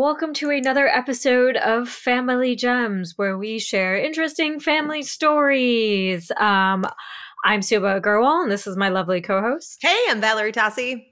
welcome 0.00 0.32
to 0.32 0.48
another 0.48 0.88
episode 0.88 1.58
of 1.58 1.86
Family 1.86 2.56
Gems, 2.56 3.18
where 3.18 3.36
we 3.36 3.58
share 3.58 3.98
interesting 3.98 4.58
family 4.58 5.02
stories. 5.02 6.32
Um, 6.38 6.86
I'm 7.44 7.60
Subhah 7.60 8.00
Agarwal, 8.00 8.42
and 8.42 8.50
this 8.50 8.66
is 8.66 8.78
my 8.78 8.88
lovely 8.88 9.20
co-host. 9.20 9.76
Hey, 9.82 9.98
I'm 10.08 10.18
Valerie 10.18 10.52
Tosi. 10.52 11.04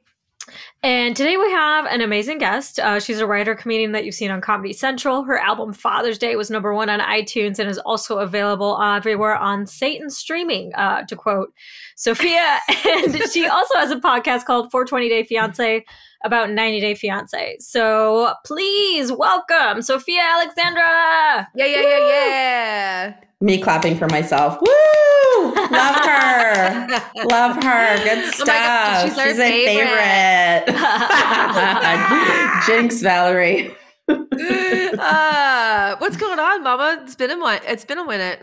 And 0.82 1.14
today 1.14 1.36
we 1.36 1.50
have 1.50 1.84
an 1.84 2.00
amazing 2.00 2.38
guest. 2.38 2.78
Uh, 2.78 2.98
she's 2.98 3.20
a 3.20 3.26
writer 3.26 3.54
comedian 3.54 3.92
that 3.92 4.06
you've 4.06 4.14
seen 4.14 4.30
on 4.30 4.40
Comedy 4.40 4.72
Central. 4.72 5.22
Her 5.22 5.38
album 5.38 5.74
Father's 5.74 6.16
Day 6.16 6.34
was 6.36 6.48
number 6.48 6.72
one 6.72 6.88
on 6.88 7.00
iTunes 7.00 7.58
and 7.58 7.68
is 7.68 7.76
also 7.76 8.20
available 8.20 8.80
everywhere 8.80 9.36
on 9.36 9.66
Satan 9.66 10.08
streaming, 10.08 10.72
uh, 10.76 11.04
to 11.04 11.14
quote 11.14 11.52
Sofiya. 11.98 12.58
and 12.86 13.18
she 13.32 13.46
also 13.46 13.74
has 13.76 13.90
a 13.90 13.96
podcast 13.96 14.44
called 14.44 14.70
420 14.70 15.08
Day 15.08 15.24
Fiance 15.24 15.84
about 16.24 16.50
90 16.50 16.80
Day 16.80 16.94
Fiance. 16.94 17.56
So 17.60 18.32
please 18.44 19.10
welcome 19.12 19.78
Sofiya 19.78 20.34
Alexandra. 20.36 21.48
Yeah, 21.54 21.66
yeah, 21.66 21.82
yeah, 21.82 22.08
yeah. 22.08 23.14
Me 23.40 23.60
clapping 23.60 23.96
for 23.96 24.08
myself. 24.08 24.58
Woo! 24.60 25.54
Love 25.70 25.96
her. 26.04 26.88
Love 27.24 27.62
her. 27.62 28.04
Good 28.04 28.34
stuff. 28.34 28.48
Oh 28.48 29.04
she's, 29.04 29.14
she's 29.14 29.18
our 29.18 29.28
a 29.44 29.66
favorite. 29.66 30.64
Jinx, 32.66 33.00
Valerie. 33.00 33.70
uh, 34.08 35.96
what's 35.98 36.16
going 36.16 36.38
on, 36.38 36.62
Mama? 36.62 37.00
It's 37.02 37.14
been 37.14 37.30
a 37.30 37.36
minute. 37.36 37.62
It's 37.66 37.84
been 37.84 37.98
a 37.98 38.06
minute. 38.06 38.42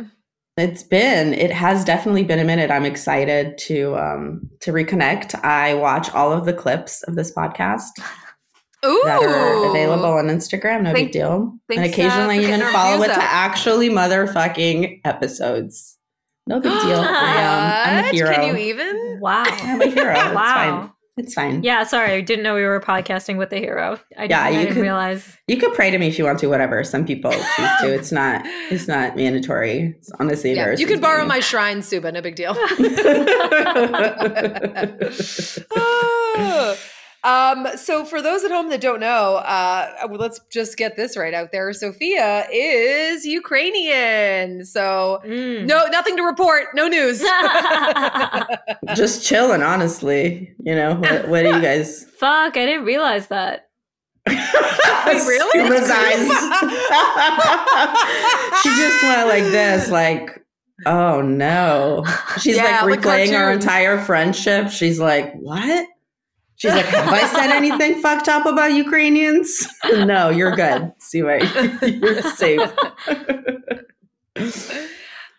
It's 0.58 0.84
been. 0.84 1.34
It 1.34 1.52
has 1.52 1.84
definitely 1.84 2.24
been 2.24 2.40
a 2.40 2.46
minute. 2.46 2.72
I'm 2.72 2.86
excited 2.86 3.58
to 3.68 3.96
um 3.98 4.50
to 4.62 4.72
reconnect. 4.72 5.36
I 5.44 5.74
watch 5.74 6.10
all 6.14 6.32
of 6.32 6.46
the 6.46 6.54
clips 6.54 7.04
of 7.04 7.16
this 7.16 7.34
podcast 7.34 7.84
Ooh. 8.86 9.02
that 9.06 9.22
are 9.22 9.70
available 9.70 10.06
on 10.14 10.28
Instagram. 10.28 10.84
No 10.84 10.94
Thank- 10.94 11.08
big 11.08 11.12
deal. 11.12 11.54
and 11.70 11.84
occasionally 11.86 12.40
uh, 12.40 12.42
for 12.42 12.48
even 12.48 12.62
follow 12.72 13.02
it 13.04 13.08
views 13.08 13.18
to 13.18 13.24
actually 13.24 13.90
motherfucking 13.90 15.02
episodes. 15.04 15.98
No 16.48 16.62
big 16.62 16.72
deal. 16.72 17.02
I 17.02 17.36
am. 17.42 17.98
I'm 17.98 18.06
a 18.06 18.08
hero. 18.16 18.34
Can 18.34 18.48
you 18.48 18.56
even? 18.58 19.18
Wow. 19.20 19.44
I'm 19.48 19.82
a 19.82 19.88
hero. 19.88 20.14
It's 20.16 20.36
Wow. 20.36 20.94
Fine. 21.16 21.26
It's 21.26 21.34
fine. 21.34 21.64
Yeah, 21.64 21.84
sorry. 21.86 22.12
I 22.12 22.20
didn't 22.22 22.44
know 22.44 22.56
we 22.56 22.64
were 22.64 22.82
podcasting 22.82 23.38
with 23.38 23.50
the 23.50 23.56
hero. 23.58 23.98
I 24.18 24.28
didn't, 24.28 24.32
Yeah, 24.32 24.44
I 24.44 24.50
you 24.50 24.60
didn't 24.60 24.74
could- 24.74 24.82
realize. 24.82 25.38
You 25.48 25.56
could 25.58 25.74
pray 25.74 25.90
to 25.90 25.98
me 25.98 26.08
if 26.08 26.18
you 26.20 26.26
want 26.26 26.40
to, 26.40 26.48
whatever. 26.48 26.84
Some 26.84 27.06
people 27.06 27.32
choose 27.56 27.70
to. 27.82 27.94
It's 27.94 28.12
not 28.12 28.42
it's 28.70 28.88
not 28.90 29.16
mandatory. 29.16 29.96
It's 29.98 30.12
honestly 30.20 30.54
Yeah, 30.56 30.76
you 30.76 30.86
could 30.88 31.00
borrow 31.02 31.22
me. 31.22 31.28
my 31.30 31.40
shrine, 31.40 31.80
Subhah. 31.80 32.12
No 32.14 32.22
big 32.22 32.36
deal. 32.36 32.54
Ah. 35.78 36.76
Um, 37.26 37.68
so 37.76 38.06
for 38.06 38.22
those 38.22 38.44
at 38.44 38.52
home 38.52 38.70
that 38.70 38.80
don't 38.82 39.00
know, 39.00 39.38
uh, 39.38 39.90
well, 40.08 40.20
let's 40.20 40.40
just 40.52 40.78
get 40.78 40.96
this 40.96 41.18
right 41.18 41.34
out 41.34 41.52
there. 41.52 41.70
Sofiya 41.72 42.46
is 42.54 43.26
Ukrainian. 43.26 44.64
So 44.64 45.22
Mm. 45.26 45.66
no, 45.66 45.88
nothing 45.88 46.16
to 46.18 46.24
report. 46.24 46.68
No 46.76 46.88
news. 46.88 47.20
Just 48.96 49.26
chilling, 49.26 49.64
honestly. 49.64 50.54
You 50.60 50.76
know, 50.76 50.96
what, 50.96 51.28
what 51.28 51.42
do 51.44 51.48
you 51.50 51.62
guys 51.70 52.06
Fuck, 52.20 52.58
I 52.58 52.66
didn't 52.66 52.86
realize 52.86 53.28
that. 53.28 53.68
Wait, 54.28 54.38
really? 55.28 55.60
Subhah's 55.60 55.90
eyes. 55.92 56.28
she 58.62 58.70
just 58.70 59.04
went 59.04 59.28
like 59.28 59.44
this, 59.52 59.90
like, 59.92 60.44
oh 60.86 61.22
no. 61.22 62.04
She's 62.40 62.56
Yeah, 62.58 62.82
like 62.84 63.06
like 63.06 63.30
replaying 63.30 63.38
our 63.38 63.52
entire 63.52 64.00
friendship. 64.00 64.70
She's 64.70 65.00
like, 65.00 65.34
what? 65.36 65.88
She's 66.58 66.72
like, 66.72 66.86
have 66.86 67.10
I 67.10 67.28
said 67.28 67.52
anything 67.52 68.02
fucked 68.02 68.30
up 68.30 68.46
about 68.46 68.74
Ukrainians? 68.74 69.68
no, 69.86 70.30
you're 70.30 70.56
good. 70.56 70.94
See 71.00 71.22
what 71.22 71.42
you're 71.82 72.22
safe. 72.22 72.72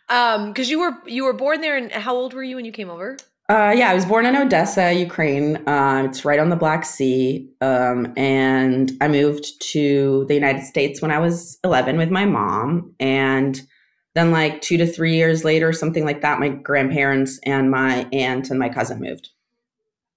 um, 0.09 0.49
because 0.49 0.69
you 0.71 0.81
were 0.81 0.95
you 1.07 1.25
were 1.25 1.33
born 1.33 1.61
there, 1.61 1.77
and 1.77 1.91
how 1.91 2.15
old 2.15 2.35
were 2.35 2.45
you 2.45 2.57
when 2.57 2.65
you 2.65 2.73
came 2.73 2.91
over? 2.91 3.17
Uh, 3.49 3.73
yeah, 3.77 3.91
I 3.91 3.95
was 3.95 4.05
born 4.05 4.27
in 4.27 4.35
Odessa, 4.35 4.93
Ukraine. 4.93 5.57
Uh, 5.69 6.03
it's 6.09 6.25
right 6.25 6.41
on 6.41 6.49
the 6.49 6.57
Black 6.57 6.85
Sea. 6.85 7.49
Um, 7.61 8.13
and 8.17 8.91
I 9.01 9.07
moved 9.07 9.63
to 9.71 10.25
the 10.27 10.35
United 10.35 10.65
States 10.65 11.01
when 11.01 11.13
I 11.13 11.21
was 11.21 11.57
11 11.63 11.97
with 11.97 12.11
my 12.11 12.25
mom. 12.25 12.93
And 12.99 13.63
then, 14.15 14.33
like 14.33 14.63
two 14.63 14.77
to 14.79 14.87
three 14.87 15.15
years 15.15 15.45
later, 15.45 15.73
something 15.73 16.05
like 16.05 16.23
that, 16.23 16.41
my 16.41 16.49
grandparents 16.49 17.39
and 17.45 17.71
my 17.71 18.09
aunt 18.13 18.51
and 18.51 18.59
my 18.59 18.69
cousin 18.69 18.99
moved. 18.99 19.29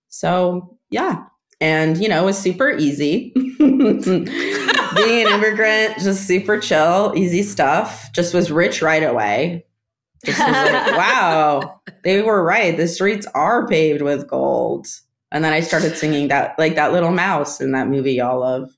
So, 0.07 0.78
yeah. 0.89 1.25
And, 1.61 2.01
you 2.01 2.07
know, 2.07 2.23
it 2.23 2.25
was 2.25 2.37
super 2.37 2.71
easy. 2.71 3.31
Being 3.57 4.27
an 4.27 5.33
immigrant, 5.33 5.99
just 5.99 6.25
super 6.25 6.59
chill, 6.59 7.13
easy 7.15 7.43
stuff. 7.43 8.11
Just 8.13 8.33
was 8.33 8.49
rich 8.49 8.81
right 8.81 9.03
away. 9.03 9.65
Just 10.25 10.39
was 10.39 10.47
like, 10.47 10.97
wow, 10.97 11.81
they 12.03 12.21
were 12.21 12.43
right. 12.43 12.75
The 12.75 12.87
streets 12.87 13.27
are 13.35 13.67
paved 13.67 14.01
with 14.01 14.27
gold. 14.27 14.87
And 15.31 15.43
then 15.43 15.53
I 15.53 15.59
started 15.59 15.97
singing 15.97 16.29
that, 16.29 16.57
like 16.57 16.75
that 16.75 16.93
little 16.93 17.11
mouse 17.11 17.61
in 17.61 17.71
that 17.73 17.87
movie 17.87 18.13
y'all 18.13 18.39
love. 18.39 18.71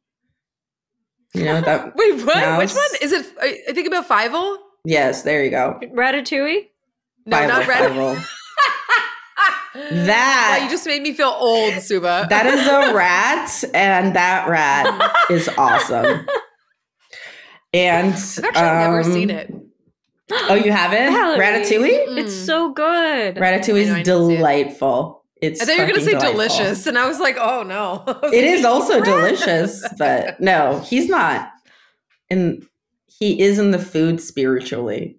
You 1.34 1.46
know 1.46 1.62
that? 1.62 1.86
Wait, 1.96 2.26
what? 2.26 2.36
Mouse. 2.36 2.60
Which 2.60 2.74
one 2.74 3.02
is 3.02 3.12
it? 3.12 3.26
I 3.42 3.74
think 3.74 3.88
about 3.88 4.08
Fievel. 4.08 4.58
Yes, 4.84 5.22
there 5.22 5.44
you 5.44 5.52
go. 5.52 5.80
Ratatouille? 5.82 6.68
No, 7.26 7.38
Fievel, 7.38 7.48
not 7.48 7.68
Red. 7.68 8.26
That- 9.74 10.58
Wow, 10.60 10.66
you 10.66 10.70
just 10.70 10.86
made 10.86 11.02
me 11.02 11.14
feel 11.14 11.34
old, 11.40 11.74
Subhah. 11.76 12.26
That 12.30 12.46
is 12.46 12.68
a 12.68 12.94
rat, 12.96 13.64
and 13.74 14.16
that 14.16 14.48
rat 14.50 15.12
is 15.30 15.50
awesome. 15.58 16.26
And 17.74 18.08
I've 18.14 18.44
actually 18.44 18.62
never 18.62 19.02
um, 19.02 19.12
seen 19.14 19.30
it. 19.30 19.54
Oh, 20.50 20.56
you 20.56 20.72
haven't? 20.72 21.14
Valerie. 21.14 21.40
Ratatouille? 21.40 22.18
It's 22.18 22.34
so 22.34 22.74
good. 22.74 23.36
Ratatouille 23.36 23.84
I 23.84 23.86
know, 23.86 23.96
I 23.96 24.00
is 24.02 24.08
it. 24.08 24.36
delightful. 24.38 25.24
It's 25.42 25.62
I 25.62 25.66
thought 25.66 25.76
you 25.78 25.82
were 25.82 25.88
going 25.88 26.00
to 26.00 26.06
say 26.06 26.12
delightful. 26.12 26.34
delicious, 26.34 26.88
and 26.88 26.98
I 26.98 27.08
was 27.08 27.20
like, 27.20 27.38
oh 27.40 27.64
no. 27.64 28.04
It 28.32 28.44
is 28.44 28.64
also 28.66 28.96
"Rat." 29.00 29.06
delicious, 29.06 29.84
but 29.98 30.40
no, 30.40 30.80
he's 30.88 31.08
not. 31.10 31.50
And 32.30 32.66
he 33.08 33.42
is 33.42 33.58
in 33.60 33.72
the 33.72 33.80
food 33.80 34.22
spiritually, 34.22 35.18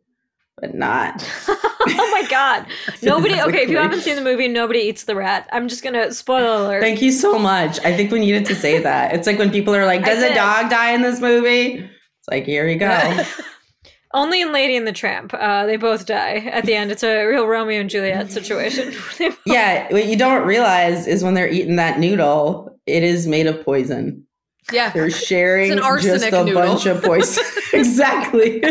but 0.61 0.75
not. 0.75 1.23
Oh 1.99 2.11
my 2.11 2.27
god. 2.29 2.67
Nobody 3.03 3.41
okay, 3.41 3.63
if 3.63 3.71
you 3.71 3.77
haven't 3.79 4.01
seen 4.01 4.17
the 4.17 4.23
movie, 4.23 4.49
nobody 4.49 4.81
eats 4.81 5.05
the 5.05 5.15
rat. 5.17 5.49
I'm 5.53 5.69
just 5.69 5.83
gonna 5.83 6.13
spoiler 6.13 6.65
alert. 6.65 6.83
Thank 6.83 7.03
you 7.03 7.13
so 7.13 7.39
much. 7.39 7.79
I 7.85 7.97
think 7.97 8.11
we 8.11 8.21
needed 8.21 8.45
to 8.47 8.55
say 8.55 8.79
that. 8.81 9.15
It's 9.15 9.27
like 9.27 9.39
when 9.39 9.51
people 9.51 9.75
are 9.75 9.87
like, 9.87 10.05
"Does 10.05 10.23
a 10.23 10.35
dog 10.35 10.71
die 10.71 10.93
in 10.93 11.03
this 11.03 11.21
movie?" 11.21 11.79
It's 11.79 12.29
like, 12.31 12.45
here 12.45 12.69
you 12.69 12.79
go. 12.79 13.25
Only 14.15 14.43
in 14.43 14.53
Lady 14.53 14.77
and 14.77 14.87
the 14.87 14.93
Tramp. 14.93 15.33
Uh, 15.35 15.65
they 15.67 15.77
both 15.77 16.05
die 16.07 16.37
at 16.53 16.67
the 16.67 16.75
end. 16.75 16.93
It's 16.93 17.03
a 17.03 17.25
real 17.25 17.47
Romeo 17.47 17.81
and 17.81 17.89
Juliet 17.91 18.31
situation. 18.31 18.95
Yeah, 19.47 19.91
what 19.93 20.07
you 20.07 20.17
don't 20.17 20.47
realize 20.47 21.07
is 21.07 21.25
when 21.25 21.35
they're 21.35 21.49
eating 21.49 21.77
that 21.77 21.99
noodle, 21.99 22.79
it 22.87 23.03
is 23.03 23.27
made 23.27 23.47
of 23.47 23.65
poison. 23.65 24.25
yeah. 24.71 24.91
They're 24.91 25.11
sharing 25.11 25.73
an 25.73 25.79
just 26.01 26.27
a 26.27 26.45
noodle. 26.45 26.63
bunch 26.63 26.87
of 26.87 27.03
poison. 27.03 27.43
exactly. 27.73 28.63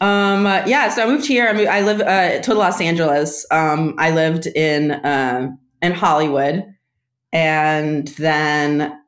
Um. 0.00 0.46
uh, 0.46 0.62
yeah. 0.66 0.88
So 0.88 1.02
I 1.02 1.06
moved 1.06 1.26
here. 1.26 1.48
I 1.48 1.52
moved. 1.52 1.68
I 1.68 1.80
live 1.80 2.00
uh, 2.00 2.40
to 2.42 2.54
Los 2.54 2.80
Angeles. 2.80 3.46
Um. 3.50 3.94
I 3.98 4.10
lived 4.10 4.46
in 4.46 4.92
uh, 4.92 5.50
in 5.82 5.92
Hollywood, 5.92 6.64
and 7.32 8.08
then, 8.08 8.98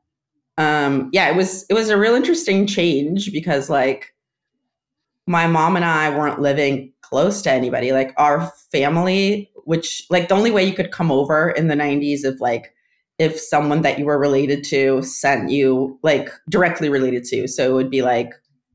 um. 0.57 1.09
Yeah. 1.13 1.29
It 1.29 1.35
was 1.35 1.65
it 1.69 1.73
was 1.73 1.89
a 1.89 1.97
real 1.97 2.15
interesting 2.15 2.67
change 2.67 3.31
because 3.31 3.69
like 3.69 4.13
my 5.27 5.45
mom 5.45 5.75
and 5.75 5.85
I 5.85 6.09
weren't 6.09 6.41
living 6.41 6.93
close 7.01 7.41
to 7.43 7.51
anybody. 7.51 7.91
Like 7.91 8.13
our 8.17 8.51
family, 8.71 9.51
which 9.65 10.05
like 10.09 10.29
the 10.29 10.35
only 10.35 10.51
way 10.51 10.63
you 10.63 10.73
could 10.73 10.91
come 10.91 11.11
over 11.11 11.49
in 11.51 11.67
the 11.67 11.75
90s 11.75 12.23
if 12.23 12.39
like 12.39 12.73
if 13.19 13.39
someone 13.39 13.81
that 13.81 13.97
you 13.97 14.05
were 14.05 14.19
related 14.19 14.63
to 14.63 15.01
sent 15.01 15.49
you 15.49 15.99
like 16.03 16.29
directly 16.49 16.89
related 16.89 17.23
to. 17.25 17.47
So 17.47 17.69
it 17.69 17.73
would 17.73 17.89
be 17.89 18.01
like 18.01 18.33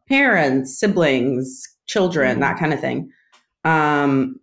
parents, 0.09 0.79
siblings, 0.79 1.67
children, 1.93 2.41
that 2.41 2.59
kind 2.59 2.73
of 2.73 2.81
thing. 2.81 3.11
Um 3.65 4.37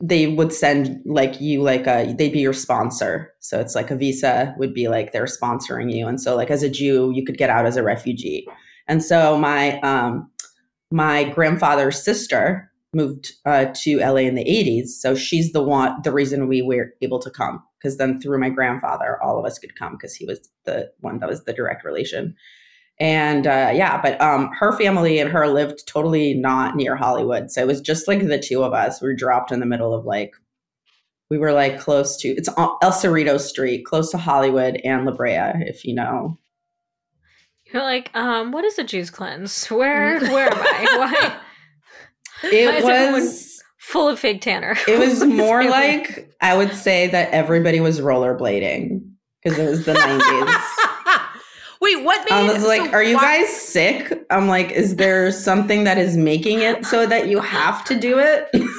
they 0.00 0.26
would 0.26 0.52
send 0.52 1.00
like 1.06 1.40
you 1.40 1.62
like 1.62 1.86
a 1.86 2.14
they'd 2.18 2.32
be 2.32 2.40
your 2.40 2.52
sponsor. 2.52 3.32
So 3.40 3.60
it's 3.60 3.74
like 3.74 3.90
a 3.90 3.96
visa 3.96 4.54
would 4.58 4.74
be 4.74 4.88
like 4.88 5.12
they're 5.12 5.24
sponsoring 5.24 5.94
you. 5.94 6.06
And 6.06 6.20
so 6.20 6.36
like 6.36 6.50
as 6.50 6.62
a 6.62 6.68
Jew, 6.68 7.12
you 7.14 7.24
could 7.24 7.38
get 7.38 7.50
out 7.50 7.66
as 7.66 7.76
a 7.76 7.82
refugee. 7.82 8.46
And 8.86 9.02
so 9.02 9.38
my 9.38 9.80
um 9.80 10.30
my 10.90 11.24
grandfather's 11.24 12.02
sister 12.02 12.70
moved 12.94 13.32
uh, 13.44 13.66
to 13.74 13.98
LA 13.98 14.22
in 14.28 14.34
the 14.36 14.44
80s. 14.44 14.88
So 14.88 15.14
she's 15.14 15.52
the 15.52 15.62
one, 15.62 15.96
the 16.04 16.12
reason 16.12 16.46
we 16.46 16.62
were 16.62 16.92
able 17.02 17.18
to 17.18 17.30
come. 17.30 17.62
Because 17.78 17.96
then 17.98 18.20
through 18.20 18.38
my 18.38 18.48
grandfather, 18.48 19.20
all 19.22 19.38
of 19.38 19.44
us 19.44 19.58
could 19.58 19.76
come 19.76 19.94
because 19.94 20.14
he 20.14 20.24
was 20.24 20.48
the 20.64 20.90
one 21.00 21.18
that 21.18 21.28
was 21.28 21.44
the 21.44 21.52
direct 21.52 21.84
relation. 21.84 22.34
And 23.00 23.46
uh, 23.46 23.72
yeah, 23.74 24.00
but 24.00 24.20
um, 24.20 24.50
her 24.58 24.76
family 24.78 25.18
and 25.18 25.30
her 25.30 25.48
lived 25.48 25.86
totally 25.86 26.34
not 26.34 26.76
near 26.76 26.94
Hollywood. 26.94 27.50
So 27.50 27.60
it 27.60 27.66
was 27.66 27.80
just 27.80 28.06
like 28.06 28.26
the 28.26 28.38
two 28.38 28.62
of 28.62 28.72
us. 28.72 29.02
We 29.02 29.08
were 29.08 29.14
dropped 29.14 29.50
in 29.50 29.60
the 29.60 29.66
middle 29.66 29.92
of 29.92 30.04
like, 30.04 30.34
we 31.28 31.38
were 31.38 31.52
like 31.52 31.80
close 31.80 32.16
to 32.18 32.28
it's 32.28 32.48
El 32.56 32.78
Cerrito 32.82 33.40
Street, 33.40 33.84
close 33.84 34.10
to 34.12 34.18
Hollywood 34.18 34.80
and 34.84 35.04
La 35.04 35.12
Brea, 35.12 35.52
if 35.66 35.84
you 35.84 35.94
know. 35.94 36.38
You're 37.72 37.82
like, 37.82 38.10
um, 38.14 38.52
what 38.52 38.64
is 38.64 38.78
a 38.78 38.84
juice 38.84 39.10
cleanse? 39.10 39.66
Where 39.70 40.20
where 40.20 40.52
am 40.52 40.58
I? 40.58 41.38
Why? 42.42 42.50
It 42.50 42.84
Why 42.84 43.10
was 43.10 43.62
full 43.78 44.08
of 44.08 44.18
fake 44.18 44.40
tanner. 44.40 44.76
it 44.86 44.98
was 45.00 45.24
more 45.24 45.64
like 45.64 46.30
I 46.40 46.56
would 46.56 46.74
say 46.74 47.08
that 47.08 47.30
everybody 47.30 47.80
was 47.80 48.00
rollerblading 48.00 49.00
because 49.42 49.58
it 49.58 49.68
was 49.68 49.84
the 49.84 49.94
90s. 49.94 50.73
Wait, 51.84 52.02
what 52.04 52.18
made? 52.30 52.32
I 52.36 52.52
was 52.52 52.64
like, 52.64 52.80
so 52.86 52.92
"Are 52.92 53.02
you 53.02 53.16
why- 53.16 53.38
guys 53.42 53.48
sick?" 53.54 54.24
I'm 54.30 54.48
like, 54.48 54.70
"Is 54.72 54.96
there 54.96 55.30
something 55.30 55.84
that 55.84 55.98
is 55.98 56.16
making 56.16 56.60
it 56.60 56.84
so 56.86 57.06
that 57.06 57.28
you 57.28 57.38
have 57.40 57.84
to 57.84 57.94
do 57.98 58.18
it?" 58.18 58.48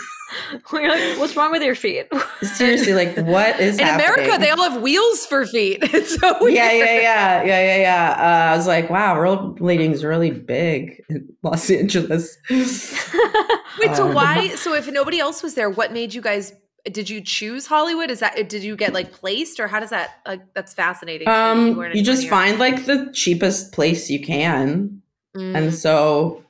You're 0.74 0.90
like, 0.90 1.18
what's 1.20 1.36
wrong 1.38 1.52
with 1.52 1.62
your 1.62 1.76
feet? 1.76 2.08
Seriously, 2.42 2.94
like, 2.94 3.16
what 3.26 3.58
is 3.58 3.78
In 3.80 3.86
happening? 3.86 4.26
America, 4.26 4.38
they 4.44 4.50
all 4.50 4.70
have 4.70 4.82
wheels 4.82 5.26
for 5.26 5.46
feet. 5.46 5.78
It's 5.94 6.20
so 6.20 6.36
weird. 6.42 6.56
yeah, 6.56 6.72
yeah, 6.74 6.86
yeah, 7.00 7.44
yeah, 7.44 7.62
yeah, 7.62 7.78
yeah. 7.90 8.16
Uh, 8.50 8.54
I 8.54 8.58
was 8.58 8.68
like, 8.68 8.90
"Wow, 8.90 9.16
rollerblading 9.16 9.92
is 9.94 10.04
really 10.04 10.32
big 10.32 11.02
in 11.10 11.30
Los 11.44 11.70
Angeles." 11.70 12.38
Wait, 12.50 13.96
so 13.96 14.08
Um, 14.10 14.14
why? 14.14 14.50
So 14.56 14.74
if 14.74 14.92
nobody 14.92 15.20
else 15.20 15.44
was 15.44 15.54
there, 15.54 15.70
what 15.70 15.94
made 15.94 16.14
you 16.14 16.22
guys? 16.22 16.52
Did 16.92 17.10
you 17.10 17.22
choose 17.22 17.66
Hollywood? 17.66 18.12
Is 18.12 18.20
that 18.20 18.50
did 18.50 18.64
you 18.64 18.76
get 18.76 18.94
like 18.94 19.12
placed 19.12 19.60
or 19.60 19.68
how 19.68 19.80
does 19.80 19.90
that 19.90 20.20
like? 20.28 20.54
That's 20.54 20.74
fascinating. 20.74 21.28
Um, 21.28 21.76
weren't 21.76 21.96
you 21.96 22.04
just 22.04 22.24
anywhere 22.24 22.40
find 22.40 22.60
like 22.60 22.86
the 22.86 23.10
cheapest 23.14 23.72
place 23.72 24.10
you 24.10 24.24
can. 24.24 25.02
Mm. 25.36 25.58
and 25.58 25.74
so, 25.74 26.44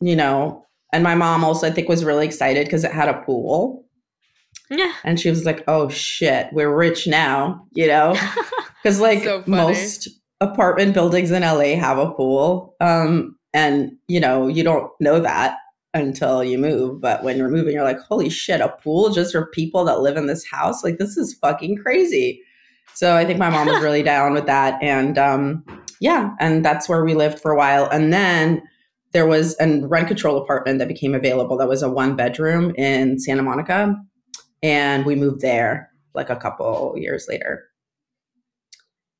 you 0.00 0.14
know, 0.14 0.64
and 0.92 1.02
my 1.02 1.14
mom 1.14 1.42
also 1.44 1.66
I 1.66 1.70
think 1.70 1.88
was 1.88 2.04
really 2.04 2.26
excited 2.26 2.66
because 2.66 2.84
it 2.84 2.92
had 2.92 3.08
a 3.08 3.22
pool. 3.22 3.84
yeah. 4.70 4.92
And 5.02 5.18
she 5.18 5.30
was 5.30 5.44
like, 5.44 5.64
"Oh 5.66 5.88
shit, 5.88 6.48
we're 6.52 6.74
rich 6.74 7.06
now," 7.06 7.66
you 7.72 7.86
know, 7.86 8.16
because 8.82 9.00
like 9.00 9.24
So 9.24 9.42
most 9.46 10.08
apartment 10.40 10.94
buildings 10.94 11.30
in 11.30 11.42
LA 11.42 11.74
have 11.76 11.98
a 11.98 12.10
pool, 12.12 12.76
um, 12.80 13.36
and 13.52 13.96
you 14.08 14.20
know 14.20 14.46
you 14.46 14.62
don't 14.62 14.90
know 15.00 15.20
that 15.20 15.56
until 15.94 16.44
you 16.44 16.58
move. 16.58 17.00
But 17.00 17.22
when 17.24 17.36
you're 17.36 17.48
moving, 17.48 17.74
you're 17.74 17.84
like, 17.84 18.00
"Holy 18.00 18.30
shit, 18.30 18.60
a 18.60 18.68
pool 18.68 19.10
just 19.10 19.32
for 19.32 19.46
people 19.46 19.84
that 19.84 20.00
live 20.00 20.16
in 20.16 20.26
this 20.26 20.44
house? 20.44 20.84
Like 20.84 20.98
this 20.98 21.16
is 21.16 21.34
fucking 21.34 21.78
crazy." 21.78 22.42
So 22.94 23.16
I 23.16 23.24
think 23.24 23.38
my 23.38 23.50
mom 23.50 23.68
was 23.68 23.82
really 23.82 24.02
down 24.14 24.32
with 24.32 24.46
that, 24.46 24.82
and 24.82 25.18
um, 25.18 25.64
yeah, 26.00 26.34
and 26.40 26.64
that's 26.64 26.88
where 26.88 27.04
we 27.04 27.14
lived 27.14 27.40
for 27.40 27.50
a 27.50 27.56
while, 27.56 27.88
and 27.90 28.12
then. 28.12 28.62
There 29.12 29.26
was 29.26 29.56
a 29.58 29.80
rent 29.88 30.06
control 30.06 30.40
apartment 30.40 30.78
that 30.78 30.86
became 30.86 31.16
available 31.16 31.56
that 31.56 31.66
was 31.66 31.82
a 31.82 31.90
one 31.90 32.14
bedroom 32.14 32.72
in 32.76 33.18
Santa 33.18 33.42
Monica 33.42 34.00
and 34.62 35.06
we 35.06 35.14
moved 35.14 35.40
there 35.40 35.90
like 36.14 36.30
a 36.30 36.36
couple 36.36 36.94
years 36.96 37.26
later. 37.28 37.66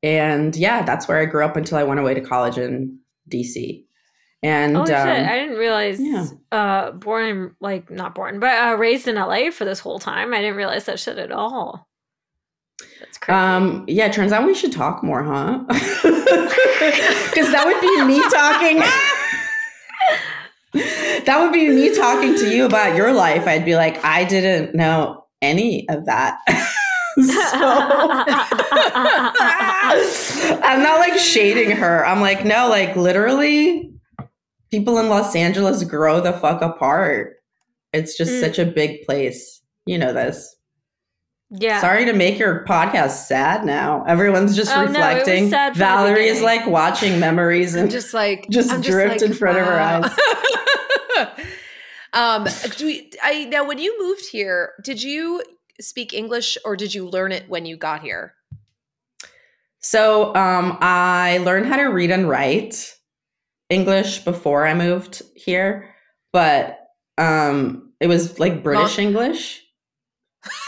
And 0.02 0.56
yeah, 0.56 0.82
that's 0.82 1.08
where 1.08 1.18
I 1.18 1.26
grew 1.26 1.44
up 1.44 1.56
until 1.56 1.78
I 1.78 1.82
went 1.82 2.00
away 2.00 2.14
to 2.14 2.20
college 2.20 2.58
in 2.58 2.98
DC. 3.30 3.84
And 4.42 4.74
Oh 4.76 4.86
shit! 4.86 4.94
um, 4.94 5.08
I 5.08 5.36
didn't 5.38 5.58
realize. 5.58 6.00
yeah. 6.00 6.26
Uh, 6.50 6.92
born 6.92 7.54
like 7.60 7.90
not 7.90 8.14
born, 8.14 8.40
but 8.40 8.52
uh, 8.56 8.74
raised 8.76 9.06
in 9.06 9.16
LA 9.16 9.50
for 9.50 9.66
this 9.66 9.80
whole 9.80 9.98
time. 9.98 10.32
I 10.32 10.38
didn't 10.40 10.56
realize 10.56 10.86
that 10.86 10.98
shit 10.98 11.18
at 11.18 11.30
all. 11.30 11.86
That's 13.00 13.18
crazy. 13.18 13.36
um, 13.38 13.84
yeah, 13.86 14.08
turns 14.10 14.32
out 14.32 14.46
we 14.46 14.54
should 14.54 14.72
talk 14.72 15.02
more, 15.02 15.22
huh? 15.22 15.58
Because 17.30 17.50
that 17.52 17.64
would 17.66 17.80
be 17.80 18.04
me 18.04 18.20
talking. 18.30 18.78
that 21.26 21.38
would 21.40 21.52
be 21.52 21.68
me 21.68 21.94
talking 21.94 22.34
to 22.36 22.48
you 22.50 22.64
about 22.64 22.96
your 22.96 23.12
life. 23.12 23.46
I'd 23.46 23.64
be 23.66 23.76
like, 23.76 24.02
I 24.04 24.24
didn't 24.24 24.74
know 24.74 25.24
any 25.42 25.86
of 25.90 26.06
that. 26.06 26.38
so 26.48 26.54
I'm 30.62 30.82
not 30.82 30.98
like 30.98 31.18
shading 31.18 31.70
her. 31.72 32.04
I'm 32.06 32.20
like, 32.20 32.44
no, 32.44 32.68
like 32.68 32.96
literally, 32.96 33.92
people 34.70 34.98
in 34.98 35.08
Los 35.08 35.34
Angeles 35.36 35.82
grow 35.84 36.20
the 36.20 36.32
fuck 36.32 36.62
apart. 36.62 37.36
It's 37.92 38.16
just 38.16 38.30
Mm. 38.32 38.40
such 38.40 38.58
a 38.58 38.64
big 38.64 39.04
place. 39.06 39.60
You 39.86 39.98
know 39.98 40.12
this. 40.12 40.56
yeah. 41.50 41.80
Sorry 41.80 42.04
to 42.04 42.12
make 42.12 42.38
your 42.38 42.64
podcast 42.64 43.26
sad 43.26 43.64
now. 43.64 44.04
Everyone's 44.06 44.54
just 44.54 44.70
Oh, 44.70 44.82
no, 44.82 44.86
reflecting. 44.86 45.50
sad 45.50 45.74
Valerie 45.74 46.28
is 46.28 46.40
like 46.42 46.64
watching 46.66 47.18
memories 47.18 47.74
I'm 47.74 47.82
and 47.82 47.90
just 47.90 48.14
like 48.14 48.46
just 48.50 48.70
I'm 48.70 48.80
drift 48.80 49.22
in 49.22 49.32
front 49.34 49.58
of 49.58 49.66
her 49.66 49.80
eyes. 49.80 50.12
um, 52.12 52.46
do 52.76 52.86
we, 52.86 53.10
I 53.22 53.44
now 53.46 53.66
when 53.66 53.78
you 53.78 54.00
moved 54.00 54.26
here, 54.30 54.74
did 54.84 55.02
you 55.02 55.42
speak 55.80 56.12
English 56.14 56.56
or 56.64 56.76
did 56.76 56.94
you 56.94 57.08
learn 57.08 57.32
it 57.32 57.48
when 57.48 57.66
you 57.66 57.76
got 57.76 58.02
here? 58.02 58.34
So 59.80 60.34
um, 60.36 60.76
I 60.80 61.38
learned 61.38 61.66
how 61.66 61.76
to 61.78 61.84
read 61.86 62.10
and 62.10 62.28
write 62.28 62.94
English 63.70 64.18
before 64.24 64.66
I 64.66 64.74
moved 64.74 65.22
here, 65.34 65.94
but 66.32 66.78
um, 67.16 67.92
it 68.00 68.08
was 68.08 68.38
like 68.38 68.62
British 68.62 68.98
English. 68.98 69.62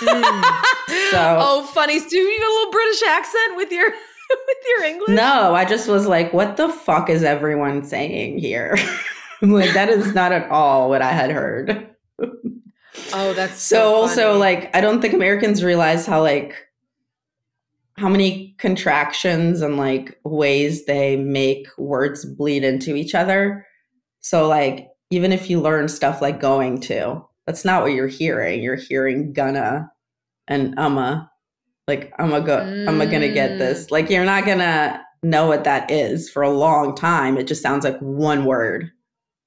Mm. 0.02 0.54
So- 1.10 1.36
oh, 1.40 1.66
funny. 1.74 1.98
Do 2.00 2.16
you 2.16 2.40
have 2.40 2.48
a 2.48 2.54
little 2.54 2.72
British 2.72 3.02
accent 3.02 3.56
with 3.56 3.70
your 3.70 3.90
with 4.30 4.56
your 4.68 4.84
English? 4.84 5.08
No, 5.10 5.54
I 5.54 5.64
just 5.66 5.88
was 5.88 6.06
like, 6.06 6.32
what 6.32 6.56
the 6.56 6.68
fuck 6.70 7.08
is 7.10 7.22
everyone 7.22 7.84
saying 7.84 8.38
here? 8.38 8.76
Like, 9.44 9.72
that 9.74 9.88
is 9.88 10.14
not 10.14 10.30
at 10.30 10.48
all 10.52 10.88
what 10.88 11.02
I 11.02 11.10
had 11.10 11.32
heard. 11.32 11.88
Oh, 13.12 13.32
that's 13.34 13.60
So, 13.60 13.76
so, 13.76 13.94
also 13.94 14.38
like 14.38 14.74
I 14.76 14.80
don't 14.80 15.00
think 15.02 15.14
Americans 15.14 15.64
realize 15.64 16.06
how 16.06 16.22
like 16.22 16.54
how 18.02 18.08
many 18.08 18.52
contractions 18.58 19.62
and 19.62 19.76
like 19.76 20.18
ways 20.24 20.86
they 20.86 21.14
make 21.16 21.68
words 21.78 22.24
bleed 22.24 22.64
into 22.64 22.96
each 22.96 23.14
other. 23.14 23.64
So 24.20 24.48
like 24.48 24.88
even 25.10 25.30
if 25.30 25.48
you 25.48 25.60
learn 25.60 25.88
stuff 25.88 26.20
like 26.20 26.40
going 26.40 26.80
to, 26.80 27.24
that's 27.46 27.64
not 27.64 27.80
what 27.82 27.92
you're 27.92 28.08
hearing. 28.08 28.60
You're 28.60 28.74
hearing 28.74 29.32
gonna 29.32 29.88
and 30.48 30.76
umma. 30.76 31.28
Like 31.86 32.12
I'm 32.18 32.32
a 32.32 32.40
go 32.40 32.58
I'm 32.58 33.00
a 33.00 33.06
gonna 33.06 33.32
get 33.32 33.52
Mm. 33.52 33.58
this. 33.58 33.92
Like 33.92 34.10
you're 34.10 34.24
not 34.24 34.46
gonna 34.46 35.00
know 35.22 35.46
what 35.46 35.62
that 35.62 35.88
is 35.88 36.28
for 36.28 36.42
a 36.42 36.50
long 36.50 36.96
time. 36.96 37.38
It 37.38 37.46
just 37.46 37.62
sounds 37.62 37.84
like 37.84 37.98
one 38.00 38.44
word. 38.46 38.90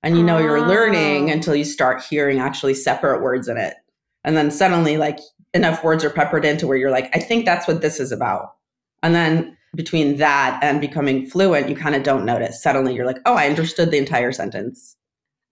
And 0.02 0.16
you 0.16 0.24
know 0.24 0.38
you're 0.38 0.66
learning 0.66 1.30
Oh. 1.30 1.34
until 1.34 1.56
you 1.56 1.66
start 1.66 2.04
hearing 2.10 2.40
actually 2.40 2.76
separate 2.76 3.22
words 3.22 3.50
in 3.50 3.58
it. 3.58 3.76
And 4.24 4.38
then 4.38 4.50
suddenly 4.50 4.96
like 4.96 5.20
enough 5.56 5.84
words 5.84 6.04
are 6.04 6.10
peppered 6.12 6.46
into 6.46 6.68
where 6.68 6.78
you're 6.78 6.92
like, 6.92 7.10
I 7.16 7.20
think 7.20 7.46
that's 7.46 7.68
what 7.68 7.82
this 7.82 8.00
is 8.00 8.12
about. 8.12 8.56
And 9.02 9.16
then 9.16 9.58
between 9.74 10.18
that 10.18 10.60
and 10.62 10.80
becoming 10.80 11.26
fluent, 11.26 11.70
you 11.70 11.76
kind 11.76 11.96
of 11.96 12.04
don't 12.04 12.26
notice. 12.26 12.62
Suddenly 12.62 12.94
you're 12.94 13.06
like, 13.06 13.20
oh, 13.26 13.34
I 13.34 13.48
understood 13.48 13.90
the 13.90 13.98
entire 13.98 14.32
sentence. 14.32 14.96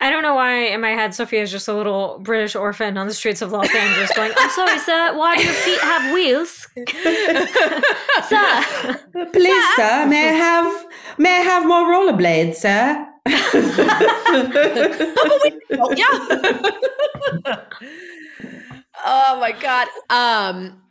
I 0.02 0.10
don't 0.10 0.22
know 0.22 0.36
why 0.36 0.66
in 0.66 0.82
my 0.82 0.90
head 0.90 1.12
Sofiya 1.12 1.44
is 1.44 1.52
just 1.52 1.70
a 1.70 1.74
little 1.74 2.20
British 2.20 2.56
orphan 2.56 2.98
on 2.98 3.08
the 3.08 3.14
streets 3.14 3.42
of 3.42 3.54
Los 3.54 3.74
Angeles 3.74 4.12
going, 4.14 4.34
I'm 4.36 4.50
sorry, 4.50 4.78
sir, 4.80 5.18
why 5.18 5.38
do 5.38 5.44
your 5.44 5.54
feet 5.54 5.80
have 5.80 6.14
wheels? 6.14 6.68
sir. 8.28 9.00
Please, 9.32 9.76
sir, 9.78 10.06
may 10.08 10.28
I 10.28 10.34
have 10.34 10.86
may 11.18 11.38
I 11.38 11.42
have 11.42 11.66
more 11.66 11.86
rollerblades, 11.86 12.56
sir? 12.56 13.08
Oh, 14.36 15.40
oh, 15.80 15.94
yeah. 15.96 17.62
oh 19.04 19.38
my 19.40 19.52
god. 19.52 19.88
Um 20.10 20.82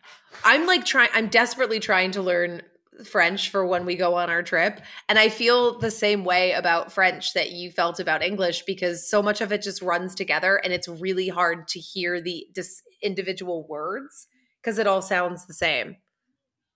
I'm 0.45 0.66
like 0.66 0.85
trying 0.85 1.11
I'm 1.14 1.28
desperately 1.28 1.81
trying 1.81 2.11
to 2.12 2.23
learn 2.23 2.62
French 3.04 3.50
for 3.50 3.66
when 3.66 3.85
we 3.87 3.97
go 3.97 4.14
on 4.14 4.31
our 4.31 4.42
trip 4.42 4.81
and 5.09 5.19
I 5.19 5.28
feel 5.28 5.78
the 5.78 5.90
same 5.90 6.25
way 6.25 6.52
about 6.52 6.92
French 6.92 7.33
that 7.35 7.50
you 7.50 7.71
felt 7.71 7.99
about 7.99 8.23
English 8.23 8.62
because 8.62 9.09
so 9.09 9.23
much 9.23 9.40
of 9.40 9.50
it 9.50 9.62
just 9.62 9.83
runs 9.83 10.14
together 10.14 10.57
and 10.62 10.73
it's 10.73 10.87
really 10.88 11.28
hard 11.28 11.66
to 11.69 11.81
hear 11.81 12.21
the 12.21 12.47
dis- 12.54 12.83
individual 13.02 13.66
words 13.66 14.28
because 14.61 14.78
it 14.78 14.87
all 14.87 15.02
sounds 15.02 15.47
the 15.47 15.54
same. 15.54 15.97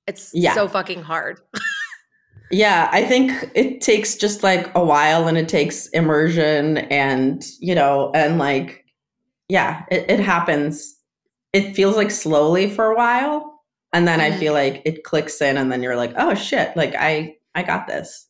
It's 0.07 0.31
Yeah. 0.35 0.55
so 0.55 0.69
fucking 0.69 1.03
hard. 1.03 1.41
Yeah, 2.51 2.89
I 2.93 3.05
think 3.05 3.33
it 3.55 3.81
takes 3.81 4.15
just 4.15 4.45
like 4.45 4.71
a 4.77 4.85
while 4.85 5.27
and 5.27 5.37
it 5.37 5.49
takes 5.49 5.89
immersion 5.89 6.79
and, 6.79 7.45
you 7.59 7.75
know, 7.75 8.13
and 8.15 8.39
like, 8.39 8.85
yeah, 9.49 9.83
it, 9.91 10.09
it 10.09 10.21
happens. 10.21 10.96
It 11.57 11.75
feels 11.75 11.97
like 11.97 12.11
slowly 12.11 12.69
for 12.69 12.85
a 12.93 12.97
while. 12.97 13.63
And 13.93 14.07
then 14.07 14.21
I 14.21 14.31
Mhm. 14.31 14.39
feel 14.39 14.53
like 14.53 14.83
it 14.85 15.05
clicks 15.05 15.41
in 15.41 15.57
and 15.57 15.71
then 15.73 15.83
you're 15.83 15.97
like, 15.97 16.13
oh 16.19 16.35
shit, 16.35 16.77
like 16.77 16.95
I, 16.95 17.37
I 17.55 17.63
got 17.63 17.87
this. 17.87 18.27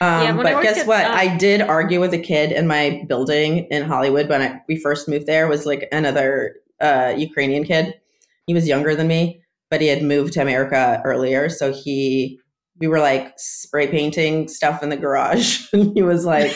Yeah, 0.00 0.30
Um, 0.30 0.40
I 0.40 0.42
but 0.42 0.62
guess 0.62 0.78
at, 0.78 0.86
what? 0.86 1.04
um, 1.04 1.12
I 1.12 1.36
did 1.36 1.60
argue 1.60 2.00
with 2.00 2.14
a 2.14 2.18
kid 2.18 2.52
in 2.52 2.66
my 2.66 3.04
building 3.08 3.66
in 3.70 3.82
Hollywood 3.82 4.28
when 4.28 4.42
I, 4.42 4.60
we 4.68 4.76
first 4.78 5.08
moved 5.08 5.26
there 5.26 5.48
was 5.48 5.66
like 5.66 5.88
another 5.92 6.56
uh, 6.80 7.14
Ukrainian 7.16 7.64
kid. 7.64 7.94
He 8.46 8.54
was 8.54 8.68
younger 8.68 8.94
than 8.94 9.08
me, 9.08 9.42
but 9.70 9.80
he 9.80 9.88
had 9.88 10.02
moved 10.02 10.34
to 10.34 10.40
America 10.42 11.02
earlier. 11.04 11.48
So 11.48 11.72
he, 11.72 12.38
we 12.78 12.86
were 12.86 13.00
like 13.00 13.32
spray 13.38 13.88
painting 13.88 14.46
stuff 14.48 14.82
in 14.84 14.90
the 14.90 14.96
garage. 14.96 15.66
and 15.72 15.92
he 15.96 16.02
was 16.02 16.24
like 16.24 16.52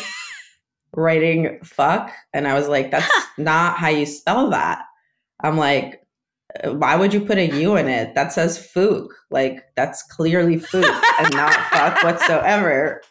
writing 0.95 1.59
fuck. 1.65 2.13
And 2.33 2.47
I 2.47 2.55
was 2.55 2.69
like, 2.69 2.91
that's 2.91 3.11
not 3.39 3.77
how 3.77 3.89
you 3.89 4.07
spell 4.07 4.51
that. 4.51 4.83
I'm 5.43 5.57
like, 5.57 6.03
why 6.65 6.97
would 6.97 7.15
you 7.15 7.21
put 7.21 7.39
a 7.39 7.47
U 7.61 7.77
in 7.77 7.89
it? 7.89 8.15
That 8.15 8.33
says 8.33 8.59
Fook. 8.75 9.09
Like 9.31 9.63
that's 9.77 10.03
clearly 10.03 10.57
Fook 10.57 11.03
and 11.19 11.35
not 11.35 11.55
fuck 11.71 12.03
whatsoever. 12.03 13.03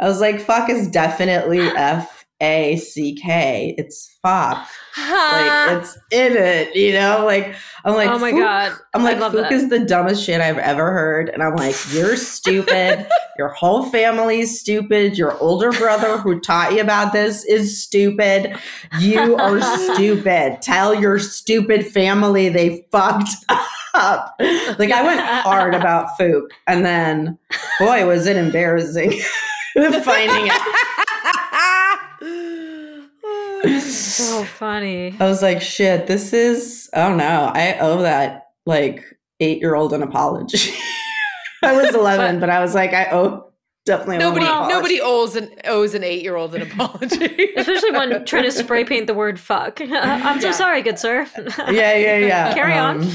I 0.00 0.06
was 0.06 0.20
like, 0.20 0.40
fuck 0.40 0.70
is 0.70 0.88
definitely 0.88 1.60
F 1.60 2.17
A 2.40 2.76
C 2.76 3.14
K. 3.14 3.74
It's 3.76 4.16
fuck. 4.22 4.68
Like 4.96 5.78
it's 5.78 5.98
in 6.12 6.36
it, 6.36 6.74
you 6.74 6.92
know? 6.92 7.24
Like 7.24 7.54
I'm 7.84 7.94
like, 7.94 8.10
oh 8.10 8.18
my 8.18 8.32
Fook- 8.32 8.40
god. 8.40 8.72
I'm 8.94 9.02
like, 9.02 9.18
Fook 9.18 9.32
that. 9.32 9.52
is 9.52 9.68
the 9.68 9.80
dumbest 9.80 10.24
shit 10.24 10.40
I've 10.40 10.58
ever 10.58 10.92
heard. 10.92 11.28
And 11.30 11.42
I'm 11.42 11.56
like, 11.56 11.76
you're 11.92 12.16
stupid. 12.16 13.06
Your 13.38 13.48
whole 13.48 13.84
family's 13.84 14.58
stupid. 14.58 15.16
Your 15.16 15.38
older 15.38 15.70
brother 15.70 16.18
who 16.18 16.40
taught 16.40 16.72
you 16.72 16.80
about 16.80 17.12
this 17.12 17.44
is 17.44 17.80
stupid. 17.80 18.56
You 18.98 19.36
are 19.36 19.60
stupid. 19.94 20.58
Tell 20.62 20.92
your 20.92 21.20
stupid 21.20 21.86
family 21.86 22.48
they 22.48 22.84
fucked 22.90 23.30
up. 23.94 24.34
Like 24.40 24.90
I 24.90 25.02
went 25.04 25.20
hard 25.20 25.72
about 25.76 26.18
Fook. 26.18 26.48
And 26.66 26.84
then, 26.84 27.38
boy, 27.78 28.06
was 28.08 28.26
it 28.26 28.36
embarrassing 28.36 29.20
finding 30.02 30.46
it. 30.46 30.96
So 33.80 34.44
funny. 34.44 35.14
I 35.20 35.24
was 35.26 35.42
like, 35.42 35.60
shit, 35.62 36.06
this 36.06 36.32
is, 36.32 36.88
oh 36.94 37.14
no, 37.14 37.50
I 37.54 37.78
owe 37.80 38.02
that 38.02 38.48
like 38.66 39.04
eight 39.40 39.58
year 39.60 39.74
old 39.74 39.92
an 39.92 40.02
apology. 40.02 40.72
I 41.64 41.76
was 41.76 41.94
11, 41.94 42.40
but 42.40 42.50
I 42.50 42.60
was 42.60 42.74
like, 42.74 42.92
I 42.92 43.06
owe 43.10 43.52
definitely 43.86 44.18
nobody 44.18 44.44
an 44.44 44.50
apology. 44.52 44.74
nobody 44.74 45.00
owes 45.00 45.34
an 45.36 45.50
owes 45.64 45.94
an 45.94 46.04
eight 46.04 46.22
year 46.22 46.36
old 46.36 46.54
an 46.54 46.62
apology. 46.62 47.52
Especially 47.56 47.90
when 47.92 48.24
trying 48.26 48.44
to 48.44 48.52
spray 48.52 48.84
paint 48.84 49.06
the 49.06 49.14
word 49.14 49.40
fuck. 49.40 49.80
I'm 49.80 50.40
so 50.40 50.48
Yeah. 50.48 50.52
sorry, 50.52 50.82
good 50.82 50.98
sir. 50.98 51.26
Yeah, 51.70 51.94
yeah, 51.94 52.16
yeah. 52.18 52.54
Carry 52.54 52.74
on. 52.74 53.02
Um, 53.02 53.10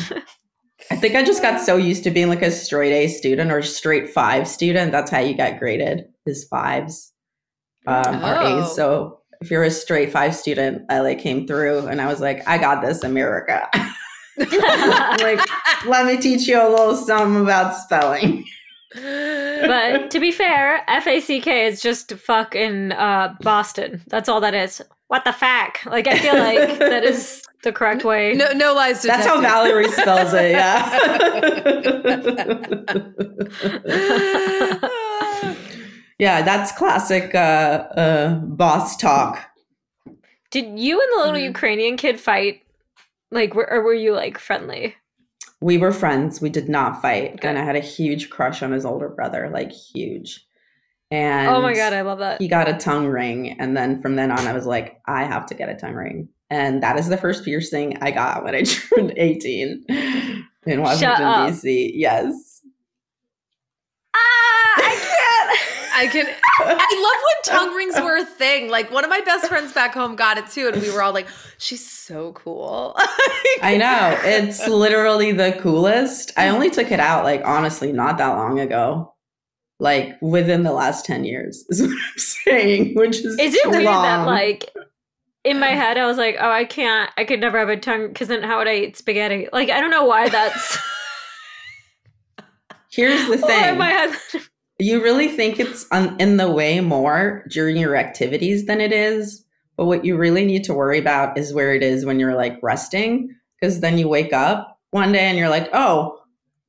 I 0.91 0.97
think 0.97 1.15
I 1.15 1.23
just 1.23 1.41
got 1.41 1.61
so 1.61 1.77
used 1.77 2.03
to 2.03 2.11
being 2.11 2.27
like 2.27 2.41
a 2.41 2.51
straight 2.51 2.91
A 2.91 3.07
student 3.07 3.51
or 3.51 3.61
straight 3.61 4.09
five 4.09 4.47
student. 4.47 4.91
That's 4.91 5.09
how 5.09 5.19
you 5.19 5.35
got 5.37 5.57
graded 5.57 6.05
is 6.25 6.43
fives 6.45 7.13
um, 7.87 8.23
or 8.23 8.35
Oh. 8.37 8.63
A's. 8.65 8.75
So 8.75 9.19
if 9.43 9.51
you're 9.51 9.63
a 9.63 9.71
straight 9.71 10.11
five 10.11 10.33
student, 10.35 10.83
I 10.89 11.01
like 11.01 11.19
came 11.19 11.45
through 11.45 11.87
and 11.87 11.99
I 11.99 12.07
was 12.07 12.21
like, 12.21 12.47
I 12.47 12.57
got 12.57 12.81
this, 12.81 13.03
America. 13.03 13.67
like, 14.37 15.41
let 15.85 16.05
me 16.05 16.15
teach 16.17 16.47
you 16.47 16.57
a 16.57 16.69
little 16.69 16.95
something 16.95 17.41
about 17.41 17.75
spelling. 17.75 18.45
but 18.93 20.09
to 20.11 20.19
be 20.21 20.31
fair, 20.31 20.81
F 20.87 21.07
A 21.07 21.19
C 21.19 21.41
K 21.41 21.65
is 21.65 21.81
just 21.81 22.13
fuck 22.13 22.55
in 22.55 22.93
uh, 22.93 23.35
Boston. 23.41 24.01
That's 24.07 24.29
all 24.29 24.39
that 24.39 24.53
is. 24.53 24.81
What 25.07 25.25
the 25.25 25.33
fuck? 25.33 25.85
Like 25.85 26.07
I 26.07 26.17
feel 26.19 26.35
like 26.35 26.79
that 26.79 27.03
is 27.03 27.43
the 27.63 27.73
correct 27.73 28.05
way. 28.05 28.33
no 28.33 28.53
no 28.53 28.73
lies 28.73 29.01
That's 29.01 29.25
how 29.25 29.41
detected. 29.41 29.51
Valerie 29.51 29.91
spells 29.91 30.33
it. 30.33 30.51
Yeah. 30.51 30.89
yeah, 36.19 36.41
that's 36.41 36.71
classic 36.71 37.33
uh, 37.35 37.37
uh, 37.37 38.35
boss 38.35 38.97
talk. 38.97 39.45
Did 40.51 40.79
you 40.79 41.01
and 41.01 41.09
the 41.13 41.17
little 41.25 41.39
Mhm. 41.41 41.43
Ukrainian 41.45 41.97
kid 41.97 42.19
fight? 42.19 42.61
Like, 43.31 43.55
were, 43.55 43.67
or 43.69 43.81
were 43.81 43.93
you 43.95 44.13
like 44.13 44.37
friendly? 44.37 44.95
We 45.61 45.77
were 45.77 45.91
friends. 45.91 46.41
We 46.41 46.49
did 46.49 46.69
not 46.69 47.01
fight. 47.01 47.35
Okay. 47.35 47.47
And 47.47 47.57
I 47.57 47.63
had 47.63 47.75
a 47.75 47.79
huge 47.79 48.29
crush 48.29 48.61
on 48.61 48.71
his 48.71 48.85
older 48.85 49.09
brother, 49.09 49.49
like 49.51 49.71
huge. 49.71 50.45
And 51.09 51.47
oh 51.47 51.61
my 51.61 51.73
god, 51.73 51.93
I 51.93 52.01
love 52.01 52.19
that. 52.19 52.41
he 52.41 52.47
got 52.47 52.67
a 52.69 52.73
tongue 52.73 53.07
ring. 53.07 53.55
And 53.59 53.75
then 53.77 54.01
from 54.01 54.15
then 54.15 54.29
on, 54.31 54.45
I 54.47 54.53
was 54.53 54.65
like, 54.65 54.99
I 55.07 55.23
have 55.23 55.45
to 55.47 55.53
get 55.55 55.69
a 55.69 55.75
tongue 55.75 55.93
ring. 55.93 56.27
And 56.49 56.83
that 56.83 56.99
is 56.99 57.07
the 57.09 57.17
first 57.17 57.45
piercing 57.45 57.97
I 58.01 58.11
got 58.11 58.43
when 58.43 58.53
I 58.55 58.61
turned 58.63 59.13
18 59.17 59.85
in 60.67 60.81
Washington. 60.81 61.47
D.C. 61.47 61.93
Yes. 61.95 62.61
Ah, 64.15 64.73
I 64.77 64.95
can't. 64.99 65.82
I 65.93 66.07
can. 66.07 66.27
I 66.59 67.45
love 67.45 67.55
when 67.55 67.57
tongue 67.59 67.75
rings 67.75 67.95
were 68.01 68.17
a 68.17 68.25
thing. 68.25 68.69
Like 68.69 68.91
one 68.91 69.03
of 69.03 69.09
my 69.09 69.21
best 69.21 69.47
friends 69.47 69.73
back 69.73 69.93
home 69.93 70.15
got 70.15 70.37
it 70.37 70.47
too, 70.47 70.69
and 70.69 70.81
we 70.81 70.91
were 70.91 71.01
all 71.01 71.13
like, 71.13 71.27
"She's 71.57 71.87
so 71.89 72.33
cool." 72.33 72.95
I 73.61 73.77
know. 73.77 74.17
It's 74.23 74.67
literally 74.67 75.31
the 75.31 75.57
coolest. 75.61 76.31
I 76.37 76.49
only 76.49 76.69
took 76.69 76.91
it 76.91 76.99
out, 76.99 77.23
like, 77.23 77.41
honestly, 77.45 77.91
not 77.91 78.17
that 78.17 78.35
long 78.35 78.59
ago. 78.59 79.13
Like, 79.79 80.21
within 80.21 80.63
the 80.63 80.71
last 80.71 81.05
10 81.05 81.25
years, 81.25 81.65
is 81.69 81.81
what 81.83 81.91
I'm 81.91 82.17
saying, 82.17 82.95
which 82.95 83.17
is. 83.17 83.37
Is 83.39 83.55
it 83.55 83.63
too 83.63 83.69
weird 83.69 83.85
that 83.85 84.25
like 84.25 84.71
in 85.43 85.59
my 85.59 85.69
head 85.69 85.97
I 85.97 86.05
was 86.05 86.17
like, 86.17 86.37
oh, 86.39 86.49
I 86.49 86.65
can't. 86.65 87.09
I 87.17 87.25
could 87.25 87.39
never 87.39 87.59
have 87.59 87.69
a 87.69 87.77
tongue 87.77 88.07
because 88.07 88.27
then 88.27 88.43
how 88.43 88.59
would 88.59 88.67
I 88.67 88.75
eat 88.75 88.97
spaghetti? 88.97 89.47
Like 89.51 89.69
I 89.69 89.81
don't 89.81 89.91
know 89.91 90.05
why 90.05 90.29
that's. 90.29 90.77
Here's 92.91 93.25
the 93.27 93.33
Or 93.33 93.35
in 93.35 93.41
thing 93.41 93.77
my 93.77 93.89
head. 93.89 94.15
You 94.79 95.01
really 95.01 95.27
think 95.27 95.59
it's 95.59 95.85
on, 95.91 96.19
in 96.19 96.37
the 96.37 96.51
way 96.51 96.79
more 96.79 97.45
during 97.49 97.77
your 97.77 97.95
activities 97.95 98.65
than 98.65 98.81
it 98.81 98.91
is. 98.91 99.45
But 99.77 99.85
what 99.85 100.05
you 100.05 100.17
really 100.17 100.45
need 100.45 100.63
to 100.65 100.73
worry 100.73 100.99
about 100.99 101.37
is 101.37 101.53
where 101.53 101.73
it 101.73 101.83
is 101.83 102.05
when 102.05 102.19
you're 102.19 102.35
like 102.35 102.59
resting, 102.61 103.35
because 103.59 103.79
then 103.79 103.97
you 103.97 104.07
wake 104.07 104.33
up 104.33 104.79
one 104.91 105.11
day 105.11 105.25
and 105.25 105.37
you're 105.37 105.49
like, 105.49 105.69
oh, 105.73 106.19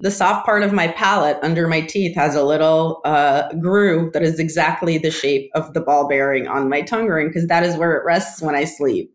the 0.01 0.11
soft 0.11 0.45
part 0.45 0.63
of 0.63 0.73
my 0.73 0.89
palate 0.89 1.39
under 1.43 1.69
my 1.69 1.81
teeth 1.81 2.15
has 2.15 2.35
a 2.35 2.43
little 2.43 3.01
uh, 3.05 3.53
groove 3.55 4.13
that 4.13 4.23
is 4.23 4.39
exactly 4.39 4.99
the 4.99 5.11
shape 5.11 5.51
of 5.55 5.73
the 5.73 5.81
ball 5.81 6.09
bearing 6.09 6.49
on 6.49 6.69
my 6.69 6.83
tongue 6.83 7.07
ring, 7.07 7.29
because 7.29 7.47
that 7.47 7.63
is 7.63 7.77
where 7.77 7.97
it 7.97 8.05
rests 8.05 8.43
when 8.43 8.55
I 8.55 8.65
sleep. 8.65 9.15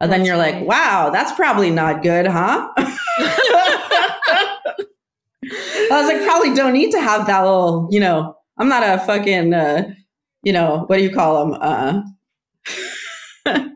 And 0.00 0.12
then 0.12 0.24
you're 0.24 0.36
like, 0.36 0.64
wow, 0.64 1.10
that's 1.10 1.32
probably 1.32 1.70
not 1.70 2.02
good, 2.02 2.26
huh? 2.26 2.72
I 5.44 5.88
was 5.90 6.06
like, 6.06 6.22
probably 6.24 6.54
don't 6.54 6.72
need 6.72 6.90
to 6.92 7.00
have 7.00 7.26
that 7.26 7.40
little, 7.42 7.88
you 7.90 8.00
know, 8.00 8.34
I'm 8.58 8.68
not 8.68 8.82
a 8.82 8.98
fucking, 9.04 9.54
uh, 9.54 9.90
you 10.42 10.52
know, 10.52 10.84
what 10.86 10.96
do 10.96 11.02
you 11.02 11.10
call 11.10 11.46
them? 11.46 11.58
Uh, 11.60 12.02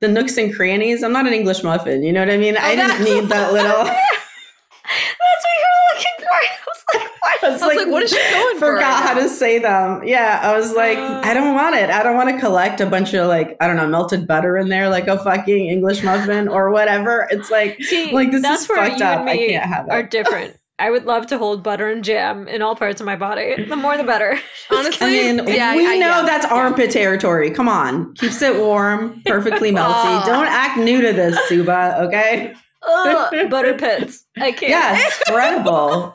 the 0.00 0.08
nooks 0.08 0.36
and 0.36 0.54
crannies. 0.54 1.02
I'm 1.02 1.12
not 1.12 1.26
an 1.26 1.32
English 1.32 1.62
muffin. 1.62 2.02
You 2.02 2.12
know 2.12 2.20
what 2.20 2.30
I 2.30 2.36
mean? 2.36 2.56
I 2.56 2.74
didn't 2.76 3.04
need 3.04 3.28
that 3.30 3.52
little. 3.52 3.84
That's 3.84 5.44
what 5.44 5.54
you're 5.58 5.94
looking 5.94 6.18
for. 6.18 6.26
I 6.44 6.60
was 6.70 6.82
like, 6.94 7.08
what? 7.20 7.42
I 7.42 7.46
I 7.46 7.50
was 7.50 7.62
like, 7.62 7.88
what 7.88 8.02
is 8.02 8.10
she 8.10 8.16
going 8.30 8.54
for? 8.58 8.74
Forgot 8.74 9.00
right 9.00 9.08
how 9.08 9.14
to 9.14 9.28
say 9.28 9.58
them. 9.58 10.02
Yeah, 10.04 10.40
I 10.42 10.56
was 10.56 10.72
like, 10.74 10.98
Uh. 10.98 11.20
I 11.24 11.34
don't 11.34 11.54
want 11.54 11.74
it. 11.76 11.90
I 11.90 12.02
don't 12.02 12.16
want 12.16 12.30
to 12.30 12.38
collect 12.38 12.80
a 12.80 12.86
bunch 12.86 13.14
of 13.14 13.26
like, 13.26 13.56
I 13.60 13.66
don't 13.66 13.76
know, 13.76 13.88
melted 13.88 14.26
butter 14.28 14.56
in 14.56 14.68
there, 14.68 14.88
like 14.88 15.08
a 15.08 15.18
fucking 15.22 15.66
English 15.66 16.02
muffin 16.02 16.46
or 16.48 16.70
whatever. 16.70 17.26
It's 17.30 17.50
like, 17.50 17.82
See, 17.82 18.12
like 18.12 18.30
this 18.30 18.44
is 18.44 18.66
fucked 18.66 19.00
you 19.00 19.04
up. 19.04 19.26
I 19.26 19.36
can't 19.36 19.64
have 19.64 19.86
it. 19.86 19.90
are 19.90 20.02
different. 20.02 20.56
I 20.78 20.90
would 20.90 21.04
love 21.04 21.26
to 21.28 21.38
hold 21.38 21.62
butter 21.62 21.88
and 21.90 22.02
jam 22.02 22.48
in 22.48 22.60
all 22.62 22.74
parts 22.74 23.00
of 23.00 23.06
my 23.06 23.14
body. 23.14 23.62
The 23.64 23.76
more, 23.76 23.96
the 23.96 24.02
better. 24.04 24.38
Honestly, 24.70 25.06
I 25.06 25.32
mean, 25.32 25.46
yeah, 25.46 25.76
we 25.76 25.86
I- 25.86 25.96
know 25.98 26.20
yeah, 26.20 26.22
that's 26.22 26.46
yeah. 26.46 26.54
armpit 26.54 26.90
territory. 26.90 27.50
Come 27.50 27.68
on, 27.68 28.14
keeps 28.14 28.42
it 28.42 28.56
warm, 28.58 29.22
perfectly 29.26 29.70
melty. 29.72 29.82
Aw. 29.92 30.24
Don't 30.26 30.46
act 30.46 30.78
new 30.78 31.00
to 31.02 31.12
this, 31.12 31.38
Subhah. 31.48 32.00
Okay? 32.06 32.54
Ugh, 32.82 33.48
butter 33.50 33.74
pits. 33.74 34.24
I 34.36 34.50
can't. 34.52 34.70
Yeah, 34.70 34.98
spreadable. 35.24 36.14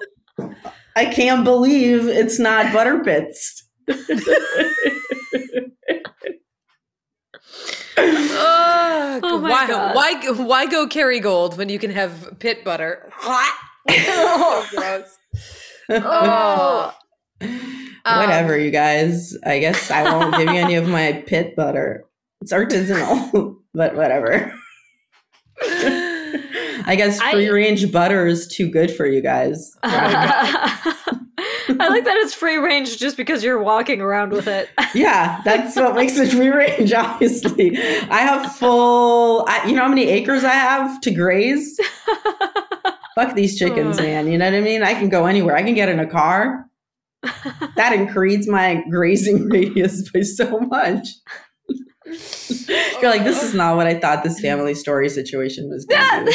I 0.96 1.06
can't 1.06 1.44
believe 1.46 2.08
it's 2.08 2.40
not 2.40 2.74
butter 2.74 3.00
pits. 3.04 3.64
Ugh, 7.98 9.20
Oh 9.24 9.40
my 9.40 9.50
why, 9.50 9.68
God. 9.68 9.96
why, 9.96 10.32
why 10.44 10.66
go 10.68 10.88
carry 10.88 11.20
gold 11.20 11.58
when 11.58 11.70
you 11.70 11.80
can 11.80 11.92
have 11.92 12.38
pit 12.40 12.64
butter? 12.64 13.12
So 13.90 14.64
gross. 14.76 15.18
Oh. 15.90 16.94
Um, 17.42 18.20
Whatever, 18.20 18.58
you 18.58 18.72
guys. 18.72 19.36
I 19.46 19.60
guess 19.60 19.92
I 19.92 20.04
won't 20.04 20.36
give 20.38 20.50
you 20.50 20.60
any 20.60 20.76
of 20.76 20.88
my 20.88 21.12
pit 21.28 21.56
butter. 21.56 22.06
It's 22.42 22.54
artisanal, 22.54 23.58
but 23.74 23.96
whatever. 23.96 24.54
I 25.62 26.96
guess 26.98 27.20
I- 27.20 27.32
free 27.34 27.50
range 27.50 27.92
butter 27.92 28.26
is 28.28 28.48
too 28.48 28.70
good 28.70 28.92
for 28.92 29.06
you 29.06 29.22
guys. 29.22 29.76
I 31.70 31.90
like 31.90 32.06
that 32.06 32.16
it's 32.18 32.34
free 32.34 32.56
range 32.58 32.98
just 32.98 33.18
because 33.18 33.44
you're 33.44 33.62
walking 33.62 34.00
around 34.00 34.32
with 34.32 34.48
it. 34.48 34.70
Yeah, 34.96 35.42
that's 35.44 35.76
what 35.76 35.96
makes 35.96 36.18
it 36.18 36.32
free 36.32 36.48
range, 36.50 36.94
obviously. 36.94 37.78
I 37.78 38.20
have 38.22 38.56
full, 38.56 39.44
I, 39.48 39.68
you 39.68 39.76
know 39.76 39.82
how 39.82 39.90
many 39.90 40.08
acres 40.08 40.44
I 40.46 40.54
have 40.54 41.02
to 41.02 41.12
graze? 41.12 41.78
Fuck 43.18 43.34
these 43.34 43.58
chickens, 43.58 43.98
man. 43.98 44.28
You 44.28 44.38
know 44.38 44.46
what 44.46 44.54
I 44.54 44.62
mean? 44.62 44.84
I 44.84 44.94
can 44.94 45.10
go 45.10 45.26
anywhere. 45.26 45.56
I 45.56 45.64
can 45.64 45.74
get 45.74 45.90
in 45.90 46.00
a 46.00 46.06
car. 46.06 46.66
That 47.76 47.94
increases 47.94 48.48
my 48.48 48.84
grazing 48.92 49.46
radius 49.52 50.10
by 50.12 50.22
so 50.22 50.60
much. 50.60 51.08
You're 53.02 53.10
like, 53.10 53.24
this 53.24 53.42
is 53.42 53.56
not 53.56 53.76
what 53.76 53.88
I 53.88 54.00
thought 54.00 54.24
this 54.24 54.40
family 54.40 54.76
story 54.76 55.10
situation 55.10 55.68
was 55.68 55.86
going 55.86 56.02
to 56.02 56.26
be 56.26 56.32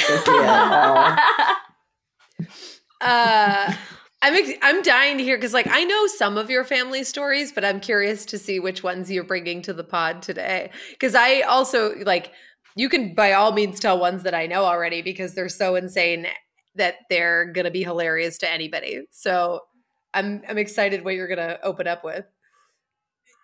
uh, 3.00 3.74
I'm 4.22 4.34
ex- 4.34 4.58
I'm 4.62 4.82
dying 4.82 5.18
to 5.18 5.24
hear 5.24 5.36
because 5.36 5.54
like 5.54 5.68
I 5.68 5.84
know 5.84 6.06
some 6.08 6.36
of 6.36 6.50
your 6.50 6.64
family 6.64 7.04
stories, 7.04 7.52
but 7.52 7.64
I'm 7.64 7.78
curious 7.80 8.24
to 8.26 8.38
see 8.38 8.58
which 8.60 8.82
ones 8.82 9.10
you're 9.10 9.24
bringing 9.24 9.62
to 9.62 9.72
the 9.72 9.84
pod 9.84 10.22
today. 10.22 10.70
Because 10.90 11.14
I 11.14 11.40
also 11.42 11.96
like 12.04 12.32
you 12.76 12.88
can 12.88 13.14
by 13.14 13.32
all 13.32 13.52
means 13.52 13.80
tell 13.80 13.98
ones 13.98 14.24
that 14.24 14.34
I 14.34 14.46
know 14.46 14.64
already 14.64 15.02
because 15.02 15.34
they're 15.34 15.48
so 15.48 15.74
insane 15.76 16.26
that 16.76 16.96
they're 17.10 17.46
gonna 17.46 17.70
be 17.70 17.82
hilarious 17.82 18.38
to 18.38 18.50
anybody. 18.50 19.02
So 19.10 19.60
I'm 20.14 20.42
I'm 20.48 20.58
excited 20.58 21.04
what 21.04 21.14
you're 21.14 21.28
gonna 21.28 21.58
open 21.62 21.86
up 21.86 22.04
with. 22.04 22.24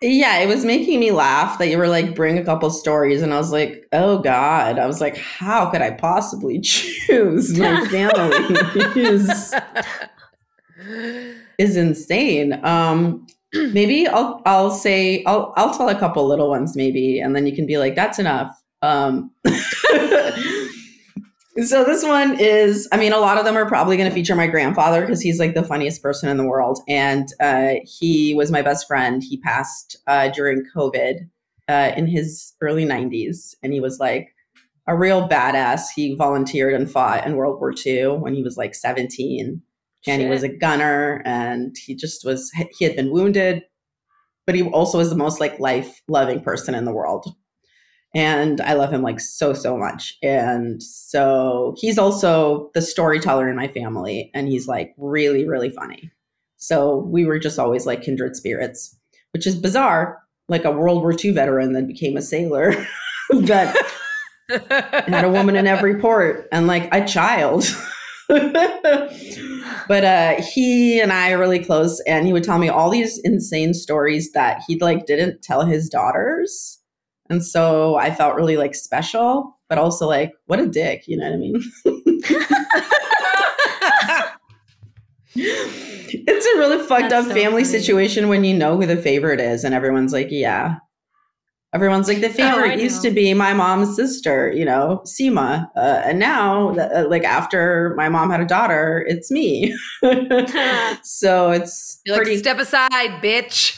Yeah, 0.01 0.39
it 0.39 0.47
was 0.47 0.63
making 0.63 1.01
me 1.01 1.11
laugh 1.11 1.57
that 1.59 1.67
you 1.67 1.77
were 1.77 1.89
like, 1.89 2.15
bring 2.15 2.37
a 2.37 2.45
couple 2.45 2.69
stories. 2.69 3.21
And 3.21 3.33
I 3.33 3.37
was 3.37 3.51
like, 3.51 3.85
oh 3.91 4.19
God. 4.19 4.79
I 4.79 4.85
was 4.85 5.01
like, 5.01 5.17
how 5.17 5.69
could 5.69 5.81
I 5.81 5.91
possibly 5.91 6.59
choose? 6.61 7.57
My 7.59 7.85
family 7.89 8.55
is, 8.95 9.53
is 11.57 11.75
insane. 11.75 12.63
Um, 12.63 13.27
maybe 13.53 14.07
I'll 14.07 14.41
I'll 14.45 14.71
say 14.71 15.23
I'll 15.25 15.53
I'll 15.57 15.73
tell 15.75 15.89
a 15.89 15.99
couple 15.99 16.25
little 16.27 16.49
ones 16.49 16.75
maybe, 16.75 17.19
and 17.19 17.35
then 17.35 17.45
you 17.45 17.55
can 17.55 17.65
be 17.65 17.77
like, 17.77 17.95
that's 17.95 18.19
enough. 18.19 18.55
Um, 18.81 19.31
so 21.57 21.83
this 21.83 22.03
one 22.03 22.39
is, 22.39 22.87
I 22.91 22.97
mean, 22.97 23.11
a 23.11 23.19
lot 23.19 23.37
of 23.37 23.45
them 23.45 23.57
are 23.57 23.67
probably 23.67 23.97
going 23.97 24.09
to 24.09 24.13
feature 24.13 24.35
my 24.35 24.47
grandfather 24.47 25.01
because 25.01 25.21
he's 25.21 25.39
like 25.39 25.55
the 25.55 25.63
funniest 25.63 26.01
person 26.01 26.29
in 26.29 26.37
the 26.37 26.45
world, 26.45 26.79
and 26.87 27.27
uh, 27.39 27.75
he 27.85 28.33
was 28.33 28.51
my 28.51 28.61
best 28.61 28.87
friend. 28.87 29.23
He 29.23 29.37
passed 29.37 29.97
uh, 30.07 30.29
during 30.29 30.63
COVID 30.75 31.27
uh, 31.67 31.91
in 31.97 32.07
his 32.07 32.53
early 32.61 32.85
90s, 32.85 33.55
and 33.63 33.73
he 33.73 33.79
was 33.79 33.99
like 33.99 34.35
a 34.87 34.95
real 34.95 35.27
badass. 35.27 35.87
He 35.95 36.15
volunteered 36.15 36.73
and 36.73 36.89
fought 36.89 37.25
in 37.25 37.35
World 37.35 37.59
War 37.59 37.73
II 37.85 38.17
when 38.17 38.33
he 38.33 38.43
was 38.43 38.57
like 38.57 38.75
17 38.75 39.61
and 40.07 40.21
he 40.21 40.27
was 40.27 40.43
a 40.43 40.49
gunner 40.49 41.21
and 41.25 41.75
he 41.77 41.95
just 41.95 42.25
was 42.25 42.51
he 42.77 42.85
had 42.85 42.95
been 42.95 43.11
wounded 43.11 43.63
but 44.45 44.55
he 44.55 44.63
also 44.63 44.97
was 44.97 45.09
the 45.09 45.15
most 45.15 45.39
like 45.39 45.59
life 45.59 46.01
loving 46.07 46.41
person 46.41 46.73
in 46.73 46.85
the 46.85 46.93
world 46.93 47.35
and 48.15 48.59
i 48.61 48.73
love 48.73 48.91
him 48.91 49.01
like 49.01 49.19
so 49.19 49.53
so 49.53 49.77
much. 49.77 50.17
And 50.23 50.81
so 50.81 51.75
he's 51.77 51.97
also 51.97 52.71
the 52.73 52.81
storyteller 52.81 53.49
in 53.49 53.55
my 53.55 53.67
family 53.67 54.31
and 54.33 54.47
he's 54.47 54.67
like 54.67 54.93
really 54.97 55.47
really 55.47 55.69
funny. 55.69 56.11
So 56.57 56.97
we 56.97 57.25
were 57.25 57.39
just 57.39 57.59
always 57.59 57.85
like 57.85 58.01
kindred 58.01 58.35
spirits 58.35 58.95
which 59.31 59.45
is 59.45 59.55
bizarre 59.55 60.19
like 60.47 60.65
a 60.65 60.71
world 60.71 61.01
war 61.01 61.15
ii 61.23 61.31
veteran 61.31 61.73
that 61.73 61.87
became 61.87 62.17
a 62.17 62.21
sailor 62.21 62.73
that 63.29 63.75
had 64.49 65.23
a 65.23 65.29
woman 65.29 65.55
in 65.55 65.67
every 65.75 65.99
port 65.99 66.47
and 66.51 66.67
like 66.67 66.93
a 66.93 67.05
child. 67.05 67.65
But 69.89 70.03
uh, 70.03 70.35
he 70.53 70.99
and 70.99 71.11
I 71.11 71.31
are 71.31 71.39
really 71.39 71.63
close, 71.63 71.99
and 72.01 72.27
he 72.27 72.31
would 72.31 72.43
tell 72.43 72.59
me 72.59 72.69
all 72.69 72.91
these 72.91 73.19
insane 73.23 73.73
stories 73.73 74.31
that 74.33 74.61
he 74.67 74.77
like 74.77 75.07
didn't 75.07 75.41
tell 75.41 75.65
his 75.65 75.89
daughters, 75.89 76.78
and 77.29 77.45
so 77.45 77.95
I 77.95 78.13
felt 78.13 78.35
really 78.35 78.57
like 78.57 78.75
special, 78.75 79.57
but 79.67 79.77
also 79.77 80.07
like 80.07 80.33
what 80.47 80.59
a 80.59 80.67
dick, 80.67 81.07
you 81.07 81.17
know 81.17 81.25
what 81.25 81.33
I 81.33 81.37
mean? 81.37 81.61
it's 85.35 86.45
a 86.45 86.57
really 86.57 86.83
fucked 86.85 87.09
That's 87.09 87.13
up 87.13 87.25
so 87.25 87.33
family 87.33 87.63
funny. 87.63 87.79
situation 87.79 88.29
when 88.29 88.43
you 88.43 88.55
know 88.55 88.77
who 88.77 88.85
the 88.85 88.97
favorite 88.97 89.39
is, 89.39 89.63
and 89.63 89.73
everyone's 89.75 90.13
like, 90.13 90.27
yeah, 90.31 90.77
Everyone's 91.73 92.07
like, 92.07 92.21
the 92.21 92.27
oh, 92.29 92.33
favorite 92.33 92.79
oh, 92.79 92.81
used 92.81 93.01
to 93.03 93.11
be 93.11 93.33
my 93.33 93.53
mom's 93.53 93.95
sister, 93.95 94.51
you 94.51 94.65
know, 94.65 95.01
Seema. 95.05 95.69
Uh, 95.75 96.01
and 96.03 96.19
now, 96.19 96.69
uh, 96.71 97.05
like, 97.07 97.23
after 97.23 97.93
my 97.95 98.09
mom 98.09 98.31
had 98.31 98.41
a 98.41 98.45
daughter, 98.45 99.05
it's 99.07 99.29
me. 99.29 99.75
so 101.03 101.51
it's 101.51 102.01
You're 102.05 102.17
pretty. 102.17 102.31
Like, 102.31 102.39
Step 102.39 102.59
aside, 102.59 103.21
bitch. 103.21 103.77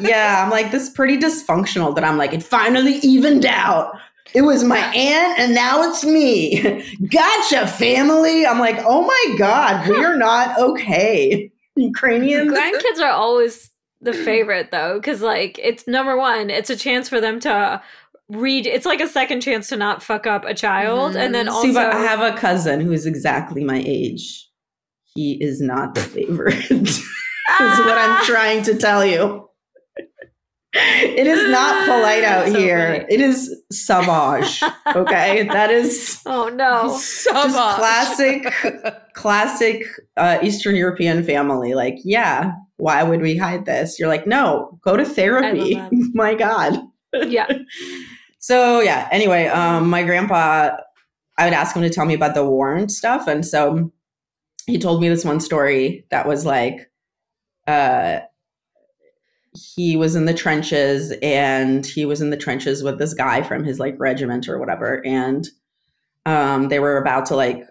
yeah. 0.00 0.42
I'm 0.44 0.50
like, 0.50 0.70
this 0.70 0.90
pretty 0.90 1.16
dysfunctional 1.16 1.94
that 1.94 2.04
I'm 2.04 2.18
like, 2.18 2.32
it 2.32 2.42
finally 2.42 2.96
evened 2.96 3.46
out. 3.46 3.94
It 4.32 4.42
was 4.42 4.62
my 4.62 4.78
aunt 4.78 5.38
and 5.40 5.54
now 5.54 5.82
it's 5.82 6.04
me. 6.04 6.62
gotcha, 7.08 7.66
family. 7.66 8.46
I'm 8.46 8.60
like, 8.60 8.76
oh 8.86 9.02
my 9.02 9.34
God, 9.36 9.88
we 9.88 9.96
are 10.04 10.16
not 10.16 10.56
okay. 10.58 11.50
Ukrainians. 11.76 12.52
Grandkids 12.52 13.00
are 13.00 13.10
always 13.10 13.70
the 14.00 14.12
favorite 14.12 14.70
though 14.70 14.98
because 14.98 15.20
like 15.20 15.58
it's 15.62 15.86
number 15.86 16.16
one 16.16 16.48
it's 16.48 16.70
a 16.70 16.76
chance 16.76 17.08
for 17.08 17.20
them 17.20 17.38
to 17.38 17.80
read 18.30 18.66
it's 18.66 18.86
like 18.86 19.00
a 19.00 19.08
second 19.08 19.40
chance 19.40 19.68
to 19.68 19.76
not 19.76 20.02
fuck 20.02 20.26
up 20.26 20.44
a 20.44 20.54
child 20.54 21.10
mm-hmm. 21.10 21.20
and 21.20 21.34
then 21.34 21.48
also 21.48 21.68
See, 21.68 21.74
but 21.74 21.92
i 21.92 22.00
have 22.00 22.20
a 22.20 22.36
cousin 22.36 22.80
who 22.80 22.92
is 22.92 23.04
exactly 23.04 23.62
my 23.64 23.82
age 23.84 24.48
he 25.14 25.42
is 25.42 25.60
not 25.60 25.94
the 25.94 26.00
favorite 26.00 26.70
is 26.70 27.04
what 27.58 27.98
i'm 27.98 28.24
trying 28.24 28.62
to 28.62 28.76
tell 28.76 29.04
you 29.04 29.46
it 30.72 31.26
is 31.26 31.50
not 31.50 31.84
polite 31.84 32.22
out 32.22 32.46
so 32.46 32.58
here. 32.58 33.00
Funny. 33.00 33.06
It 33.14 33.20
is 33.20 33.62
sauvage. 33.72 34.62
Okay, 34.94 35.42
that 35.48 35.70
is 35.70 36.20
oh 36.26 36.48
no, 36.48 36.96
sauvage. 36.96 37.52
classic, 37.52 39.02
classic 39.14 39.82
uh, 40.16 40.38
Eastern 40.42 40.76
European 40.76 41.24
family. 41.24 41.74
Like, 41.74 41.96
yeah, 42.04 42.52
why 42.80 43.02
would 43.02 43.20
we 43.20 43.36
hide 43.36 43.66
this? 43.66 43.98
You're 43.98 44.08
like, 44.08 44.26
no, 44.26 44.78
go 44.82 44.96
to 44.96 45.04
therapy. 45.04 45.80
my 46.14 46.34
God. 46.34 46.78
Yeah. 47.12 47.48
so 48.38 48.80
yeah. 48.80 49.08
Anyway, 49.10 49.46
um, 49.46 49.90
my 49.90 50.02
grandpa, 50.02 50.76
I 51.38 51.44
would 51.44 51.54
ask 51.54 51.74
him 51.74 51.82
to 51.82 51.90
tell 51.90 52.06
me 52.06 52.14
about 52.14 52.34
the 52.34 52.44
war 52.44 52.74
and 52.74 52.90
stuff, 52.90 53.26
and 53.26 53.46
so 53.46 53.92
he 54.66 54.78
told 54.78 55.00
me 55.00 55.08
this 55.08 55.24
one 55.24 55.40
story 55.40 56.06
that 56.10 56.26
was 56.26 56.44
like, 56.44 56.90
uh 57.66 58.20
he 59.74 59.96
was 59.96 60.14
in 60.14 60.26
the 60.26 60.34
trenches 60.34 61.12
and 61.22 61.84
he 61.84 62.04
was 62.04 62.20
in 62.20 62.30
the 62.30 62.36
trenches 62.36 62.82
with 62.82 62.98
this 62.98 63.14
guy 63.14 63.42
from 63.42 63.64
his 63.64 63.80
like 63.80 63.96
regiment 63.98 64.48
or 64.48 64.58
whatever 64.58 65.04
and 65.04 65.48
um 66.24 66.68
they 66.68 66.78
were 66.78 66.96
about 66.96 67.26
to 67.26 67.34
like 67.34 67.64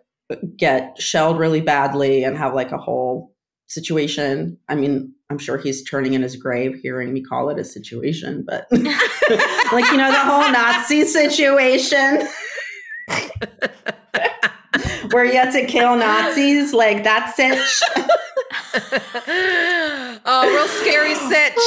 get 0.57 1.01
shelled 1.01 1.39
really 1.39 1.61
badly 1.61 2.23
and 2.23 2.37
have 2.37 2.53
like 2.53 2.71
a 2.71 2.77
whole 2.77 3.33
situation 3.69 4.57
i 4.67 4.75
mean 4.75 5.13
i'm 5.29 5.37
sure 5.37 5.57
he's 5.57 5.81
turning 5.83 6.13
in 6.13 6.21
his 6.21 6.35
grave 6.35 6.77
hearing 6.81 7.13
me 7.13 7.21
call 7.21 7.49
it 7.49 7.57
a 7.57 7.63
situation 7.63 8.43
but 8.45 8.67
like 8.71 9.89
you 9.91 9.97
know 9.97 10.11
the 10.11 10.19
whole 10.19 10.51
nazi 10.51 11.05
situation 11.05 12.27
where 15.11 15.25
you 15.25 15.33
had 15.33 15.51
to 15.51 15.65
kill 15.65 15.95
nazis 15.95 16.73
like 16.73 17.03
that's 17.03 17.35
it 17.37 17.59
oh, 20.25 20.47
real 20.47 20.67
scary 20.67 21.15
sitch. 21.15 21.57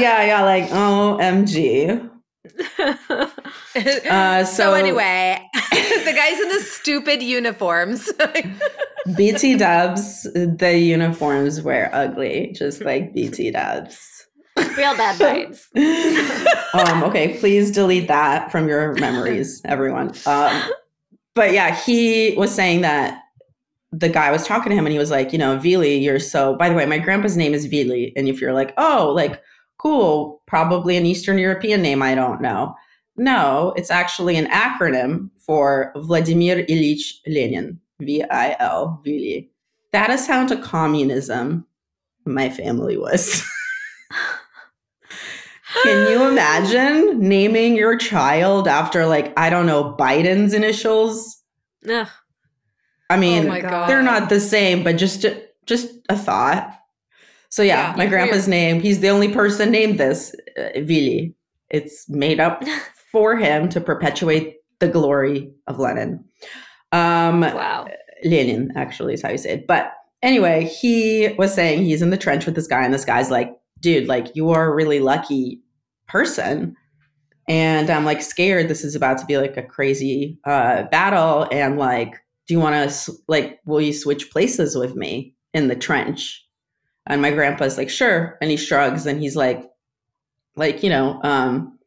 yeah, 0.00 0.24
yeah, 0.24 0.42
like 0.42 0.64
oh, 0.70 1.18
OMG. 1.20 2.10
Uh, 4.10 4.44
so, 4.44 4.54
so, 4.54 4.74
anyway, 4.74 5.38
the 5.54 6.12
guys 6.14 6.40
in 6.40 6.48
the 6.48 6.60
stupid 6.64 7.22
uniforms. 7.22 8.10
BT 9.16 9.56
dubs, 9.56 10.24
the 10.34 10.78
uniforms 10.78 11.62
were 11.62 11.88
ugly, 11.92 12.52
just 12.56 12.80
like 12.82 13.14
BT 13.14 13.52
dubs. 13.52 14.26
Real 14.56 14.96
bad 14.96 15.18
vibes. 15.18 15.66
um, 16.74 17.04
okay, 17.04 17.38
please 17.38 17.70
delete 17.70 18.08
that 18.08 18.50
from 18.50 18.66
your 18.66 18.94
memories, 18.94 19.62
everyone. 19.64 20.12
Um, 20.26 20.60
but 21.34 21.52
yeah, 21.52 21.74
he 21.74 22.34
was 22.36 22.52
saying 22.52 22.80
that 22.80 23.22
the 23.92 24.08
guy 24.08 24.30
was 24.30 24.46
talking 24.46 24.70
to 24.70 24.76
him 24.76 24.86
and 24.86 24.92
he 24.92 24.98
was 24.98 25.10
like, 25.10 25.32
you 25.32 25.38
know, 25.38 25.56
Vili, 25.58 25.96
you're 25.96 26.18
so, 26.18 26.56
by 26.56 26.68
the 26.68 26.74
way, 26.74 26.84
my 26.84 26.98
grandpa's 26.98 27.36
name 27.36 27.54
is 27.54 27.66
Vili. 27.66 28.12
And 28.16 28.28
if 28.28 28.40
you're 28.40 28.52
like, 28.52 28.74
oh, 28.76 29.12
like, 29.14 29.40
cool, 29.78 30.42
probably 30.46 30.96
an 30.96 31.06
Eastern 31.06 31.38
European 31.38 31.82
name, 31.82 32.02
I 32.02 32.14
don't 32.14 32.40
know. 32.40 32.74
No, 33.16 33.72
it's 33.76 33.90
actually 33.90 34.36
an 34.36 34.46
acronym 34.46 35.30
for 35.38 35.92
Vladimir 35.96 36.64
Ilyich 36.64 37.14
Lenin, 37.26 37.80
V 38.00 38.22
I 38.22 38.56
L, 38.60 39.00
Vili. 39.04 39.50
That 39.92 40.10
is 40.10 40.26
how 40.26 40.46
to 40.46 40.56
communism 40.56 41.66
my 42.24 42.50
family 42.50 42.96
was. 42.96 43.42
Can 45.82 46.10
you 46.10 46.28
imagine 46.28 47.20
naming 47.20 47.76
your 47.76 47.96
child 47.96 48.68
after, 48.68 49.06
like, 49.06 49.32
I 49.38 49.50
don't 49.50 49.66
know, 49.66 49.94
Biden's 49.98 50.54
initials? 50.54 51.42
Yeah. 51.82 52.08
I 53.10 53.16
mean, 53.16 53.48
oh 53.48 53.86
they're 53.86 54.02
not 54.02 54.28
the 54.28 54.40
same, 54.40 54.84
but 54.84 54.96
just 54.96 55.24
just 55.66 55.90
a 56.08 56.16
thought. 56.16 56.77
So 57.50 57.62
yeah, 57.62 57.90
yeah 57.90 57.96
my 57.96 58.06
grandpa's 58.06 58.46
weird. 58.46 58.48
name. 58.48 58.80
He's 58.80 59.00
the 59.00 59.08
only 59.08 59.32
person 59.32 59.70
named 59.70 59.98
this 59.98 60.34
uh, 60.56 60.80
Vili. 60.80 61.34
It's 61.70 62.08
made 62.08 62.40
up 62.40 62.62
for 63.12 63.36
him 63.36 63.68
to 63.70 63.80
perpetuate 63.80 64.56
the 64.78 64.88
glory 64.88 65.50
of 65.66 65.78
Lenin. 65.78 66.24
Um, 66.92 67.40
wow, 67.40 67.88
Lenin 68.24 68.72
actually 68.76 69.14
is 69.14 69.22
how 69.22 69.30
you 69.30 69.38
say 69.38 69.54
it. 69.54 69.66
But 69.66 69.92
anyway, 70.22 70.64
he 70.64 71.34
was 71.38 71.52
saying 71.52 71.84
he's 71.84 72.02
in 72.02 72.10
the 72.10 72.16
trench 72.16 72.46
with 72.46 72.54
this 72.54 72.66
guy, 72.66 72.84
and 72.84 72.94
this 72.94 73.04
guy's 73.04 73.30
like, 73.30 73.52
"Dude, 73.80 74.08
like 74.08 74.34
you 74.34 74.50
are 74.50 74.70
a 74.70 74.74
really 74.74 75.00
lucky 75.00 75.60
person." 76.06 76.74
And 77.48 77.88
I'm 77.88 78.04
like 78.04 78.20
scared. 78.20 78.68
This 78.68 78.84
is 78.84 78.94
about 78.94 79.18
to 79.18 79.26
be 79.26 79.38
like 79.38 79.56
a 79.56 79.62
crazy 79.62 80.38
uh, 80.44 80.84
battle, 80.84 81.48
and 81.50 81.78
like 81.78 82.14
do 82.48 82.54
you 82.54 82.60
want 82.60 82.90
to 82.90 83.12
like 83.28 83.60
will 83.66 83.80
you 83.80 83.92
switch 83.92 84.30
places 84.30 84.74
with 84.74 84.96
me 84.96 85.34
in 85.54 85.68
the 85.68 85.76
trench 85.76 86.44
and 87.08 87.20
my 87.22 87.30
grandpa's 87.30 87.76
like 87.78 87.90
sure 87.90 88.38
and 88.40 88.50
he 88.50 88.56
shrugs 88.56 89.06
and 89.06 89.20
he's 89.20 89.36
like 89.36 89.64
like 90.56 90.82
you 90.82 90.90
know 90.90 91.20
um 91.22 91.78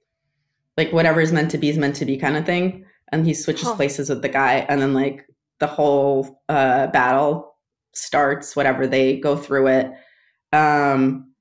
like 0.78 0.92
whatever 0.94 1.22
is 1.22 1.32
meant 1.32 1.52
to 1.52 1.58
be 1.58 1.70
is 1.70 1.78
meant 1.78 1.96
to 1.98 2.06
be 2.06 2.18
kind 2.18 2.38
of 2.38 2.46
thing. 2.46 2.86
And 3.12 3.26
he 3.26 3.34
switches 3.34 3.68
Huh. 3.68 3.76
places 3.76 4.10
with 4.10 4.22
the 4.22 4.30
guy, 4.30 4.66
and 4.70 4.82
then 4.82 4.94
like 4.94 5.26
the 5.60 5.68
whole 5.68 6.42
uh, 6.50 6.88
battle 6.88 7.56
starts. 7.94 8.56
Whatever 8.56 8.88
they 8.88 9.20
go 9.20 9.36
through 9.36 9.68
it. 9.68 9.92
Um, 10.54 11.34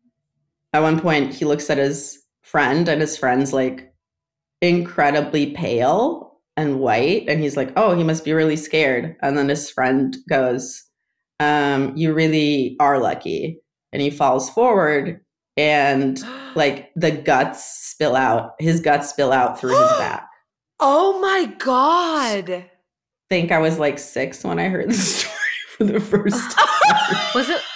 at 0.73 0.83
one 0.83 1.01
point, 1.01 1.33
he 1.35 1.45
looks 1.45 1.71
at 1.71 1.79
his 1.79 2.19
friend, 2.43 2.89
and 2.89 3.01
his 3.01 3.17
friend's 3.17 3.53
like 3.53 3.93
incredibly 4.61 5.53
pale 5.53 6.41
and 6.57 6.81
white, 6.81 7.29
and 7.29 7.41
he's 7.41 7.57
like, 7.57 7.73
"Oh, 7.77 7.97
he 7.97 8.05
must 8.05 8.25
be 8.25 8.33
really 8.33 8.57
scared." 8.57 9.17
And 9.23 9.39
then 9.39 9.49
his 9.49 9.71
friend 9.71 10.17
goes, 10.29 10.83
um, 11.39 11.97
"You 11.97 12.13
really 12.13 12.77
are 12.81 12.99
lucky." 12.99 13.61
And 13.93 14.01
he 14.01 14.11
falls 14.11 14.49
forward, 14.51 15.21
and 15.57 16.21
like 16.55 16.91
the 16.97 17.11
guts 17.11 17.65
spill 17.89 18.15
out. 18.17 18.53
His 18.59 18.81
guts 18.81 19.11
spill 19.11 19.33
out 19.33 19.59
through 19.59 19.71
his 19.79 19.93
back. 19.99 20.29
oh 20.79 21.21
my 21.21 21.47
god. 21.59 22.65
think 23.29 23.53
I 23.53 23.59
was 23.59 23.79
like 23.79 23.99
six 23.99 24.43
when 24.45 24.59
I 24.59 24.69
heard 24.69 24.91
the 24.91 24.95
story 24.95 25.35
for 25.77 25.85
the 25.85 26.01
first 26.01 26.51
time. 26.51 26.67
Was 27.35 27.49
it? 27.49 27.61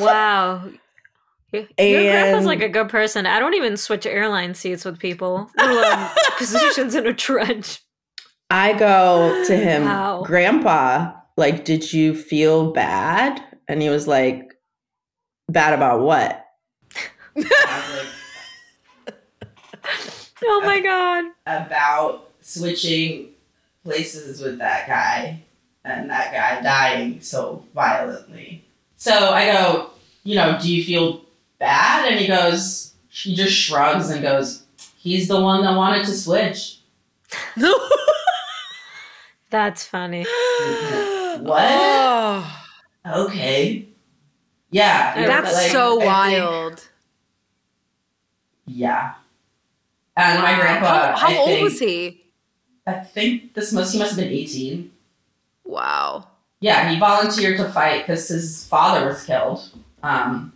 Wow. 0.00 0.68
Your 1.52 1.64
grandpa's 1.78 2.44
like 2.46 2.62
a 2.62 2.68
good 2.68 2.88
person. 2.88 3.26
I 3.26 3.40
don't 3.40 3.54
even 3.54 3.76
switch 3.76 4.06
airline 4.06 4.54
seats 4.54 4.84
with 4.84 4.98
people. 4.98 5.50
Um, 5.58 6.08
positions 6.38 6.94
in 6.94 7.06
a 7.06 7.14
trench. 7.14 7.80
I 8.50 8.72
go 8.74 9.44
to 9.46 9.56
him, 9.56 9.84
Wow. 9.84 10.22
Grandpa, 10.24 11.12
like, 11.36 11.64
did 11.64 11.92
you 11.92 12.14
feel 12.14 12.72
bad? 12.72 13.42
And 13.68 13.80
he 13.82 13.88
was 13.88 14.06
like, 14.06 14.54
Bad 15.48 15.74
about 15.74 16.00
what? 16.00 16.46
Oh 20.42 20.62
my 20.64 20.80
god. 20.80 21.24
About 21.46 22.30
switching 22.40 23.28
places 23.84 24.40
with 24.40 24.58
that 24.58 24.88
guy 24.88 25.42
and 25.84 26.08
that 26.10 26.32
guy 26.32 26.62
dying 26.62 27.20
so 27.20 27.64
violently. 27.74 28.64
So 28.96 29.12
I 29.12 29.52
go, 29.52 29.90
you 30.24 30.36
know, 30.36 30.58
do 30.60 30.74
you 30.74 30.84
feel 30.84 31.22
bad? 31.58 32.10
And 32.10 32.18
he 32.18 32.26
goes, 32.26 32.94
he 33.08 33.34
just 33.34 33.54
shrugs 33.54 34.10
and 34.10 34.22
goes, 34.22 34.64
he's 34.96 35.28
the 35.28 35.40
one 35.40 35.62
that 35.64 35.76
wanted 35.76 36.06
to 36.06 36.12
switch. 36.12 36.80
That's 39.50 39.84
funny. 39.84 40.26
What? 41.42 41.62
Oh, 41.62 43.26
Okay. 43.26 43.86
Yeah. 44.70 45.26
That's 45.26 45.52
like, 45.54 45.70
so 45.72 45.96
I 46.00 46.00
think- 46.00 46.04
wild. 46.06 46.88
yeah. 48.66 49.14
And 50.16 50.42
my 50.42 50.54
grandpa. 50.54 51.16
How, 51.16 51.28
how 51.28 51.38
old 51.38 51.48
think, 51.48 51.64
was 51.64 51.78
he? 51.78 52.24
I 52.86 52.92
think 53.00 53.54
this 53.54 53.72
must 53.72 53.92
he 53.92 53.98
must 53.98 54.10
have 54.12 54.18
been 54.20 54.32
eighteen. 54.32 54.92
Wow. 55.64 56.26
Yeah, 56.60 56.90
he 56.92 56.98
volunteered 56.98 57.56
to 57.58 57.70
fight 57.70 58.02
because 58.06 58.28
his 58.28 58.66
father 58.66 59.06
was 59.06 59.24
killed. 59.24 59.70
Um, 60.02 60.52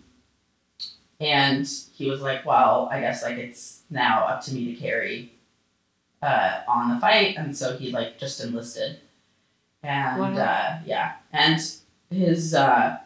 and 1.20 1.66
he 1.94 2.10
was 2.10 2.20
like, 2.20 2.44
"Well, 2.44 2.88
I 2.92 3.00
guess 3.00 3.22
like 3.22 3.38
it's 3.38 3.82
now 3.90 4.24
up 4.26 4.42
to 4.44 4.54
me 4.54 4.74
to 4.74 4.80
carry 4.80 5.32
uh, 6.22 6.60
on 6.68 6.92
the 6.94 7.00
fight," 7.00 7.36
and 7.38 7.56
so 7.56 7.76
he 7.78 7.90
like 7.90 8.18
just 8.18 8.42
enlisted. 8.44 8.98
And 9.84 10.36
Wow. 10.36 10.42
uh, 10.42 10.78
yeah, 10.86 11.12
and 11.32 11.60
his 12.10 12.54
uh, 12.54 12.98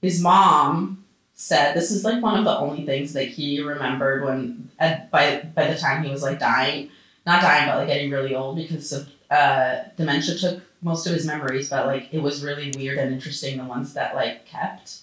his 0.00 0.20
mom 0.22 1.04
said 1.34 1.74
this 1.74 1.90
is 1.90 2.04
like 2.04 2.22
one 2.22 2.38
of 2.38 2.44
the 2.44 2.56
only 2.56 2.86
things 2.86 3.12
that 3.12 3.28
he 3.28 3.60
remembered 3.60 4.24
when 4.24 4.70
at, 4.78 5.10
by 5.10 5.40
by 5.54 5.66
the 5.66 5.78
time 5.78 6.04
he 6.04 6.10
was 6.10 6.22
like 6.22 6.38
dying, 6.38 6.88
not 7.26 7.42
dying, 7.42 7.68
but 7.68 7.78
like 7.78 7.88
getting 7.88 8.10
really 8.10 8.34
old 8.34 8.56
because 8.56 8.92
of 8.92 9.08
uh, 9.30 9.82
dementia 9.96 10.36
took 10.36 10.62
most 10.82 11.06
of 11.06 11.12
his 11.12 11.26
memories, 11.26 11.68
but 11.68 11.86
like 11.86 12.08
it 12.12 12.20
was 12.20 12.44
really 12.44 12.72
weird 12.76 12.98
and 12.98 13.12
interesting 13.12 13.58
the 13.58 13.64
ones 13.64 13.92
that 13.94 14.14
like 14.14 14.46
kept 14.46 14.98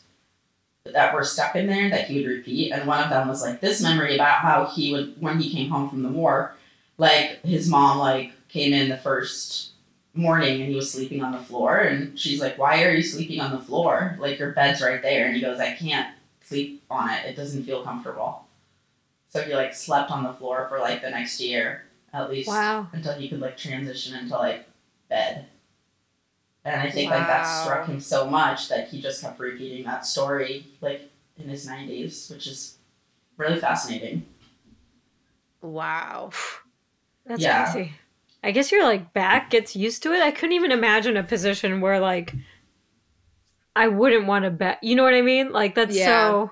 that 0.86 1.13
were 1.13 1.23
stuck 1.23 1.56
in 1.56 1.67
there 1.67 1.89
that 1.89 2.08
he 2.08 2.19
would 2.19 2.30
repeat. 2.30 2.71
And 2.71 2.88
one 2.88 3.04
of 3.04 3.10
them 3.10 3.28
was 3.28 3.41
like 3.41 3.60
this 3.60 3.82
memory 3.82 4.15
about 4.15 4.39
how 4.39 4.65
he 4.67 4.93
would 4.93 5.21
when 5.21 5.39
he 5.39 5.52
came 5.54 5.69
home 5.69 5.89
from 5.89 6.04
the 6.04 6.10
war, 6.10 6.56
like 6.97 7.43
his 7.43 7.67
mom 7.69 7.99
like 7.99 8.32
came 8.47 8.71
in 8.73 8.88
the 8.88 8.97
first 8.97 9.72
morning 10.13 10.62
and 10.62 10.69
he 10.69 10.76
was 10.76 10.91
sleeping 10.91 11.23
on 11.23 11.32
the 11.32 11.39
floor 11.39 11.78
and 11.78 12.17
she's 12.19 12.39
like, 12.41 12.58
Why 12.58 12.84
are 12.84 12.91
you 12.91 13.02
sleeping 13.02 13.39
on 13.39 13.52
the 13.52 13.60
floor? 13.60 14.15
Like 14.19 14.38
your 14.39 14.52
bed's 14.52 14.82
right 14.82 15.02
there 15.02 15.26
and 15.26 15.36
he 15.36 15.41
goes, 15.41 15.60
I 15.60 15.73
can't 15.73 16.15
sleep 16.41 16.84
on 16.89 17.10
it. 17.10 17.26
It 17.26 17.36
doesn't 17.36 17.63
feel 17.63 17.84
comfortable. 17.84 18.45
So 19.30 19.41
he 19.41 19.56
like 19.56 19.73
slept 19.73 20.12
on 20.12 20.23
the 20.23 20.34
floor 20.34 20.67
for 20.69 20.80
like 20.80 21.02
the 21.02 21.10
next 21.10 21.39
year 21.39 21.86
at 22.13 22.30
least 22.30 22.47
Wow. 22.49 22.88
until 22.91 23.13
he 23.13 23.28
could 23.28 23.39
like 23.39 23.58
transition 23.58 24.15
into 24.17 24.36
like 24.36 24.67
bed. 25.10 25.47
And 26.65 26.80
I 26.80 26.89
think 26.91 27.10
like 27.12 27.26
that 27.28 27.41
struck 27.43 27.88
him 27.88 27.99
so 27.99 28.30
much 28.30 28.69
that 28.69 28.89
he 28.89 29.02
just 29.02 29.21
kept 29.21 29.39
repeating 29.39 29.84
that 29.86 30.06
story 30.06 30.67
like 30.82 31.10
in 31.38 31.49
his 31.49 31.65
nineties, 31.67 32.30
which 32.30 32.45
is 32.47 32.78
really 33.38 33.60
fascinating. 33.60 34.26
Wow. 35.62 36.30
That's 37.26 37.41
Yeah. 37.41 37.71
crazy. 37.71 37.93
I 38.43 38.51
guess 38.51 38.71
your 38.71 38.84
like 38.84 39.13
back 39.13 39.49
gets 39.49 39.75
used 39.75 40.03
to 40.03 40.12
it. 40.12 40.21
I 40.21 40.32
couldn't 40.32 40.53
even 40.53 40.71
imagine 40.71 41.15
a 41.17 41.23
position 41.23 41.79
where 41.82 41.99
like 41.99 42.34
I 43.75 43.88
wouldn't 43.88 44.27
want 44.27 44.45
to 44.45 44.51
bet. 44.51 44.84
You 44.84 44.95
know 44.95 45.03
what 45.03 45.13
I 45.13 45.21
mean? 45.21 45.51
Like 45.51 45.75
that's 45.75 45.95
Yeah. 45.97 46.06
so 46.29 46.51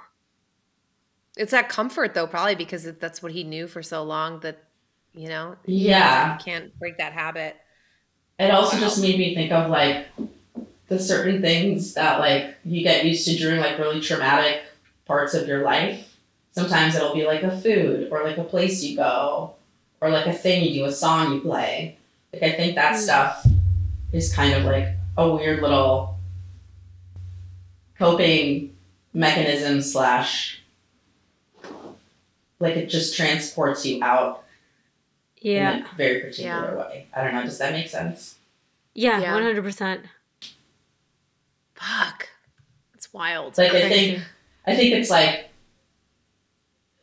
It's 1.38 1.52
that 1.52 1.70
comfort 1.70 2.14
though, 2.14 2.28
probably 2.28 2.56
because 2.56 2.84
that's 2.84 3.22
what 3.22 3.32
he 3.32 3.44
knew 3.44 3.68
for 3.68 3.84
so 3.84 4.04
long 4.04 4.40
that, 4.42 4.64
you 5.14 5.28
know, 5.28 5.56
Yeah. 5.66 6.38
you 6.38 6.44
can't 6.44 6.78
break 6.80 6.98
that 6.98 7.14
habit. 7.14 7.58
It 8.40 8.52
also 8.52 8.80
just 8.80 9.02
made 9.02 9.20
me 9.20 9.36
think 9.36 9.52
of 9.52 9.70
like 9.70 10.08
the 10.88 10.98
certain 11.00 11.42
things 11.42 11.94
that 11.94 12.20
like 12.20 12.56
you 12.66 12.84
get 12.84 13.06
used 13.06 13.26
to 13.28 13.36
during 13.38 13.60
like 13.60 13.78
really 13.78 14.02
traumatic 14.02 14.64
parts 15.06 15.34
of 15.34 15.48
your 15.48 15.64
life. 15.64 16.18
Sometimes 16.54 16.96
it'll 16.96 17.14
be 17.14 17.26
like 17.26 17.44
a 17.44 17.58
food 17.62 18.10
or 18.12 18.24
like 18.24 18.38
a 18.38 18.44
place 18.44 18.84
you 18.84 18.96
go 18.98 19.56
or 20.02 20.10
like 20.10 20.26
a 20.26 20.34
thing 20.34 20.64
you 20.64 20.74
do, 20.74 20.86
a 20.86 20.92
song 20.92 21.34
you 21.34 21.40
play. 21.42 21.98
Like 22.34 22.44
I 22.44 22.52
think 22.54 22.76
that 22.76 22.96
Mm. 22.96 22.98
stuff 23.00 23.46
is 24.12 24.34
kind 24.34 24.54
of 24.54 24.66
like 24.66 24.88
a 25.18 25.30
weird 25.30 25.62
little 25.62 26.18
coping 27.98 28.76
mechanism 29.14 29.82
slash 29.82 30.62
like 32.60 32.76
it 32.76 32.88
just 32.88 33.16
transports 33.16 33.86
you 33.86 34.04
out 34.04 34.44
yeah. 35.38 35.78
in 35.78 35.84
a 35.84 35.96
very 35.96 36.20
particular 36.22 36.78
way. 36.78 37.08
I 37.16 37.24
don't 37.24 37.34
know, 37.34 37.44
does 37.44 37.58
that 37.60 37.74
make 37.74 37.90
sense? 37.90 38.36
Yeah, 38.94 39.20
Yeah. 39.20 39.34
one 39.34 39.44
hundred 39.44 39.64
percent. 39.64 40.06
Fuck. 41.76 42.30
It's 42.94 43.12
wild. 43.14 43.58
Like 43.58 43.72
I 43.74 43.90
think 43.90 44.24
I 44.66 44.76
think 44.76 44.94
it's 44.94 45.10
like 45.10 45.50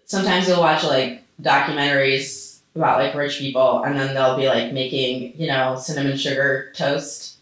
sometimes 0.04 0.48
you'll 0.48 0.60
watch 0.60 0.84
like 0.84 1.24
documentaries 1.42 2.47
about 2.78 2.98
like 2.98 3.14
rich 3.14 3.38
people 3.38 3.82
and 3.82 3.98
then 3.98 4.14
they'll 4.14 4.36
be 4.36 4.46
like 4.46 4.72
making, 4.72 5.38
you 5.38 5.46
know, 5.46 5.76
cinnamon 5.76 6.16
sugar 6.16 6.72
toast 6.74 7.38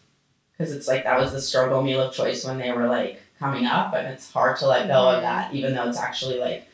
because 0.53 0.73
it's 0.73 0.89
like 0.89 1.05
that 1.05 1.19
was 1.19 1.33
the 1.33 1.41
struggle 1.41 1.83
meal 1.83 2.01
of 2.01 2.15
choice 2.15 2.45
when 2.45 2.59
they 2.59 2.73
were 2.73 2.87
like 2.87 3.21
coming 3.39 3.67
up 3.67 3.95
and 3.95 4.07
it's 4.07 4.31
hard 4.33 4.57
to 4.57 4.67
let 4.67 4.89
go 4.89 5.11
of 5.11 5.23
that 5.23 5.53
even 5.55 5.75
though 5.75 5.89
it's 5.89 5.99
actually 5.99 6.39
like, 6.39 6.67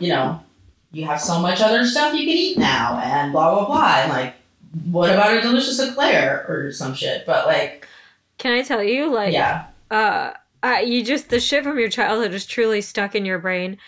you 0.00 0.08
know, 0.08 0.40
you 0.92 1.04
have 1.04 1.20
so 1.20 1.40
much 1.40 1.60
other 1.60 1.84
stuff 1.84 2.14
you 2.14 2.20
can 2.20 2.28
eat 2.28 2.58
now 2.58 2.98
and 2.98 3.32
blah 3.32 3.54
blah 3.54 3.66
blah 3.66 3.96
and 3.98 4.10
like 4.10 4.34
what 4.90 5.10
about 5.10 5.36
a 5.36 5.40
delicious 5.40 5.78
eclair 5.78 6.44
or 6.48 6.72
some 6.72 6.94
shit 6.94 7.24
but 7.26 7.46
like 7.46 7.86
Can 8.38 8.52
I 8.52 8.62
tell 8.62 8.82
you, 8.82 9.12
like, 9.12 9.32
yeah 9.32 9.66
uh, 9.90 10.32
uh, 10.62 10.78
you 10.84 11.04
just 11.04 11.28
the 11.28 11.40
shit 11.40 11.64
from 11.64 11.78
your 11.78 11.88
childhood 11.88 12.34
is 12.34 12.46
truly 12.46 12.80
stuck 12.80 13.14
in 13.14 13.24
your 13.24 13.38
brain. 13.38 13.78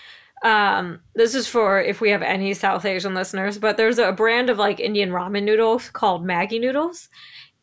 Um, 0.42 1.00
this 1.14 1.34
is 1.34 1.48
for 1.48 1.80
if 1.80 2.00
we 2.00 2.10
have 2.10 2.22
any 2.22 2.54
South 2.54 2.84
Asian 2.84 3.14
listeners, 3.14 3.58
but 3.58 3.76
there's 3.76 3.98
a 3.98 4.12
brand 4.12 4.50
of 4.50 4.58
like 4.58 4.80
Indian 4.80 5.10
ramen 5.10 5.44
noodles 5.44 5.90
called 5.90 6.24
Maggi 6.24 6.60
noodles. 6.60 7.08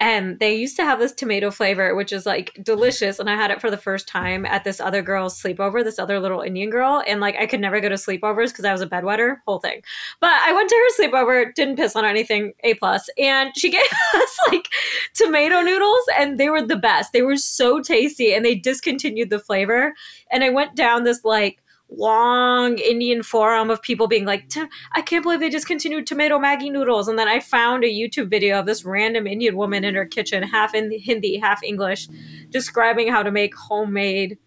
And 0.01 0.39
they 0.39 0.55
used 0.55 0.75
to 0.75 0.83
have 0.83 0.99
this 0.99 1.13
tomato 1.13 1.51
flavor, 1.51 1.95
which 1.95 2.11
is 2.11 2.25
like 2.25 2.51
delicious. 2.61 3.17
And 3.17 3.29
I 3.29 3.35
had 3.35 3.49
it 3.49 3.61
for 3.61 3.71
the 3.71 3.77
first 3.77 4.09
time 4.09 4.45
at 4.45 4.65
this 4.65 4.81
other 4.81 5.01
girl's 5.01 5.41
sleepover, 5.41 5.85
this 5.85 5.99
other 5.99 6.19
little 6.19 6.41
Indian 6.41 6.69
girl. 6.69 7.01
And 7.07 7.21
like 7.21 7.37
I 7.37 7.45
could 7.45 7.61
never 7.61 7.79
go 7.79 7.87
to 7.87 7.95
sleepovers 7.95 8.49
because 8.49 8.65
I 8.65 8.73
was 8.73 8.81
a 8.81 8.87
bedwetter, 8.87 9.37
whole 9.47 9.59
thing. 9.59 9.81
But 10.19 10.31
I 10.31 10.51
went 10.51 10.69
to 10.69 10.75
her 10.75 11.03
sleepover, 11.03 11.55
didn't 11.55 11.77
piss 11.77 11.95
on 11.95 12.03
anything, 12.03 12.51
A 12.65 12.73
plus, 12.73 13.09
and 13.17 13.55
she 13.55 13.69
gave 13.71 13.87
us 14.15 14.37
like 14.51 14.67
tomato 15.13 15.61
noodles, 15.61 16.03
and 16.19 16.37
they 16.37 16.49
were 16.49 16.61
the 16.61 16.75
best. 16.75 17.13
They 17.13 17.21
were 17.21 17.37
so 17.37 17.81
tasty, 17.81 18.33
and 18.33 18.43
they 18.43 18.55
discontinued 18.55 19.29
the 19.29 19.39
flavor. 19.39 19.93
And 20.29 20.43
I 20.43 20.49
went 20.49 20.75
down 20.75 21.05
this 21.05 21.23
like 21.23 21.61
long 21.89 22.77
Indian 22.79 23.23
forum 23.23 23.69
of 23.69 23.81
people 23.81 24.07
being 24.07 24.25
like, 24.25 24.51
I 24.93 25.01
can't 25.01 25.23
believe 25.23 25.39
they 25.39 25.49
discontinued 25.49 26.07
tomato 26.07 26.39
Maggi 26.39 26.71
noodles. 26.71 27.07
And 27.07 27.17
then 27.17 27.27
I 27.27 27.39
found 27.39 27.83
a 27.83 27.87
YouTube 27.87 28.29
video 28.29 28.59
of 28.59 28.65
this 28.65 28.83
random 28.83 29.27
Indian 29.27 29.55
woman 29.55 29.83
in 29.83 29.95
her 29.95 30.05
kitchen, 30.05 30.43
half 30.43 30.73
in 30.73 30.91
Hindi, 30.91 31.37
half 31.37 31.63
English, 31.63 32.07
describing 32.49 33.09
how 33.09 33.23
to 33.23 33.31
make 33.31 33.55
homemade 33.55 34.37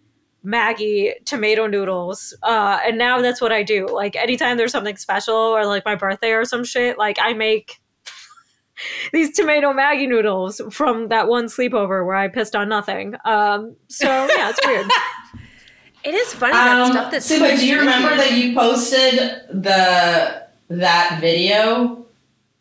Maggi 0.45 1.13
tomato 1.25 1.67
noodles. 1.67 2.35
Uh, 2.43 2.79
and 2.85 2.97
now 2.97 3.21
that's 3.21 3.41
what 3.41 3.51
I 3.51 3.63
do. 3.63 3.87
Like 3.87 4.15
anytime 4.15 4.57
there's 4.57 4.71
something 4.71 4.97
special 4.97 5.35
or 5.35 5.65
like 5.65 5.85
my 5.85 5.95
birthday 5.95 6.31
or 6.31 6.45
some 6.45 6.63
shit, 6.63 6.97
like 6.97 7.17
I 7.21 7.33
make 7.33 7.77
these 9.13 9.35
tomato 9.35 9.73
Maggi 9.73 10.07
noodles 10.07 10.61
from 10.71 11.09
that 11.09 11.27
one 11.27 11.45
sleepover 11.45 12.05
where 12.05 12.15
I 12.15 12.27
pissed 12.27 12.55
on 12.55 12.69
nothing. 12.69 13.15
Um, 13.25 13.75
so 13.87 14.07
yeah, 14.07 14.49
it's 14.49 14.65
weird. 14.65 14.87
It 16.03 16.13
is 16.13 16.33
funny 16.33 16.53
that 16.53 16.79
Um, 16.79 16.91
stuff 16.91 17.11
that's 17.11 17.29
Subhah, 17.29 17.57
do 17.57 17.65
you 17.67 17.79
remember 17.79 18.15
that 18.15 18.31
you 18.33 18.53
posted 18.55 19.19
the 19.51 20.43
that 20.69 21.17
video 21.19 22.05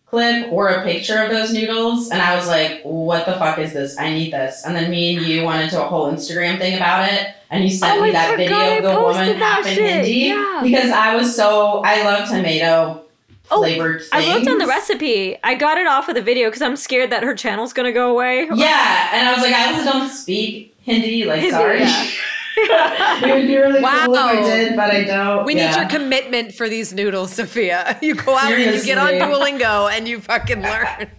clip 0.06 0.50
or 0.50 0.68
a 0.70 0.82
picture 0.84 1.22
of 1.22 1.30
those 1.30 1.52
noodles? 1.52 2.10
And 2.10 2.20
I 2.20 2.34
was 2.34 2.48
like, 2.48 2.80
"What 2.82 3.26
the 3.26 3.34
fuck 3.34 3.58
is 3.58 3.72
this? 3.72 3.96
I 3.98 4.10
need 4.10 4.32
this." 4.32 4.64
And 4.66 4.74
then 4.74 4.90
me 4.90 5.16
and 5.16 5.24
you 5.26 5.44
went 5.44 5.62
into 5.62 5.80
a 5.80 5.86
whole 5.86 6.10
Instagram 6.10 6.58
thing 6.58 6.74
about 6.76 7.12
it, 7.12 7.28
and 7.50 7.62
you 7.64 7.70
sent 7.70 7.98
Oh, 7.98 8.02
me 8.02 8.08
I 8.08 8.12
that 8.12 8.36
video 8.36 8.76
of 8.78 8.82
the 8.82 9.00
woman 9.00 9.28
in. 9.28 9.84
Hindi 9.84 10.10
Yeah. 10.28 10.60
because 10.64 10.90
I 10.90 11.14
was 11.14 11.34
so 11.36 11.82
I 11.84 12.02
love 12.02 12.28
tomato 12.28 13.02
Oh, 13.50 13.58
flavored 13.62 14.02
I 14.12 14.20
things. 14.22 14.34
looked 14.34 14.48
on 14.48 14.58
the 14.58 14.66
recipe. 14.66 15.38
I 15.44 15.54
got 15.54 15.78
it 15.78 15.86
off 15.86 16.08
of 16.08 16.14
the 16.16 16.22
video 16.22 16.48
because 16.48 16.60
I'm 16.60 16.76
scared 16.76 17.10
that 17.10 17.22
her 17.22 17.34
channel's 17.34 17.72
gonna 17.72 17.92
go 17.92 18.10
away. 18.10 18.48
Yeah, 18.52 19.08
and 19.12 19.28
I 19.28 19.32
was 19.32 19.42
like, 19.42 19.54
I 19.54 19.72
also 19.72 19.90
don't 19.90 20.08
speak 20.10 20.74
Hindi. 20.82 21.24
Like, 21.24 21.40
Hindi, 21.40 21.50
sorry. 21.52 21.80
yeah. 21.80 22.06
it 22.60 23.34
would 23.34 23.46
be 23.46 23.56
really 23.56 23.80
cool 23.80 24.14
if 24.14 24.20
I 24.20 24.34
Wow. 24.36 24.42
did, 24.42 24.76
but 24.76 24.90
I 24.90 25.04
don't. 25.04 25.44
We 25.44 25.56
yeah. 25.56 25.70
need 25.70 25.76
your 25.76 25.88
commitment 25.88 26.54
for 26.54 26.68
these 26.68 26.92
noodles, 26.92 27.36
Sofiya. 27.36 27.98
You 28.02 28.14
go 28.14 28.36
out 28.36 28.52
and 28.52 28.74
you 28.74 28.84
get 28.84 28.98
on 28.98 29.12
Duolingo 29.14 29.90
and 29.90 30.08
you 30.08 30.20
fucking 30.20 30.62
learn. 30.62 31.10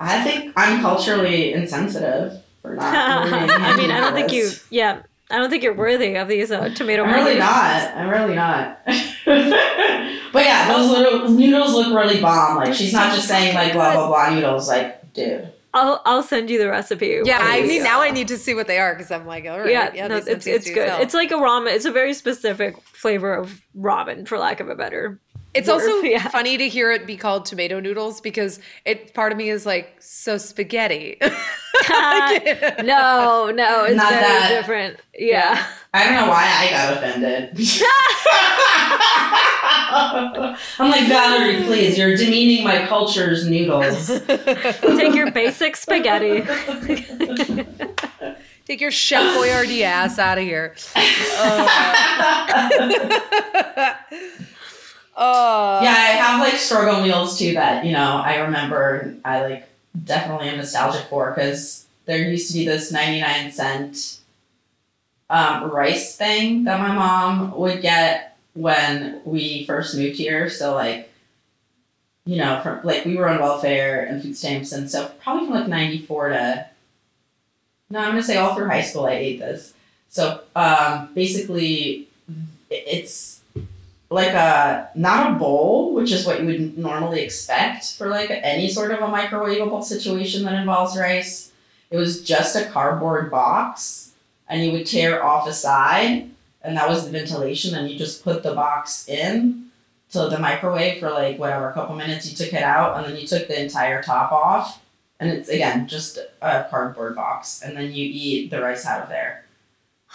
I 0.00 0.22
think 0.22 0.52
I'm 0.56 0.80
culturally 0.80 1.52
insensitive 1.52 2.42
for 2.62 2.74
not. 2.74 3.26
learning 3.30 3.50
I 3.50 3.76
mean, 3.76 3.90
I 3.90 4.00
don't 4.00 4.14
think 4.14 4.32
you. 4.32 4.44
this. 4.44 4.64
Yeah, 4.70 5.02
I 5.30 5.38
don't 5.38 5.50
think 5.50 5.62
you're 5.62 5.74
worthy 5.74 6.14
of 6.16 6.28
these 6.28 6.50
uh, 6.50 6.68
tomato. 6.74 7.04
I'm 7.04 7.14
really 7.14 7.38
not. 7.38 7.94
I'm 7.96 8.08
really 8.08 8.34
not. 8.34 8.80
but 8.86 10.44
yeah, 10.44 10.68
those 10.68 10.90
little 10.90 11.28
noodles 11.30 11.72
look 11.72 11.94
really 11.94 12.20
bomb. 12.20 12.56
Like 12.58 12.74
she's 12.74 12.92
not 12.92 13.14
just 13.14 13.28
saying 13.28 13.54
like 13.54 13.72
blah 13.72 13.94
blah 13.94 14.08
blah 14.08 14.30
noodles. 14.34 14.68
Like, 14.68 15.12
dude. 15.14 15.52
I'll 15.74 16.00
I'll 16.04 16.22
send 16.22 16.48
you 16.48 16.58
the 16.58 16.68
recipe. 16.68 17.20
Yeah, 17.24 17.40
I 17.42 17.60
need 17.62 17.82
now. 17.82 18.00
I 18.00 18.10
need 18.10 18.28
to 18.28 18.38
see 18.38 18.54
what 18.54 18.66
they 18.66 18.78
are 18.78 18.94
because 18.94 19.10
I'm 19.10 19.26
like, 19.26 19.46
all 19.46 19.60
right, 19.60 19.70
Yeah, 19.70 19.92
yeah, 19.94 20.06
no, 20.06 20.16
it's 20.16 20.46
it's 20.46 20.70
good. 20.70 21.00
It's 21.00 21.14
like 21.14 21.30
a 21.30 21.34
ramen. 21.34 21.74
It's 21.74 21.84
a 21.84 21.92
very 21.92 22.14
specific 22.14 22.80
flavor 22.84 23.34
of 23.34 23.60
ramen, 23.76 24.26
for 24.26 24.38
lack 24.38 24.60
of 24.60 24.68
a 24.68 24.74
better. 24.74 25.20
It's 25.54 25.68
also 25.68 25.88
Yeah. 26.02 26.28
funny 26.28 26.56
to 26.58 26.68
hear 26.68 26.90
it 26.92 27.06
be 27.06 27.16
called 27.16 27.44
tomato 27.46 27.80
noodles 27.80 28.20
because 28.20 28.60
it 28.84 29.14
part 29.14 29.32
of 29.32 29.38
me 29.38 29.48
is 29.50 29.64
like 29.66 29.96
so 30.00 30.36
spaghetti. 30.38 31.18
no, 31.90 33.50
no, 33.54 33.84
it's 33.84 33.96
Not 33.96 34.10
very 34.10 34.22
that. 34.22 34.48
different. 34.50 34.98
Yeah. 35.16 35.64
I 35.94 36.04
don't 36.04 36.14
know 36.14 36.28
why 36.28 36.44
I 36.44 36.70
got 36.70 36.92
offended. 36.96 37.56
I'm 40.78 40.90
like 40.90 41.06
Valerie, 41.08 41.62
please. 41.64 41.96
You're 41.96 42.14
demeaning 42.16 42.62
my 42.64 42.84
culture's 42.86 43.48
noodles. 43.48 44.20
Take 44.26 45.14
your 45.14 45.30
basic 45.30 45.76
spaghetti. 45.76 46.42
Take 48.66 48.80
your 48.82 48.90
Chef 48.90 49.22
Boyardee 49.36 49.82
ass 49.82 50.18
out 50.18 50.36
of 50.38 50.44
here. 50.44 50.74
Uh, 51.38 51.68
Oh. 55.20 55.82
Yeah, 55.82 55.90
I 55.90 56.12
have 56.12 56.40
like 56.40 56.54
struggle 56.54 57.02
meals 57.02 57.38
too 57.38 57.54
that 57.54 57.84
you 57.84 57.92
know 57.92 58.22
I 58.24 58.36
remember. 58.36 59.16
I 59.24 59.42
like 59.42 59.68
definitely 60.04 60.48
am 60.48 60.58
nostalgic 60.58 61.06
for 61.06 61.30
because 61.30 61.86
there 62.06 62.18
used 62.18 62.52
to 62.52 62.54
be 62.58 62.64
this 62.64 62.92
ninety 62.92 63.20
nine 63.20 63.50
cent 63.50 64.20
um, 65.28 65.70
rice 65.70 66.16
thing 66.16 66.64
that 66.64 66.78
my 66.80 66.94
mom 66.94 67.56
would 67.56 67.82
get 67.82 68.38
when 68.54 69.20
we 69.24 69.66
first 69.66 69.96
moved 69.96 70.16
here. 70.16 70.48
So 70.48 70.74
like, 70.74 71.10
you 72.24 72.36
know, 72.36 72.60
from 72.62 72.80
like 72.84 73.04
we 73.04 73.16
were 73.16 73.28
on 73.28 73.40
welfare 73.40 74.04
and 74.04 74.22
food 74.22 74.36
stamps, 74.36 74.70
and 74.70 74.88
so 74.88 75.10
probably 75.20 75.46
from 75.46 75.56
like 75.56 75.68
ninety 75.68 75.98
four 75.98 76.28
to 76.28 76.68
no, 77.90 77.98
I'm 77.98 78.10
gonna 78.10 78.22
say 78.22 78.36
all 78.36 78.54
through 78.54 78.68
high 78.68 78.82
school 78.82 79.06
I 79.06 79.12
ate 79.12 79.40
this. 79.40 79.74
So 80.10 80.42
um, 80.54 81.10
basically, 81.14 82.06
it's 82.70 83.37
like 84.10 84.32
a 84.32 84.90
not 84.94 85.32
a 85.32 85.38
bowl, 85.38 85.94
which 85.94 86.12
is 86.12 86.26
what 86.26 86.40
you 86.40 86.46
would 86.46 86.78
normally 86.78 87.20
expect 87.20 87.96
for 87.96 88.08
like 88.08 88.30
any 88.30 88.68
sort 88.68 88.90
of 88.90 89.00
a 89.00 89.12
microwavable 89.12 89.84
situation 89.84 90.44
that 90.44 90.54
involves 90.54 90.96
rice. 90.96 91.52
It 91.90 91.96
was 91.96 92.22
just 92.22 92.56
a 92.56 92.66
cardboard 92.66 93.30
box, 93.30 94.12
and 94.48 94.64
you 94.64 94.72
would 94.72 94.86
tear 94.86 95.22
off 95.22 95.48
a 95.48 95.52
side, 95.52 96.30
and 96.62 96.76
that 96.76 96.88
was 96.88 97.04
the 97.04 97.10
ventilation. 97.10 97.74
And 97.74 97.90
you 97.90 97.98
just 97.98 98.24
put 98.24 98.42
the 98.42 98.54
box 98.54 99.08
in 99.08 99.66
to 100.12 100.28
the 100.28 100.38
microwave 100.38 101.00
for 101.00 101.10
like 101.10 101.38
whatever, 101.38 101.68
a 101.68 101.74
couple 101.74 101.94
minutes. 101.94 102.30
You 102.30 102.36
took 102.36 102.54
it 102.54 102.62
out, 102.62 102.96
and 102.96 103.06
then 103.06 103.20
you 103.20 103.26
took 103.26 103.46
the 103.46 103.60
entire 103.60 104.02
top 104.02 104.32
off, 104.32 104.82
and 105.20 105.30
it's 105.30 105.50
again 105.50 105.86
just 105.86 106.18
a 106.40 106.66
cardboard 106.70 107.14
box, 107.14 107.62
and 107.62 107.76
then 107.76 107.92
you 107.92 108.08
eat 108.10 108.50
the 108.50 108.62
rice 108.62 108.86
out 108.86 109.02
of 109.02 109.10
there. 109.10 109.44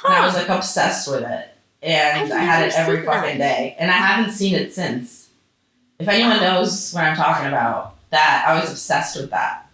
And 0.03 0.13
I 0.15 0.25
was 0.25 0.33
like 0.33 0.49
obsessed 0.49 1.07
with 1.09 1.23
it. 1.23 1.52
And 1.83 2.19
I've 2.19 2.31
I 2.31 2.39
had 2.41 2.67
it 2.67 2.73
every 2.77 2.97
seen 2.97 3.05
that. 3.05 3.21
fucking 3.23 3.37
day. 3.39 3.75
And 3.77 3.91
I 3.91 3.95
haven't 3.95 4.31
seen 4.33 4.55
it 4.55 4.73
since. 4.73 5.29
If 5.99 6.07
anyone 6.07 6.39
knows 6.41 6.93
what 6.93 7.03
I'm 7.03 7.15
talking 7.15 7.47
about, 7.47 7.95
that 8.09 8.45
I 8.47 8.59
was 8.59 8.71
obsessed 8.71 9.17
with 9.19 9.29
that. 9.31 9.69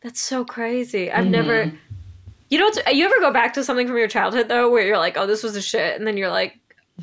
That's 0.00 0.20
so 0.20 0.44
crazy. 0.44 1.10
I've 1.10 1.26
Mhm. 1.26 1.30
never. 1.30 1.72
You 2.50 2.58
know, 2.58 2.66
what's- 2.66 2.78
you 2.94 3.04
ever 3.04 3.18
go 3.20 3.32
back 3.32 3.54
to 3.54 3.64
something 3.64 3.86
from 3.88 3.96
your 3.98 4.08
childhood 4.08 4.48
though, 4.48 4.70
where 4.70 4.86
you're 4.86 4.98
like, 4.98 5.16
"Oh, 5.16 5.26
this 5.26 5.42
was 5.42 5.56
a 5.56 5.62
shit," 5.62 5.96
and 5.98 6.06
then 6.06 6.16
you're 6.16 6.30
like, 6.30 6.56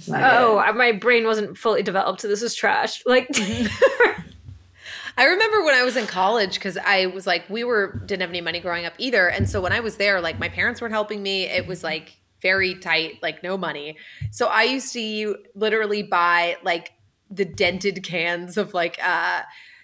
"Oh. 0.10 0.58
I- 0.60 0.72
my 0.72 0.92
brain 0.94 1.26
wasn't 1.26 1.58
fully 1.58 1.84
developed, 1.84 2.22
so 2.22 2.28
this 2.28 2.42
is 2.42 2.56
trash." 2.56 3.04
Like, 3.08 3.28
I 5.18 5.26
remember 5.26 5.64
when 5.64 5.76
I 5.76 5.84
was 5.84 5.98
in 5.98 6.08
college 6.08 6.54
because 6.56 6.78
I 6.78 7.08
was 7.08 7.28
like, 7.28 7.44
we 7.50 7.64
were 7.64 8.02
didn't 8.06 8.22
have 8.22 8.30
any 8.30 8.42
money 8.42 8.60
growing 8.60 8.86
up 8.86 8.94
either, 8.98 9.28
and 9.28 9.50
so 9.50 9.60
when 9.62 9.74
I 9.74 9.82
was 9.82 9.98
there, 9.98 10.22
like 10.22 10.40
my 10.40 10.48
parents 10.50 10.80
weren't 10.82 10.94
helping 10.94 11.22
me. 11.22 11.44
It 11.46 11.68
was 11.68 11.84
like 11.84 12.14
very 12.42 12.76
tight, 12.76 13.20
like 13.22 13.44
no 13.44 13.58
money. 13.58 13.98
So 14.32 14.48
I 14.48 14.64
used 14.64 14.94
to 14.94 15.38
literally 15.56 16.04
buy 16.04 16.58
like 16.64 16.94
the 17.30 17.46
dented 17.46 18.04
cans 18.04 18.58
of 18.58 18.74
like 18.74 19.00
uh 19.02 19.42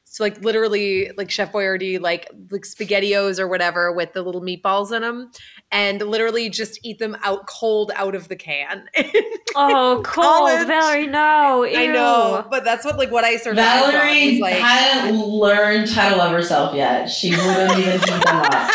so 0.09 0.23
like 0.23 0.41
literally 0.41 1.11
like 1.17 1.29
Chef 1.29 1.51
Boyardee 1.51 1.99
like 1.99 2.29
like 2.49 2.63
spaghettios 2.63 3.39
or 3.39 3.47
whatever 3.47 3.91
with 3.91 4.13
the 4.13 4.21
little 4.21 4.41
meatballs 4.41 4.95
in 4.95 5.01
them 5.01 5.31
and 5.71 6.01
literally 6.01 6.49
just 6.49 6.79
eat 6.83 6.97
them 6.97 7.17
out 7.23 7.45
cold 7.45 7.91
out 7.95 8.15
of 8.15 8.29
the 8.29 8.35
can. 8.35 8.89
oh, 9.55 10.01
cold, 10.05 10.05
College. 10.05 10.65
Valerie, 10.65 11.07
no, 11.07 11.63
ew. 11.63 11.77
I 11.77 11.85
know, 11.87 12.47
but 12.49 12.63
that's 12.63 12.85
what 12.85 12.97
like 12.97 13.11
what 13.11 13.25
I 13.25 13.37
survived 13.37 13.85
on 13.85 13.91
Valerie 13.91 14.31
was, 14.33 14.39
like 14.39 14.55
hadn't 14.55 15.19
learned 15.19 15.89
how 15.89 16.09
to 16.09 16.15
love 16.15 16.31
herself 16.31 16.73
yet. 16.73 17.07
She 17.07 17.31
wouldn't 17.31 17.77
even 17.77 17.99
heat 17.99 18.07
them 18.07 18.21
up. 18.25 18.71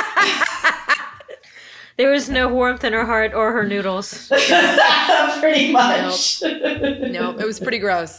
There 2.03 2.11
was 2.11 2.29
no 2.29 2.49
warmth 2.49 2.83
in 2.83 2.93
her 2.95 3.07
heart 3.07 3.33
or 3.33 3.53
her 3.53 3.65
noodles. 3.65 4.27
Pretty 5.39 5.71
much. 5.71 6.43
no, 6.43 7.37
it 7.39 7.47
was 7.47 7.61
pretty 7.61 7.79
gross. 7.79 8.19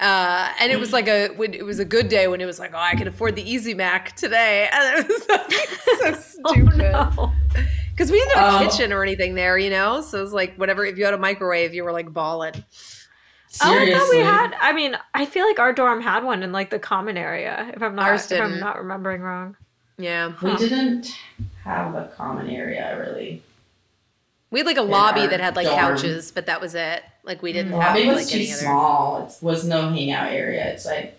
Uh, 0.00 0.48
and 0.58 0.72
it 0.72 0.80
was 0.80 0.92
like 0.92 1.06
a 1.06 1.28
when 1.36 1.54
it 1.54 1.64
was 1.64 1.78
a 1.78 1.84
good 1.84 2.08
day 2.08 2.26
when 2.26 2.40
it 2.40 2.46
was 2.46 2.58
like, 2.58 2.72
oh, 2.74 2.78
I 2.78 2.96
can 2.96 3.06
afford 3.06 3.36
the 3.36 3.48
Easy 3.48 3.74
Mac 3.74 4.16
today, 4.16 4.68
and 4.72 4.98
it 4.98 5.08
was 5.08 5.28
like, 5.28 5.52
so 5.52 6.40
Oh 6.46 6.50
stupid 6.50 6.78
no. 6.78 7.32
because 7.92 8.10
we 8.10 8.18
didn't 8.18 8.38
have 8.38 8.54
a 8.54 8.64
Oh. 8.64 8.68
kitchen 8.68 8.92
or 8.92 9.04
anything 9.04 9.36
there, 9.36 9.56
you 9.56 9.70
know. 9.70 10.00
So 10.00 10.18
it 10.18 10.22
was 10.22 10.32
like 10.32 10.56
whatever. 10.56 10.84
If 10.84 10.98
you 10.98 11.04
had 11.04 11.14
a 11.14 11.18
microwave, 11.18 11.74
you 11.74 11.84
were 11.84 11.92
like 11.92 12.12
balling. 12.12 12.54
Oh, 13.62 13.78
I 13.78 13.92
thought 13.92 14.10
we 14.10 14.18
had. 14.18 14.52
I 14.60 14.72
mean, 14.72 14.96
I 15.14 15.26
feel 15.26 15.46
like 15.46 15.60
our 15.60 15.72
dorm 15.72 16.00
had 16.00 16.24
one 16.24 16.42
in 16.42 16.50
like 16.50 16.70
the 16.70 16.80
common 16.80 17.16
area. 17.16 17.70
If 17.72 17.82
I'm 17.84 17.94
not, 17.94 18.08
Ours 18.08 18.32
if 18.32 18.40
I'm 18.40 18.58
not 18.58 18.78
remembering 18.78 19.20
wrong. 19.20 19.56
Yeah, 19.98 20.28
We 20.42 20.50
Huh. 20.50 20.56
didn't 20.56 21.14
have 21.64 21.94
a 21.94 22.10
common 22.16 22.48
area 22.50 22.98
really. 22.98 23.42
we 24.50 24.60
had 24.60 24.66
like 24.66 24.76
a 24.76 24.82
lobby 24.82 25.26
that 25.26 25.40
had 25.40 25.56
like 25.56 25.66
dorm. 25.66 25.78
couches, 25.78 26.30
but 26.30 26.46
that 26.46 26.60
was 26.60 26.74
it. 26.74 27.02
Like 27.24 27.42
we 27.42 27.52
didn't 27.52 27.72
Mm. 27.72 27.80
have 27.80 27.94
Lobby 27.96 28.08
was 28.08 28.16
like 28.16 28.26
too 28.28 28.38
any 28.38 28.52
other. 28.52 28.60
small. 28.62 29.26
It 29.26 29.42
was 29.44 29.64
no 29.64 29.88
hangout 29.90 30.32
area. 30.32 30.66
It's 30.72 30.84
like 30.84 31.18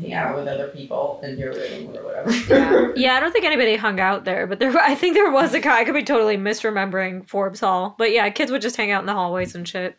hang 0.00 0.12
out 0.12 0.36
with 0.36 0.46
other 0.46 0.68
people 0.68 1.20
in 1.24 1.36
your 1.38 1.52
room 1.52 1.96
or 1.96 2.02
whatever. 2.04 2.30
Yeah. 2.32 2.92
Yeah, 2.96 3.14
I 3.16 3.20
don't 3.20 3.32
think 3.32 3.44
anybody 3.44 3.76
hung 3.76 3.98
out 4.00 4.24
there, 4.24 4.46
but 4.46 4.58
there. 4.60 4.76
I 4.80 4.94
think 4.94 5.14
there 5.14 5.30
was 5.30 5.54
a 5.54 5.60
guy. 5.60 5.80
I 5.80 5.84
could 5.84 5.94
be 5.94 6.04
totally 6.04 6.36
misremembering 6.36 7.26
Forbes 7.28 7.60
Hall, 7.60 7.94
but 7.98 8.12
yeah, 8.12 8.28
kids 8.30 8.50
would 8.52 8.62
just 8.62 8.76
hang 8.76 8.90
out 8.92 9.00
in 9.00 9.06
the 9.06 9.12
hallways 9.14 9.54
and 9.54 9.66
shit. 9.66 9.96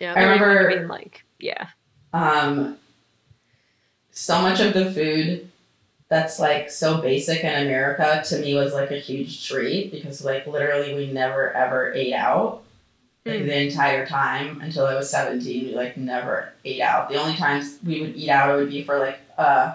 Yeah, 0.00 0.12
I 0.14 0.22
remember- 0.24 0.70
I 0.70 0.74
mean, 0.76 0.88
like, 0.88 1.24
yeah. 1.38 1.68
um, 2.12 2.76
so 4.10 4.40
much 4.42 4.60
of 4.60 4.74
the 4.74 4.90
food 4.92 5.50
that's 6.14 6.38
like 6.38 6.70
so 6.70 7.00
basic 7.00 7.42
in 7.42 7.62
America 7.66 8.22
to 8.28 8.38
me 8.38 8.54
was 8.54 8.72
like 8.72 8.90
a 8.92 8.98
huge 8.98 9.48
treat 9.48 9.90
because 9.90 10.24
like 10.24 10.46
literally 10.46 10.94
we 10.94 11.10
never 11.12 11.52
ever 11.52 11.92
ate 11.92 12.12
out 12.14 12.62
like 13.26 13.40
Mm. 13.40 13.46
the 13.46 13.58
entire 13.68 14.06
time 14.06 14.60
until 14.60 14.86
I 14.86 14.94
was 14.94 15.08
17 15.10 15.66
we 15.68 15.74
like 15.74 15.96
never 15.96 16.52
ate 16.64 16.80
out 16.82 17.08
the 17.08 17.16
only 17.16 17.34
times 17.36 17.78
we 17.84 18.00
would 18.02 18.14
eat 18.16 18.28
out 18.28 18.50
it 18.50 18.56
would 18.60 18.70
be 18.70 18.82
for 18.84 18.98
like 18.98 19.18
uh 19.38 19.74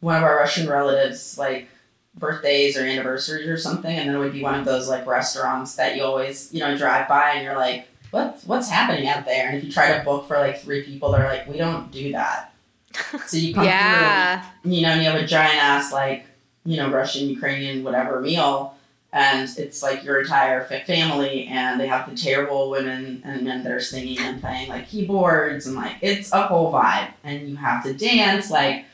one 0.00 0.16
of 0.16 0.22
our 0.22 0.36
Russian 0.36 0.68
relatives 0.68 1.38
like 1.38 1.68
birthdays 2.16 2.76
or 2.76 2.82
anniversaries 2.84 3.48
or 3.48 3.56
something, 3.56 3.96
and 3.96 4.08
then 4.08 4.14
it 4.16 4.18
would 4.18 4.32
be 4.32 4.42
one 4.42 4.54
of 4.58 4.64
those 4.64 4.88
like 4.88 5.04
restaurants 5.06 5.74
that 5.76 5.96
you 5.96 6.02
always 6.04 6.52
you 6.52 6.60
know 6.60 6.76
drive 6.76 7.08
by 7.08 7.30
and 7.34 7.42
you're 7.44 7.56
like, 7.56 7.88
what 8.12 8.38
what's 8.46 8.68
happening 8.70 9.08
out 9.08 9.24
there? 9.24 9.48
And 9.48 9.56
if 9.58 9.64
you 9.64 9.72
try 9.72 9.96
to 9.96 10.04
book 10.04 10.28
for 10.28 10.36
like 10.38 10.60
three 10.60 10.82
people, 10.84 11.10
they're 11.10 11.26
like, 11.28 11.48
we 11.48 11.56
don't 11.58 11.90
do 11.90 12.12
that. 12.12 12.52
So 13.26 13.36
you 13.36 13.54
come 13.54 13.64
yeah. 13.64 14.42
through, 14.62 14.72
you 14.72 14.82
know, 14.82 14.90
and 14.90 15.02
you 15.02 15.08
have 15.08 15.20
a 15.20 15.26
giant 15.26 15.62
ass 15.62 15.92
like 15.92 16.26
you 16.64 16.76
know 16.76 16.90
Russian, 16.90 17.28
Ukrainian, 17.28 17.84
whatever 17.84 18.20
meal, 18.20 18.76
and 19.12 19.48
it's 19.56 19.82
like 19.82 20.02
your 20.02 20.20
entire 20.20 20.64
family, 20.64 21.46
and 21.46 21.80
they 21.80 21.86
have 21.86 22.08
the 22.08 22.16
terrible 22.16 22.70
women 22.70 23.22
and 23.24 23.42
men 23.42 23.62
that 23.62 23.72
are 23.72 23.80
singing 23.80 24.18
and 24.18 24.40
playing 24.40 24.68
like 24.68 24.88
keyboards, 24.88 25.66
and 25.66 25.76
like 25.76 25.96
it's 26.00 26.32
a 26.32 26.42
whole 26.46 26.72
vibe, 26.72 27.12
and 27.22 27.48
you 27.48 27.56
have 27.56 27.84
to 27.84 27.94
dance 27.94 28.50
like. 28.50 28.86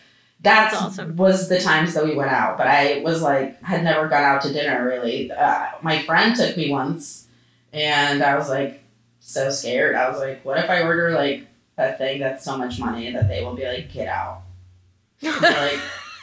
That's, 0.42 0.72
That's 0.72 0.82
awesome. 0.82 1.16
was 1.16 1.50
the 1.50 1.60
times 1.60 1.92
that 1.92 2.02
we 2.02 2.14
went 2.14 2.30
out, 2.30 2.56
but 2.56 2.66
I 2.66 3.02
was 3.04 3.20
like 3.20 3.62
had 3.62 3.84
never 3.84 4.08
gone 4.08 4.22
out 4.22 4.40
to 4.42 4.50
dinner 4.50 4.86
really. 4.86 5.30
Uh, 5.30 5.66
my 5.82 6.02
friend 6.04 6.34
took 6.34 6.56
me 6.56 6.70
once, 6.70 7.26
and 7.74 8.22
I 8.22 8.36
was 8.36 8.48
like 8.48 8.82
so 9.20 9.50
scared. 9.50 9.94
I 9.94 10.08
was 10.08 10.18
like, 10.18 10.42
what 10.44 10.58
if 10.58 10.70
I 10.70 10.82
order 10.82 11.10
like 11.12 11.46
a 11.80 11.96
thing 11.96 12.20
that's 12.20 12.44
so 12.44 12.56
much 12.58 12.78
money 12.78 13.10
that 13.12 13.28
they 13.28 13.42
will 13.42 13.54
be 13.54 13.64
like, 13.66 13.92
get 13.92 14.08
out. 14.08 14.42
Like 15.22 15.78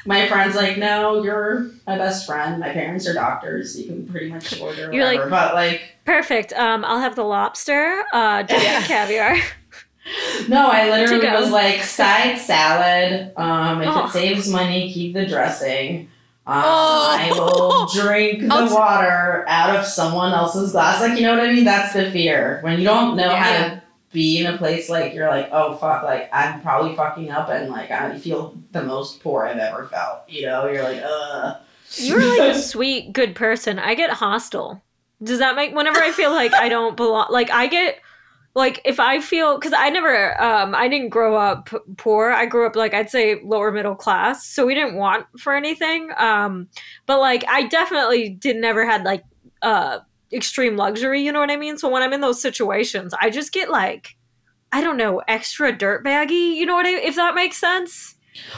my 0.06 0.28
friend's 0.30 0.56
like, 0.56 0.78
no, 0.78 1.22
you're 1.24 1.70
my 1.86 1.98
best 1.98 2.26
friend. 2.26 2.60
My 2.60 2.70
parents 2.72 3.06
are 3.08 3.14
doctors. 3.14 3.78
You 3.80 3.88
can 3.88 4.08
pretty 4.08 4.30
much 4.30 4.60
order 4.60 4.90
You're 4.94 5.06
like- 5.06 5.30
but 5.30 5.54
like, 5.54 5.82
Perfect. 6.06 6.54
Um, 6.54 6.86
I'll 6.86 7.00
have 7.02 7.16
the 7.16 7.24
lobster, 7.26 8.04
uh, 8.14 8.44
Yeah. 8.50 8.82
caviar. 8.88 9.36
no, 10.48 10.68
I 10.70 10.90
literally 10.90 11.28
was 11.28 11.52
like, 11.52 11.82
side 11.82 12.38
salad. 12.38 13.34
Um, 13.36 13.82
if 13.82 13.90
Oh. 13.90 14.06
it 14.06 14.12
saves 14.12 14.50
money, 14.50 14.92
keep 14.94 15.14
the 15.14 15.26
dressing. 15.26 16.10
Um, 16.48 16.64
Oh. 16.66 17.18
I 17.20 17.32
will 17.34 17.88
drink 17.88 18.48
the 18.48 18.54
I'll 18.54 18.74
water 18.74 19.44
out 19.50 19.76
of 19.76 19.86
someone 19.86 20.32
else's 20.32 20.72
glass. 20.72 21.02
Like, 21.02 21.20
you 21.20 21.24
know 21.26 21.36
what 21.38 21.46
I 21.46 21.52
mean? 21.52 21.66
That's 21.66 21.92
the 21.92 22.10
fear. 22.10 22.60
When 22.62 22.80
you 22.80 22.86
don't 22.86 23.18
know 23.18 23.36
how 23.36 23.52
to 23.52 23.77
be 24.18 24.40
in 24.40 24.52
a 24.52 24.58
place 24.58 24.90
like 24.90 25.14
you're 25.14 25.28
like, 25.28 25.48
oh 25.52 25.76
fuck, 25.76 26.02
like 26.02 26.28
I'm 26.34 26.60
probably 26.62 26.96
fucking 26.96 27.30
up 27.30 27.50
and 27.50 27.70
like 27.70 27.92
I 27.92 28.18
feel 28.18 28.58
the 28.72 28.84
most 28.84 29.22
poor 29.22 29.46
I've 29.46 29.60
ever 29.60 29.86
felt. 29.86 30.28
You 30.28 30.48
know, 30.48 30.68
you're 30.68 30.82
like, 30.82 31.04
uh. 31.04 31.58
You're 31.98 32.20
like 32.20 32.56
a 32.56 32.60
sweet, 32.60 33.14
good 33.14 33.36
person. 33.36 33.78
I 33.78 33.94
get 33.94 34.10
hostile. 34.10 34.82
Does 35.22 35.38
that 35.38 35.56
make 35.56 35.76
whenever 35.76 36.00
I 36.00 36.12
feel 36.12 36.32
like 36.32 36.52
I 36.54 36.68
don't 36.68 36.98
belong? 36.98 37.28
Like 37.30 37.52
I 37.52 37.68
get 37.68 38.00
like 38.56 38.82
if 38.86 39.00
I 39.00 39.22
feel 39.22 39.56
because 39.56 39.74
I 39.74 39.90
never, 39.90 40.42
um, 40.42 40.74
I 40.74 40.88
didn't 40.88 41.10
grow 41.10 41.36
up 41.36 41.70
poor. 41.98 42.32
I 42.32 42.48
grew 42.48 42.66
up 42.66 42.76
like 42.76 42.96
I'd 42.96 43.12
say 43.12 43.40
lower 43.44 43.72
middle 43.72 43.96
class, 43.96 44.48
so 44.48 44.66
we 44.66 44.74
didn't 44.74 44.96
want 44.96 45.28
for 45.40 45.54
anything. 45.54 46.10
Um, 46.18 46.70
but 47.06 47.20
like 47.20 47.46
I 47.48 47.68
definitely 47.68 48.30
did 48.30 48.58
never 48.58 48.84
had 48.84 49.04
like 49.04 49.24
uh 49.62 50.00
extreme 50.34 50.76
luxury. 50.78 51.22
You 51.22 51.32
know 51.32 51.40
what 51.40 51.52
I 51.52 51.58
mean? 51.58 51.78
So 51.78 51.90
when 51.90 52.02
I'm 52.04 52.14
in 52.14 52.22
those 52.22 52.42
situations, 52.42 53.14
I 53.20 53.30
just 53.30 53.52
get 53.54 53.70
like. 53.70 54.16
I 54.70 54.82
don't 54.82 54.98
know, 54.98 55.22
extra 55.30 55.72
dirt 55.72 56.04
baggy, 56.04 56.34
You 56.36 56.66
know 56.66 56.76
what 56.76 56.86
I? 56.86 57.00
If 57.00 57.16
that 57.16 57.34
makes 57.36 57.56
sense. 57.56 58.16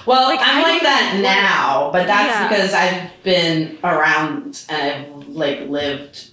Well, 0.07 0.27
Like, 0.27 0.39
I'm 0.41 0.65
I 0.65 0.71
like 0.71 0.81
that 0.81 1.19
now, 1.21 1.91
but 1.93 2.07
that's 2.07 2.29
Yeah. 2.33 2.47
because 2.49 2.73
I've 2.73 3.11
been 3.23 3.77
around 3.83 4.65
and 4.69 5.05
I've 5.21 5.27
like 5.27 5.69
lived. 5.69 6.31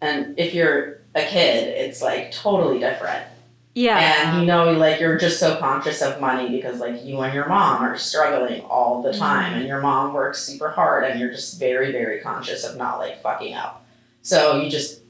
And 0.00 0.38
if 0.38 0.54
you're 0.54 1.00
a 1.16 1.22
kid, 1.22 1.66
it's 1.66 2.00
like 2.00 2.30
totally 2.30 2.78
different. 2.78 3.24
Yeah. 3.74 4.28
And 4.28 4.40
you 4.40 4.46
know, 4.46 4.70
like 4.70 5.00
you're 5.00 5.18
just 5.18 5.40
so 5.40 5.56
conscious 5.56 6.00
of 6.00 6.20
money 6.20 6.48
because 6.50 6.78
like 6.78 7.04
you 7.04 7.18
and 7.20 7.34
your 7.34 7.48
mom 7.48 7.82
are 7.82 7.98
struggling 7.98 8.60
all 8.62 9.02
the 9.02 9.12
time, 9.12 9.50
Mm-hmm. 9.50 9.58
and 9.58 9.68
your 9.68 9.80
mom 9.80 10.14
works 10.14 10.40
super 10.44 10.68
hard, 10.70 11.02
and 11.02 11.18
you're 11.18 11.32
just 11.32 11.58
very, 11.58 11.90
very 11.90 12.20
conscious 12.20 12.64
of 12.64 12.76
not 12.76 13.00
like 13.00 13.20
fucking 13.20 13.54
up. 13.54 13.84
So 14.22 14.60
you 14.60 14.70
just 14.70 15.02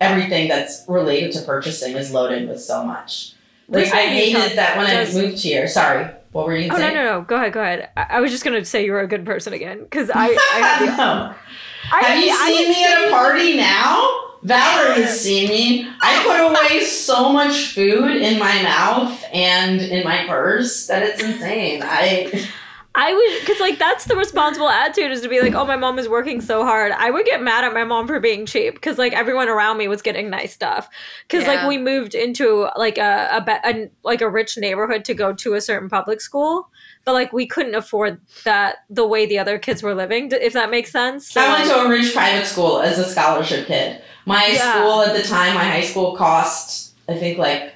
everything 0.00 0.48
that's 0.48 0.84
related 0.88 1.32
to 1.32 1.42
purchasing 1.42 1.96
is 1.96 2.12
loaded 2.12 2.48
with 2.48 2.60
so 2.60 2.84
much. 2.84 3.32
Like 3.68 3.92
I 3.92 4.06
hated 4.06 4.56
that 4.58 4.76
when 4.76 4.86
does- 4.88 5.16
I 5.16 5.20
moved 5.20 5.38
here. 5.38 5.66
Sorry, 5.66 6.06
what 6.32 6.46
were 6.46 6.56
you 6.56 6.70
Oh 6.72 6.76
saying? 6.76 6.94
no 6.94 7.04
no 7.04 7.18
no! 7.18 7.22
Go 7.22 7.36
ahead, 7.36 7.52
go 7.52 7.60
ahead. 7.62 7.88
I, 7.96 8.06
I 8.10 8.20
was 8.20 8.30
just 8.30 8.44
gonna 8.44 8.64
say 8.64 8.84
you 8.84 8.92
were 8.92 9.00
a 9.00 9.08
good 9.08 9.24
person 9.26 9.52
again 9.52 9.80
because 9.82 10.10
I, 10.14 10.26
I, 10.52 10.86
No. 10.96 11.34
I 11.92 12.02
Have 12.02 12.24
you 12.24 12.30
I 12.30 12.52
seen 12.52 12.68
me 12.68 12.84
at 12.84 13.08
a 13.08 13.10
party 13.10 13.56
now? 13.56 14.22
Valerie 14.42 15.02
has 15.02 15.20
seen 15.20 15.48
me. 15.48 15.88
I 16.00 16.22
put 16.22 16.38
away 16.70 16.84
so 16.84 17.32
much 17.32 17.72
food 17.74 18.10
in 18.16 18.38
my 18.38 18.62
mouth 18.62 19.24
and 19.32 19.80
in 19.80 20.04
my 20.04 20.24
purse 20.28 20.86
that 20.86 21.02
it's 21.02 21.20
insane. 21.22 21.82
I 21.84 22.46
I 22.98 23.12
would 23.12 23.40
because 23.40 23.60
like 23.60 23.78
that's 23.78 24.06
the 24.06 24.16
responsible 24.16 24.70
attitude 24.70 25.10
is 25.12 25.20
to 25.20 25.28
be 25.28 25.40
like, 25.42 25.54
oh, 25.54 25.66
my 25.66 25.76
mom 25.76 25.98
is 25.98 26.08
working 26.08 26.40
so 26.40 26.64
hard. 26.64 26.92
I 26.92 27.10
would 27.10 27.26
get 27.26 27.42
mad 27.42 27.62
at 27.62 27.74
my 27.74 27.84
mom 27.84 28.06
for 28.06 28.18
being 28.20 28.46
cheap 28.46 28.74
because 28.74 28.96
like 28.96 29.12
everyone 29.12 29.50
around 29.50 29.76
me 29.76 29.86
was 29.86 30.00
getting 30.00 30.30
nice 30.30 30.54
stuff 30.54 30.88
because 31.28 31.46
like 31.46 31.62
we 31.68 31.76
moved 31.76 32.14
into 32.14 32.68
like 32.76 32.96
a 32.96 33.44
a, 33.46 33.68
a 33.68 33.90
like 34.02 34.22
a 34.22 34.30
rich 34.30 34.56
neighborhood 34.56 35.04
to 35.04 35.14
go 35.14 35.34
to 35.34 35.54
a 35.54 35.60
certain 35.60 35.90
public 35.90 36.22
school. 36.22 36.70
But 37.04 37.12
like 37.12 37.34
we 37.34 37.46
couldn't 37.46 37.74
afford 37.74 38.18
that 38.44 38.76
the 38.88 39.06
way 39.06 39.26
the 39.26 39.38
other 39.38 39.58
kids 39.58 39.82
were 39.82 39.94
living, 39.94 40.30
if 40.32 40.54
that 40.54 40.70
makes 40.70 40.90
sense. 40.90 41.28
So, 41.28 41.42
I 41.42 41.52
went 41.52 41.70
to 41.70 41.76
a 41.80 41.88
rich 41.90 42.14
private 42.14 42.46
school 42.46 42.80
as 42.80 42.98
a 42.98 43.04
scholarship 43.04 43.66
kid. 43.66 44.02
My 44.24 44.46
Yeah. 44.46 44.72
school 44.72 45.02
at 45.02 45.14
the 45.14 45.22
time, 45.22 45.54
my 45.54 45.64
high 45.64 45.82
school 45.82 46.16
cost 46.16 46.86
I 47.08 47.14
think 47.14 47.38
like 47.38 47.74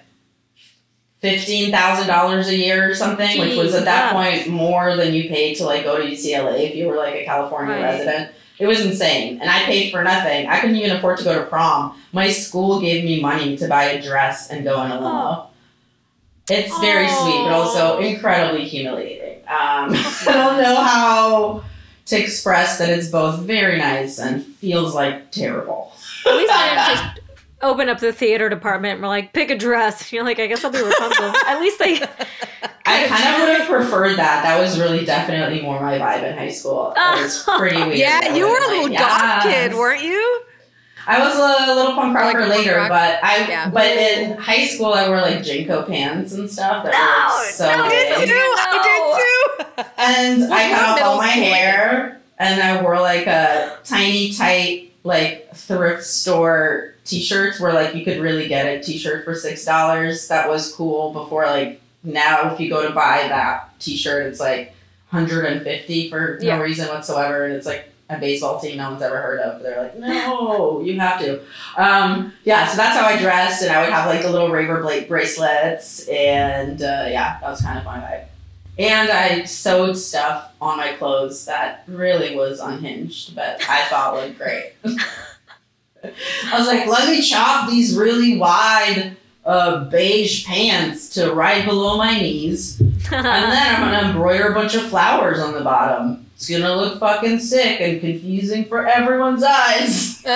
fifteen 1.21 1.71
thousand 1.71 2.07
dollars 2.09 2.49
a 2.49 2.57
year 2.57 2.91
or 2.91 2.95
something, 2.95 3.39
which 3.41 3.57
was 3.57 3.75
at 3.75 3.85
that 3.85 4.13
Jesus. 4.13 4.45
point 4.45 4.55
more 4.55 4.97
than 4.97 5.13
you 5.15 5.29
paid 5.29 5.55
to 5.57 5.65
like 5.65 5.85
go 5.85 5.97
to 5.99 6.05
UCLA 6.05 6.69
if 6.71 6.75
you 6.75 6.87
were 6.89 6.97
like 6.97 7.15
a 7.15 7.25
California 7.25 7.75
Right. 7.75 7.83
resident. 7.83 8.33
It 8.59 8.67
was 8.67 8.81
insane, 8.85 9.41
and 9.41 9.49
I 9.49 9.61
paid 9.65 9.91
for 9.91 10.03
nothing. 10.05 10.47
I 10.47 10.61
couldn't 10.61 10.77
even 10.77 10.95
afford 10.97 11.17
to 11.19 11.25
go 11.25 11.39
to 11.39 11.47
prom. 11.47 11.99
My 12.13 12.29
school 12.31 12.79
gave 12.81 13.05
me 13.05 13.19
money 13.21 13.57
to 13.57 13.67
buy 13.69 13.85
a 13.85 14.03
dress 14.03 14.51
and 14.51 14.65
go 14.65 14.83
in 14.85 14.91
a 14.91 14.97
limo. 14.97 15.47
It's 16.51 16.79
very 16.81 17.09
sweet, 17.09 17.45
but 17.45 17.53
also 17.53 18.01
incredibly 18.01 18.67
humiliating. 18.67 19.39
Um, 19.45 19.47
I 19.95 20.23
don't 20.27 20.61
know 20.63 20.75
how 20.77 21.65
to 22.07 22.21
express 22.21 22.77
that 22.79 22.91
it's 22.91 23.09
both 23.09 23.41
very 23.41 23.79
nice 23.79 24.19
and 24.19 24.45
feels 24.45 24.95
like 24.95 25.31
terrible. 25.31 25.93
At 26.27 26.37
least 26.37 26.53
I 26.53 26.69
didn't 26.69 27.15
just 27.17 27.20
open 27.63 27.89
up 27.89 28.01
the 28.01 28.13
theater 28.13 28.49
department 28.49 28.95
and 28.95 29.03
we're 29.03 29.09
like, 29.09 29.33
pick 29.33 29.51
a 29.51 29.57
dress. 29.57 30.13
You're 30.13 30.25
like, 30.25 30.39
I 30.39 30.47
guess 30.47 30.65
I'll 30.65 30.71
be 30.71 30.83
Rapunzel. 30.83 31.33
At 31.47 31.61
least 31.61 31.79
they. 31.79 32.01
I 32.87 33.07
kind 33.07 33.35
of 33.35 33.41
would 33.49 33.59
have 33.59 33.69
preferred 33.69 34.17
that. 34.17 34.43
That 34.43 34.59
was 34.61 34.81
really 34.81 35.05
definitely 35.05 35.63
more 35.63 35.81
my 35.81 35.99
vibe 35.99 36.25
in 36.25 36.37
high 36.37 36.51
school. 36.51 36.91
It 36.91 36.99
oh. 36.99 37.23
was 37.23 37.45
pretty 37.45 37.77
weird. 37.83 37.99
Yeah, 37.99 38.35
you 38.35 38.49
were 38.49 38.57
a 38.57 38.61
little 38.69 38.89
been 38.89 38.99
goth 38.99 39.45
like, 39.45 39.55
kid, 39.55 39.75
weren't 39.75 40.03
you? 40.03 40.43
I 41.07 41.19
was 41.21 41.35
a 41.37 41.75
little 41.75 41.95
punk 41.95 42.15
Like 42.15 42.35
rocker 42.35 42.41
a 42.41 42.47
punk 42.49 42.57
later, 42.59 42.77
rock? 42.77 42.89
but 42.91 43.21
I 43.25 43.49
Yeah. 43.49 43.71
but 43.71 43.87
in 43.87 44.37
high 44.37 44.67
school 44.67 44.93
I 44.93 45.09
wore 45.09 45.21
like 45.21 45.39
JNCO 45.39 45.87
pants 45.89 46.33
and 46.35 46.49
stuff 46.51 46.85
that 46.85 46.93
were 46.93 46.99
like, 46.99 47.31
oh, 47.31 47.51
so 47.53 47.65
no, 47.65 47.85
I 47.85 47.89
big. 47.89 48.09
did 48.19 48.29
too. 48.29 48.55
I 48.59 49.65
did 49.77 49.85
too. 49.87 49.91
and 49.99 50.53
I 50.53 50.63
Were 50.65 50.69
you 50.69 50.75
cut 50.75 51.01
off 51.01 51.03
all 51.03 51.17
my 51.17 51.27
hair, 51.29 52.21
and 52.39 52.63
I 52.63 52.83
wore 52.83 53.01
like 53.01 53.27
a 53.27 53.79
tiny, 53.85 54.33
tight, 54.35 54.93
like 55.03 55.55
thrift 55.57 56.05
store 56.05 56.95
T-shirts 57.11 57.59
where 57.61 57.73
like 57.73 57.95
you 57.95 58.05
could 58.05 58.19
really 58.19 58.47
get 58.49 58.67
a 58.67 58.83
T-shirt 58.83 59.25
for 59.25 59.35
six 59.35 59.65
dollars. 59.65 60.29
That 60.29 60.49
was 60.49 60.73
cool 60.75 61.13
before 61.13 61.45
like 61.47 61.81
now 62.05 62.53
if 62.55 62.61
you 62.61 62.71
go 62.71 62.87
to 62.87 62.95
buy 62.95 63.27
that 63.29 63.79
T-shirt, 63.81 64.27
it's 64.27 64.41
like 64.41 64.75
hundred 65.09 65.45
and 65.47 65.63
fifty 65.63 66.09
for 66.09 66.39
Yeah. 66.41 66.57
no 66.57 66.63
reason 66.63 66.89
whatsoever, 66.89 67.45
and 67.45 67.55
it's 67.55 67.67
like 67.67 67.87
a 68.09 68.19
baseball 68.19 68.59
team 68.61 68.77
no 68.77 68.91
one's 68.91 69.03
ever 69.03 69.21
heard 69.21 69.41
of. 69.41 69.63
They're 69.63 69.83
like, 69.83 69.97
no, 69.99 70.81
you 70.85 70.99
have 71.01 71.21
to. 71.21 71.41
Um, 71.77 72.33
yeah, 72.45 72.67
so 72.69 72.77
that's 72.77 72.97
how 72.99 73.07
I 73.07 73.19
dressed, 73.21 73.63
and 73.63 73.71
I 73.73 73.83
would 73.83 73.93
have 73.93 74.07
like 74.07 74.23
the 74.23 74.31
little 74.31 74.51
raver 74.51 74.81
blade 74.83 75.09
bracelets, 75.09 76.09
and 76.09 76.81
uh, 76.83 77.07
yeah, 77.09 77.39
that 77.41 77.43
was 77.51 77.61
kind 77.61 77.79
of 77.79 77.85
my 77.85 77.99
vibe. 77.99 78.25
And 78.79 79.11
I 79.11 79.45
sewed 79.45 79.97
stuff 79.97 80.53
on 80.61 80.79
my 80.79 80.93
clothes 80.95 81.45
that 81.47 81.85
really 81.87 82.35
was 82.35 82.61
unhinged, 82.61 83.35
but 83.37 83.61
I 83.69 83.85
thought 83.87 84.15
looked 84.15 84.39
great. 84.39 84.73
I 86.05 86.59
was 86.59 86.67
like, 86.67 86.87
let 86.87 87.09
me 87.11 87.21
chop 87.23 87.69
these 87.69 87.97
really 87.97 88.37
wide 88.39 89.17
uh, 89.45 89.85
beige 89.85 90.47
pants 90.47 91.09
to 91.11 91.33
right 91.33 91.65
below 91.65 91.97
my 91.99 92.19
knees, 92.19 92.79
and 92.81 92.93
then 93.25 93.27
I'm 93.27 93.81
gonna 93.81 94.09
embroider 94.11 94.49
a 94.49 94.55
bunch 94.55 94.75
of 94.75 94.83
flowers 94.89 95.39
on 95.41 95.53
the 95.55 95.61
bottom. 95.63 96.27
It's 96.37 96.49
gonna 96.49 96.75
look 96.75 96.99
fucking 97.01 97.39
sick 97.41 97.81
and 97.81 98.01
confusing 98.01 98.65
for 98.65 98.87
everyone's 98.87 99.43
eyes. 99.43 100.23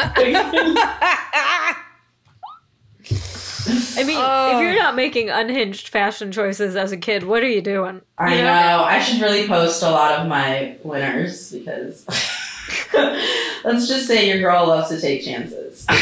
I 3.96 4.02
mean, 4.04 4.18
Oh. 4.20 4.56
if 4.58 4.62
you're 4.62 4.74
not 4.78 4.94
making 4.96 5.30
unhinged 5.30 5.88
fashion 5.88 6.30
choices 6.32 6.76
as 6.76 6.92
a 6.92 6.96
kid, 6.96 7.22
what 7.22 7.42
are 7.42 7.48
you 7.48 7.62
doing? 7.62 8.02
I 8.18 8.34
You 8.36 8.42
know. 8.42 8.84
I 8.84 8.98
should 8.98 9.20
really 9.20 9.46
post 9.46 9.82
a 9.82 9.90
lot 9.90 10.18
of 10.20 10.26
my 10.28 10.76
winners 10.82 11.52
because 11.52 12.04
let's 13.64 13.88
just 13.88 14.06
say 14.06 14.28
your 14.28 14.40
girl 14.40 14.66
loves 14.66 14.88
to 14.90 15.00
take 15.00 15.24
chances. 15.24 15.86
and 15.88 15.98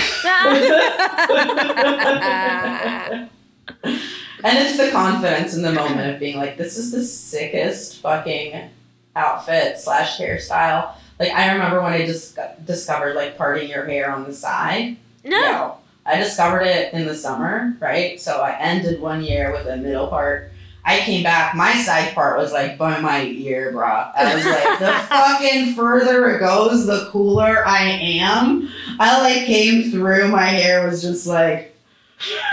it's 4.45 4.77
the 4.77 4.91
confidence 4.91 5.55
in 5.55 5.63
the 5.63 5.73
moment 5.73 6.15
of 6.15 6.21
being 6.21 6.37
like, 6.37 6.57
this 6.57 6.77
is 6.77 6.93
the 6.93 7.05
sickest 7.05 8.01
fucking 8.01 8.71
outfit 9.17 9.79
slash 9.79 10.19
hairstyle. 10.19 10.93
Like 11.19 11.33
I 11.33 11.53
remember 11.53 11.83
when 11.83 11.93
I 11.93 12.07
just 12.07 12.37
got- 12.37 12.65
discovered 12.67 13.15
like 13.15 13.37
parting 13.37 13.69
your 13.69 13.87
hair 13.87 14.13
on 14.13 14.25
the 14.25 14.33
side. 14.33 14.97
No. 15.25 15.41
No. 15.41 15.79
I 16.05 16.17
discovered 16.17 16.63
it 16.63 16.93
in 16.93 17.07
the 17.07 17.15
summer, 17.15 17.77
right? 17.79 18.21
So 18.21 18.41
I 18.41 18.59
ended 18.59 19.01
one 19.01 19.23
year 19.23 19.53
with 19.53 19.67
a 19.67 19.77
middle 19.77 20.09
part. 20.09 20.52
I 20.85 20.99
came 21.01 21.23
back, 21.23 21.55
my 21.55 21.75
side 21.77 22.13
part 22.15 22.39
was 22.39 22.53
like 22.53 22.77
by 22.77 23.01
my 23.01 23.25
ear, 23.25 23.71
bro. 23.73 23.87
I 23.87 24.35
was 24.35 24.45
like, 24.45 24.79
the 24.81 24.93
fucking 25.09 25.75
further 25.75 26.29
it 26.31 26.41
goes, 26.41 26.87
the 26.87 27.09
cooler 27.11 27.65
I 27.67 27.85
am. 27.85 28.69
I 28.99 29.21
like 29.23 29.47
came 29.47 29.91
through, 29.93 30.29
my 30.29 30.47
hair 30.47 30.87
was 30.87 31.01
just 31.03 31.27
like 31.27 31.75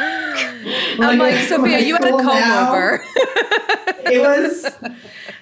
I'm 0.10 1.18
like, 1.20 1.36
Sofiya, 1.48 1.86
you 1.86 1.94
had 1.94 2.06
a 2.06 2.12
comb 2.12 2.26
now. 2.26 2.70
over. 2.72 3.04
It 4.12 4.20
was 4.22 4.66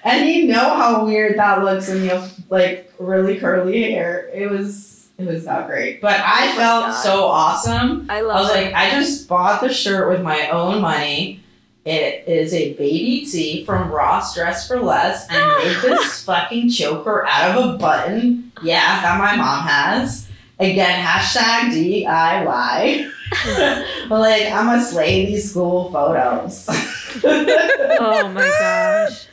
and 0.04 0.28
you 0.28 0.46
know 0.48 0.74
how 0.74 1.04
weird 1.06 1.38
that 1.38 1.62
looks 1.64 1.88
when 1.88 2.02
you 2.04 2.10
have 2.10 2.32
like 2.50 2.92
really 2.98 3.38
curly 3.38 3.90
hair. 3.92 4.28
It 4.34 4.50
was 4.50 5.08
it 5.18 5.26
was 5.26 5.46
not 5.46 5.66
great. 5.66 6.00
But 6.00 6.16
oh 6.20 6.22
I 6.24 6.50
Oh 6.52 6.56
felt 6.56 6.84
God. 6.86 7.02
so 7.02 7.24
awesome. 7.24 8.06
I 8.10 8.20
love 8.20 8.36
I 8.36 8.40
was 8.42 8.50
it. 8.50 8.64
like, 8.64 8.74
I 8.74 8.90
just 8.90 9.26
bought 9.28 9.60
the 9.62 9.72
shirt 9.72 10.08
with 10.10 10.22
my 10.22 10.48
own 10.50 10.80
money. 10.82 11.40
It 11.84 12.28
is 12.28 12.52
a 12.52 12.74
baby 12.74 13.24
tee 13.24 13.64
from 13.64 13.90
Ross 13.90 14.34
Dress 14.34 14.68
for 14.68 14.80
Less 14.80 15.28
and 15.30 15.58
made 15.64 15.76
this 15.82 16.24
fucking 16.24 16.70
choker 16.70 17.26
out 17.26 17.56
of 17.56 17.74
a 17.74 17.78
button. 17.78 18.52
Yeah, 18.62 19.00
that 19.02 19.18
my 19.18 19.36
mom 19.36 19.66
has. 19.66 20.28
Again, 20.60 21.04
hashtag 21.04 21.70
DIY. 22.04 23.10
but 24.08 24.18
like, 24.18 24.52
I'm 24.52 24.78
a 24.78 24.82
slay 24.82 25.26
these 25.26 25.50
school 25.50 25.92
photos. 25.92 26.66
oh 27.24 28.30
my 28.34 28.48
gosh. 28.60 29.26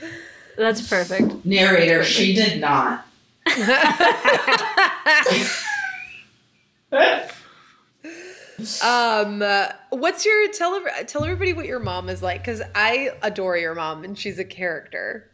That's 0.56 0.88
perfect. 0.88 1.46
Narrator, 1.46 2.04
she 2.04 2.34
did 2.34 2.62
not. 2.62 3.06
Um, 8.84 9.42
uh, 9.42 9.68
what's 9.90 10.26
your 10.26 10.52
tell? 10.52 10.82
Tell 11.08 11.24
everybody 11.24 11.54
what 11.54 11.66
your 11.66 11.80
mom 11.80 12.10
is 12.10 12.22
like, 12.22 12.42
because 12.42 12.62
I 12.74 13.12
adore 13.22 13.58
your 13.58 13.76
mom 13.76 14.04
and 14.04 14.18
she's 14.18 14.40
a 14.40 14.46
character. 14.46 15.32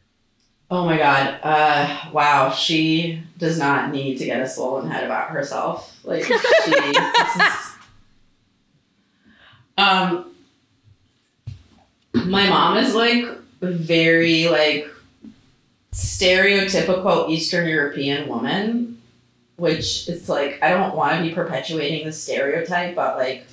Oh 0.69 0.85
my 0.85 0.97
god. 0.97 1.39
Uh 1.43 2.09
wow, 2.13 2.51
she 2.51 3.21
does 3.37 3.59
not 3.59 3.91
need 3.91 4.17
to 4.19 4.25
get 4.25 4.41
a 4.41 4.47
swollen 4.47 4.89
head 4.89 5.03
about 5.03 5.31
herself. 5.31 5.99
Like 6.05 6.23
she 6.23 6.33
is- 6.33 7.71
Um 9.77 10.33
my 12.13 12.47
mom 12.49 12.77
is 12.77 12.95
like 12.95 13.25
very 13.61 14.47
like 14.47 14.87
stereotypical 15.93 17.29
Eastern 17.29 17.67
European 17.67 18.29
woman, 18.29 18.90
which 19.61 20.09
it's 20.09 20.27
like 20.27 20.57
I 20.63 20.71
don't 20.71 20.95
want 20.95 21.17
to 21.17 21.21
be 21.21 21.35
perpetuating 21.35 22.03
the 22.03 22.11
stereotype, 22.11 22.95
but 22.95 23.15
like 23.15 23.45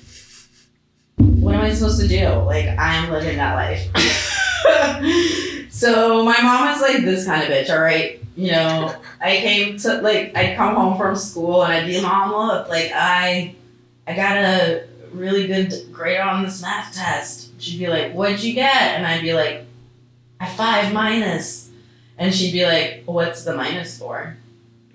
what 1.17 1.53
am 1.53 1.61
I 1.61 1.71
supposed 1.71 2.01
to 2.01 2.07
do? 2.07 2.27
Like 2.27 2.67
I'm 2.79 3.11
living 3.11 3.37
that 3.37 3.53
life. 3.53 3.81
so 5.71 6.25
my 6.25 6.41
mom 6.41 6.73
is 6.73 6.81
like 6.81 7.05
this 7.05 7.27
kind 7.27 7.43
of 7.43 7.49
bitch, 7.49 7.69
all 7.69 7.79
right? 7.79 8.19
You 8.35 8.53
know, 8.53 8.95
I 9.21 9.37
came 9.37 9.77
to 9.77 10.01
like 10.01 10.35
I'd 10.35 10.57
come 10.57 10.73
home 10.73 10.97
from 10.97 11.15
school 11.15 11.63
and 11.63 11.73
I'd 11.73 11.85
be, 11.85 12.01
Mom, 12.01 12.31
look, 12.31 12.69
like 12.69 12.91
I 12.95 13.53
I 14.07 14.15
got 14.15 14.37
a 14.37 14.87
really 15.11 15.45
good 15.45 15.93
grade 15.93 16.19
on 16.19 16.43
this 16.43 16.59
math 16.59 16.95
test. 16.95 17.51
She'd 17.61 17.77
be 17.77 17.87
like, 17.87 18.13
What'd 18.13 18.43
you 18.43 18.55
get? 18.55 18.95
And 18.95 19.05
I'd 19.05 19.21
be 19.21 19.35
like, 19.35 19.63
a 20.41 20.47
five 20.47 20.91
minus. 20.91 21.69
And 22.17 22.33
she'd 22.33 22.51
be 22.51 22.65
like, 22.65 23.03
What's 23.05 23.43
the 23.43 23.55
minus 23.55 23.99
for? 23.99 24.38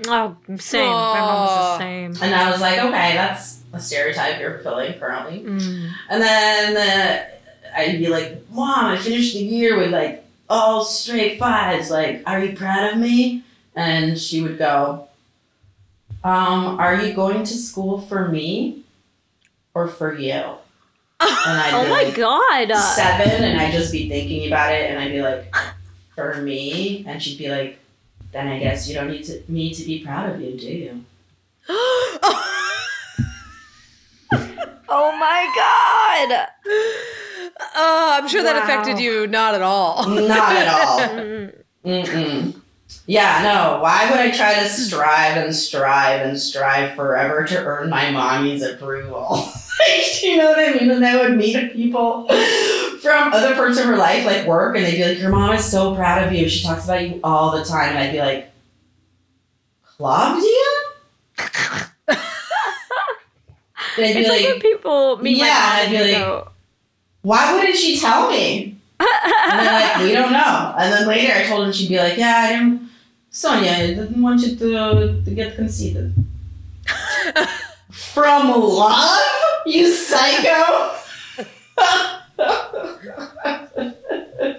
Oh, 0.08 0.36
same. 0.58 0.86
My 0.88 1.20
mom 1.20 1.46
was 1.46 1.78
the 1.78 1.78
same. 1.78 2.16
And 2.22 2.34
I 2.34 2.50
was 2.50 2.60
like, 2.60 2.78
Okay, 2.78 3.14
that's 3.14 3.60
a 3.72 3.80
stereotype 3.80 4.40
you're 4.40 4.54
fulfilling 4.60 4.98
currently. 4.98 5.40
Mm. 5.40 5.90
And 6.10 6.22
then 6.22 6.76
uh, 6.76 7.76
I'd 7.76 7.98
be 7.98 8.08
like, 8.08 8.48
Mom, 8.50 8.86
I 8.86 8.98
finished 8.98 9.34
the 9.34 9.40
year 9.42 9.78
with 9.78 9.90
like 9.90 10.24
all 10.48 10.84
straight 10.84 11.38
fives. 11.38 11.90
Like, 11.90 12.22
are 12.26 12.44
you 12.44 12.56
proud 12.56 12.92
of 12.92 12.98
me? 12.98 13.42
And 13.76 14.18
she 14.18 14.42
would 14.42 14.58
go, 14.58 15.08
um, 16.22 16.78
Are 16.78 17.00
you 17.02 17.12
going 17.14 17.44
to 17.44 17.54
school 17.54 18.00
for 18.00 18.28
me 18.28 18.82
or 19.74 19.88
for 19.88 20.14
you? 20.16 20.30
And 21.20 21.58
I'd 21.60 21.70
Oh 21.74 21.84
be 21.84 21.90
my 21.90 22.02
like, 22.02 22.14
god. 22.14 22.76
Seven, 22.78 23.44
and 23.44 23.60
I'd 23.60 23.72
just 23.72 23.90
be 23.92 24.08
thinking 24.08 24.46
about 24.46 24.72
it, 24.74 24.90
and 24.90 24.98
I'd 24.98 25.12
be 25.12 25.22
like, 25.22 25.52
For 26.14 26.40
me? 26.42 27.04
And 27.08 27.20
she'd 27.22 27.38
be 27.38 27.48
like, 27.50 27.78
Then 28.34 28.48
I 28.48 28.58
guess 28.58 28.88
you 28.88 28.96
don't 28.96 29.12
need 29.12 29.22
to 29.26 29.44
me 29.46 29.72
to 29.72 29.84
be 29.84 30.04
proud 30.04 30.28
of 30.34 30.40
you, 30.40 30.58
do 30.58 30.66
you? 30.66 31.04
oh 34.88 35.16
my 35.20 35.46
god. 35.54 36.48
Oh, 37.76 38.18
I'm 38.18 38.26
sure 38.28 38.42
that 38.42 38.56
affected 38.56 38.98
you 38.98 39.28
not 39.28 39.54
at 39.54 39.62
all. 39.62 40.08
Not 40.08 40.52
at 40.52 40.66
all. 40.66 40.98
Mm. 40.98 41.62
Mm-mm. 41.84 42.60
Yeah, 43.06 43.42
no. 43.42 43.82
Why 43.82 44.10
would 44.10 44.18
I 44.18 44.30
try 44.30 44.54
to 44.62 44.68
strive 44.68 45.36
and 45.36 45.54
strive 45.54 46.22
and 46.26 46.40
strive 46.40 46.94
forever 46.94 47.44
to 47.44 47.58
earn 47.64 47.90
my 47.90 48.10
mommy's 48.10 48.62
approval? 48.62 49.28
like, 49.88 50.20
do 50.20 50.28
you 50.28 50.36
know 50.38 50.48
what 50.50 50.58
I 50.58 50.72
mean? 50.72 50.90
And 50.90 51.04
I 51.04 51.16
would 51.20 51.36
meet 51.36 51.72
people 51.74 52.26
from 53.02 53.32
other 53.34 53.54
parts 53.54 53.78
of 53.78 53.84
her 53.86 53.96
life, 53.98 54.24
like 54.24 54.46
work, 54.46 54.76
and 54.76 54.84
they'd 54.86 54.96
be 54.96 55.04
like, 55.06 55.18
Your 55.18 55.30
mom 55.30 55.54
is 55.54 55.64
so 55.64 55.94
proud 55.94 56.26
of 56.26 56.32
you. 56.32 56.48
She 56.48 56.64
talks 56.64 56.84
about 56.84 57.06
you 57.06 57.20
all 57.22 57.50
the 57.50 57.64
time. 57.64 57.90
And 57.90 57.98
I'd 57.98 58.12
be 58.12 58.20
like, 58.20 58.50
Claudia? 59.84 60.50
They'd 63.96 64.12
be 64.14 64.20
It's 64.20 64.28
like, 64.28 64.40
like, 64.40 64.48
when 64.52 64.60
people 64.60 65.16
meet 65.18 65.36
Yeah, 65.36 65.44
my 65.44 65.48
mom 65.50 65.72
I'd 65.72 65.82
and 65.82 65.90
be 65.92 65.98
like- 66.12 66.22
go, 66.22 66.48
Why 67.22 67.54
wouldn't 67.54 67.76
she 67.76 67.98
tell 68.00 68.30
me? 68.30 68.76
And 69.24 69.60
they're 69.60 69.72
like, 69.72 70.02
we 70.02 70.12
don't 70.12 70.32
know. 70.32 70.74
And 70.78 70.92
then 70.92 71.06
later 71.08 71.32
I 71.34 71.44
told 71.46 71.66
her, 71.66 71.72
she'd 71.72 71.88
be 71.88 71.96
like, 71.98 72.16
yeah, 72.18 72.42
I 72.44 72.48
didn't, 72.52 72.90
Sonia, 73.30 73.70
I 73.70 73.86
didn't 73.88 74.20
want 74.20 74.40
you 74.42 74.54
to, 74.56 75.22
to 75.24 75.30
get 75.30 75.56
conceited. 75.56 76.12
From 77.90 78.50
love? 78.50 79.20
You 79.66 79.90
psycho? 79.92 80.92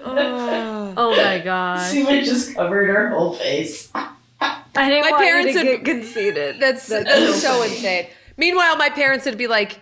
Oh. 0.08 0.94
oh 0.96 1.16
my 1.16 1.38
god. 1.44 1.92
Subhah 1.92 2.24
just 2.24 2.54
covered 2.54 2.86
her 2.88 3.10
whole 3.10 3.34
face. 3.34 3.90
I 3.94 4.10
didn't 4.74 5.02
My 5.04 5.10
want 5.10 5.22
parents 5.22 5.52
to 5.52 5.58
would- 5.58 5.84
get 5.84 5.84
conceited. 5.84 6.60
That's 6.60 6.86
That's 6.86 7.04
that's, 7.04 7.40
so 7.42 7.56
so 7.58 7.62
insane. 7.62 8.06
Meanwhile, 8.36 8.76
my 8.76 8.90
parents 8.90 9.24
would 9.24 9.38
be 9.38 9.46
like, 9.46 9.74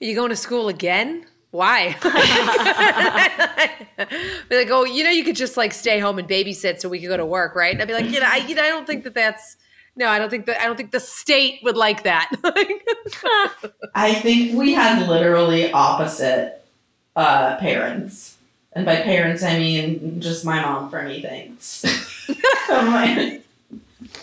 "Are 0.00 0.04
you 0.04 0.14
going 0.14 0.30
to 0.30 0.36
school 0.36 0.68
again? 0.68 1.26
Why?" 1.56 1.96
be 4.48 4.56
like, 4.56 4.70
"Oh, 4.70 4.84
you 4.84 5.04
know, 5.04 5.10
you 5.10 5.24
could 5.24 5.36
just 5.36 5.56
like 5.56 5.72
stay 5.72 5.98
home 5.98 6.18
and 6.18 6.28
babysit 6.28 6.80
so 6.80 6.88
we 6.88 7.00
could 7.00 7.08
go 7.08 7.16
to 7.16 7.26
work, 7.26 7.56
right?" 7.56 7.72
And 7.72 7.82
I'd 7.82 7.88
be 7.88 7.94
like, 7.94 8.10
"You 8.10 8.20
know, 8.20 8.28
I, 8.28 8.36
you 8.36 8.54
know, 8.54 8.62
I 8.62 8.68
don't 8.68 8.86
think 8.86 9.04
that 9.04 9.14
that's 9.14 9.56
no, 9.96 10.08
I 10.08 10.18
don't 10.18 10.28
think 10.28 10.46
that 10.46 10.60
I 10.60 10.66
don't 10.66 10.76
think 10.76 10.90
the 10.90 11.00
state 11.00 11.60
would 11.62 11.76
like 11.76 12.04
that." 12.04 12.30
I 13.94 14.14
think 14.14 14.56
we 14.56 14.74
had 14.74 15.08
literally 15.08 15.72
opposite 15.72 16.62
uh, 17.16 17.56
parents. 17.56 18.36
And 18.72 18.84
by 18.84 18.96
parents, 18.96 19.42
I 19.42 19.58
mean 19.58 20.20
just 20.20 20.44
my 20.44 20.60
mom 20.60 20.90
for 20.90 21.02
me 21.02 21.22
like, 22.68 23.42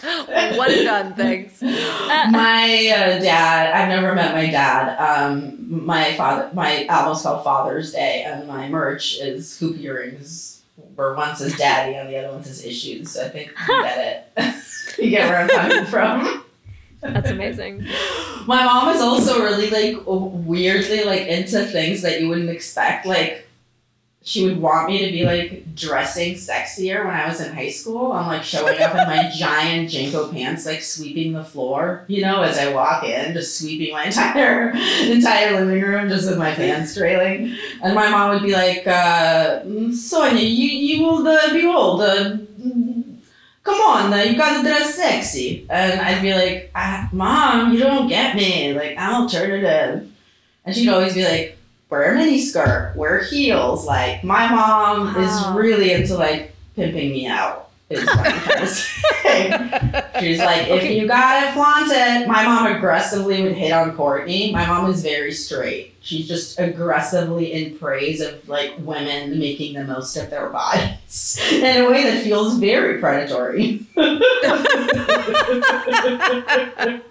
One 0.57 0.71
and 0.71 0.85
done 0.85 1.13
things. 1.13 1.61
my 1.61 2.91
uh, 2.95 3.19
dad 3.19 3.73
i've 3.73 3.87
never 3.89 4.13
met 4.15 4.33
my 4.35 4.49
dad 4.49 4.97
um, 4.99 5.85
my 5.85 6.13
father 6.15 6.49
my 6.53 6.85
album's 6.87 7.21
called 7.21 7.43
father's 7.43 7.93
day 7.93 8.23
and 8.27 8.47
my 8.47 8.67
merch 8.67 9.17
is 9.19 9.57
hoop 9.59 9.79
earrings 9.79 10.61
where 10.95 11.13
one 11.15 11.35
says 11.35 11.55
daddy 11.57 11.95
and 11.95 12.09
the 12.09 12.17
other 12.17 12.33
one 12.33 12.43
says 12.43 12.65
issues 12.65 13.11
so 13.11 13.25
i 13.25 13.29
think 13.29 13.49
you 13.67 13.67
get 13.83 14.27
it 14.37 14.55
you 15.03 15.09
get 15.09 15.29
where 15.29 15.39
i'm 15.41 15.49
coming 15.49 15.85
from 15.85 16.43
That's 17.01 17.29
amazing. 17.29 17.85
my 18.45 18.63
mom 18.65 18.93
is 18.95 19.01
also 19.01 19.41
really 19.43 19.69
like 19.69 20.03
weirdly 20.05 21.03
like 21.03 21.27
into 21.27 21.65
things 21.65 22.01
that 22.01 22.19
you 22.21 22.27
wouldn't 22.29 22.49
expect 22.49 23.05
like 23.05 23.42
she 24.25 24.45
would 24.45 24.59
want 24.59 24.87
me 24.87 25.05
to 25.05 25.11
be 25.11 25.25
like 25.25 25.75
dressing 25.75 26.35
sexier 26.35 27.05
when 27.05 27.13
I 27.13 27.27
was 27.27 27.41
in 27.41 27.53
high 27.53 27.69
school. 27.69 28.13
I'm 28.13 28.27
like 28.27 28.43
showing 28.43 28.81
up 28.81 28.91
in 28.91 29.07
my 29.07 29.29
giant 29.35 29.89
JNCO 29.89 30.31
pants, 30.31 30.65
like 30.65 30.81
sweeping 30.81 31.33
the 31.33 31.43
floor, 31.43 32.05
you 32.07 32.21
know, 32.21 32.41
as 32.41 32.57
I 32.57 32.71
walk 32.73 33.03
in, 33.03 33.33
just 33.33 33.59
sweeping 33.59 33.91
my 33.91 34.05
entire 34.05 34.69
entire 34.69 35.59
living 35.59 35.83
room 35.83 36.07
just 36.07 36.29
with 36.29 36.37
my 36.37 36.53
pants 36.53 36.95
trailing. 36.95 37.57
And 37.83 37.93
my 37.93 38.09
mom 38.09 38.33
would 38.33 38.43
be 38.43 38.53
like, 38.53 38.87
uh, 38.87 39.61
Sonia, 39.91 40.41
you 40.41 40.69
you 40.69 41.03
will 41.03 41.27
uh, 41.27 41.53
be 41.53 41.65
old. 41.65 42.01
Uh, 42.01 42.37
come 43.63 43.81
on, 43.81 44.13
uh, 44.13 44.17
you 44.17 44.37
gotta 44.37 44.63
dress 44.63 44.95
sexy. 44.95 45.67
And 45.69 45.99
I'd 45.99 46.21
be 46.21 46.33
like, 46.33 46.71
ah, 46.75 47.09
Mom, 47.11 47.73
you 47.73 47.79
don't 47.79 48.07
get 48.07 48.37
me. 48.37 48.73
Like, 48.73 48.97
I'm 48.97 49.23
alternative. 49.23 50.09
And 50.63 50.73
she'd 50.73 50.87
always 50.87 51.13
be 51.13 51.25
like, 51.25 51.57
wear 51.93 52.11
a 52.11 52.15
mini 52.15 52.41
skirt, 52.41 52.91
wear 52.95 53.19
heels. 53.23 53.85
Like, 53.85 54.23
my 54.23 54.49
mom 54.49 55.13
Wow. 55.13 55.21
is 55.21 55.55
really 55.55 55.91
into 55.93 56.15
like 56.17 56.51
pimping 56.75 57.11
me 57.11 57.27
out. 57.27 57.69
Is 57.91 58.03
what 58.03 58.17
I'm 58.17 58.39
trying 58.39 58.59
to 58.61 58.65
say. 58.65 60.03
She's 60.19 60.39
like, 60.39 60.69
if 60.69 60.89
you 60.89 61.07
gotta 61.07 61.51
flaunt 61.53 61.91
it. 61.91 62.27
My 62.27 62.43
mom 62.45 62.75
aggressively 62.75 63.43
would 63.43 63.51
hit 63.53 63.71
on 63.71 63.95
Courtney. 63.95 64.51
My 64.51 64.65
mom 64.65 64.89
is 64.89 65.03
very 65.03 65.31
straight. 65.31 65.92
She's 66.03 66.27
just 66.27 66.59
aggressively 66.59 67.53
in 67.53 67.77
praise 67.77 68.19
of 68.19 68.49
like 68.49 68.73
women 68.79 69.39
making 69.39 69.75
the 69.75 69.85
most 69.85 70.17
of 70.17 70.29
their 70.29 70.49
bodies 70.49 71.39
in 71.51 71.81
a 71.81 71.89
way 71.89 72.03
that 72.03 72.21
feels 72.25 72.57
very 72.59 72.99
predatory. 72.99 73.79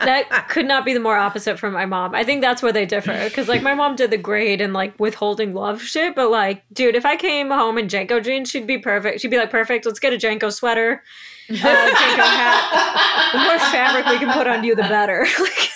that 0.05 0.47
could 0.51 0.67
not 0.67 0.85
be 0.85 0.93
the 0.93 1.01
more 1.01 1.17
opposite 1.17 1.59
from 1.59 1.73
my 1.73 1.87
mom. 1.87 2.15
I 2.15 2.23
think 2.23 2.43
that's 2.43 2.63
where 2.63 2.71
they 2.71 2.85
differ. 2.85 3.19
Because 3.25 3.49
like 3.49 3.63
my 3.63 3.75
mom 3.75 3.97
did 3.97 4.11
the 4.11 4.19
grade 4.19 4.61
and 4.61 4.75
like 4.75 5.01
withholding 5.01 5.55
love 5.55 5.81
shit, 5.81 6.15
but 6.15 6.31
like, 6.31 6.63
dude, 6.75 6.95
if 6.95 7.07
I 7.07 7.17
came 7.17 7.49
home 7.49 7.79
in 7.79 7.89
JNCO 7.89 8.23
jeans, 8.23 8.51
she'd 8.51 8.67
be 8.67 8.77
perfect. 8.77 9.23
She'd 9.23 9.31
be 9.31 9.39
like, 9.39 9.51
perfect. 9.51 9.87
Let's 9.87 10.01
get 10.01 10.13
a 10.13 10.19
JNCO 10.19 10.53
sweater, 10.53 11.03
uh, 11.49 11.55
JNCO 11.55 12.29
hat. 12.29 13.31
The 13.33 13.39
more 13.39 13.59
fabric 13.59 14.05
we 14.05 14.19
can 14.19 14.31
put 14.37 14.47
on 14.47 14.65
you, 14.65 14.75
the 14.75 14.83
better. 14.83 15.27
like, 15.41 15.72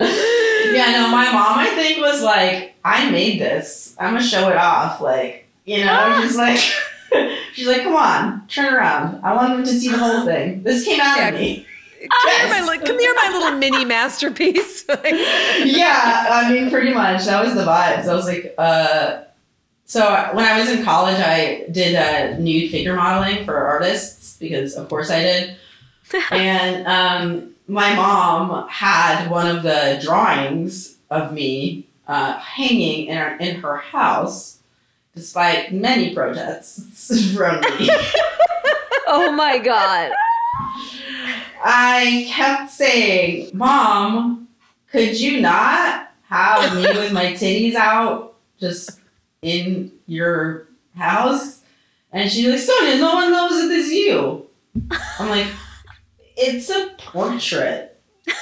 yeah, 0.00 0.92
no, 0.92 1.08
my 1.10 1.30
mom 1.32 1.58
I 1.58 1.72
think 1.74 1.98
was 1.98 2.22
like, 2.34 2.74
I 2.84 3.10
made 3.10 3.40
this. 3.40 3.94
I'm 3.98 4.14
gonna 4.14 4.24
show 4.24 4.48
it 4.48 4.56
off. 4.56 5.00
Like, 5.00 5.46
you 5.64 5.84
know, 5.84 6.20
she's 6.22 6.36
like 6.36 6.58
she's 7.54 7.66
like, 7.66 7.82
come 7.82 7.94
on, 7.96 8.46
turn 8.48 8.72
around. 8.74 9.20
I 9.24 9.34
want 9.34 9.54
them 9.54 9.64
to 9.64 9.70
see 9.80 9.90
the 9.90 9.98
whole 9.98 10.24
thing. 10.24 10.62
This 10.62 10.84
came 10.84 11.00
out 11.00 11.16
Yeah. 11.18 11.28
of 11.28 11.34
me. 11.34 11.66
Come 12.22 12.50
here, 12.54 12.64
my, 12.64 12.78
come 12.78 12.98
here, 12.98 13.14
my 13.14 13.28
little 13.30 13.58
mini 13.58 13.84
masterpiece. 13.84 14.86
yeah, 14.88 16.26
I 16.30 16.50
mean, 16.50 16.70
pretty 16.70 16.94
much. 16.94 17.26
That 17.26 17.44
was 17.44 17.54
the 17.54 17.62
vibes. 17.62 18.08
I 18.08 18.14
was 18.14 18.24
like, 18.26 18.54
uh, 18.56 19.22
so 19.84 20.30
when 20.32 20.46
I 20.46 20.58
was 20.58 20.70
in 20.70 20.82
college, 20.82 21.18
I 21.20 21.66
did 21.70 21.94
uh, 21.96 22.38
nude 22.38 22.70
figure 22.70 22.94
modeling 22.96 23.44
for 23.44 23.54
artists 23.54 24.38
because, 24.38 24.76
of 24.76 24.88
course, 24.88 25.10
I 25.10 25.20
did. 25.20 25.56
and 26.30 26.86
um, 26.86 27.54
my 27.70 27.94
mom 27.94 28.68
had 28.68 29.30
one 29.30 29.46
of 29.46 29.62
the 29.62 30.00
drawings 30.02 30.96
of 31.08 31.32
me 31.32 31.86
uh, 32.08 32.36
hanging 32.38 33.06
in 33.06 33.16
her, 33.16 33.36
in 33.36 33.60
her 33.60 33.76
house, 33.76 34.58
despite 35.14 35.72
many 35.72 36.12
protests 36.12 37.32
from 37.36 37.60
me. 37.60 37.88
oh 39.06 39.32
my 39.36 39.58
god. 39.58 40.10
I 41.62 42.26
kept 42.28 42.72
saying, 42.72 43.50
Mom, 43.54 44.48
could 44.90 45.18
you 45.20 45.40
not 45.40 46.10
have 46.24 46.74
me 46.74 46.82
with 46.98 47.12
my 47.12 47.26
titties 47.34 47.74
out 47.74 48.34
just 48.58 48.98
in 49.42 49.92
your 50.08 50.66
house? 50.96 51.60
And 52.12 52.28
she's 52.28 52.48
like, 52.48 52.58
Sonia, 52.58 52.98
no 52.98 53.14
one 53.14 53.30
knows 53.30 53.64
it 53.64 53.70
is 53.70 53.92
you. 53.92 54.48
I'm 55.20 55.28
like, 55.28 55.46
it's 56.40 56.70
a 56.70 56.90
portrait. 56.98 58.00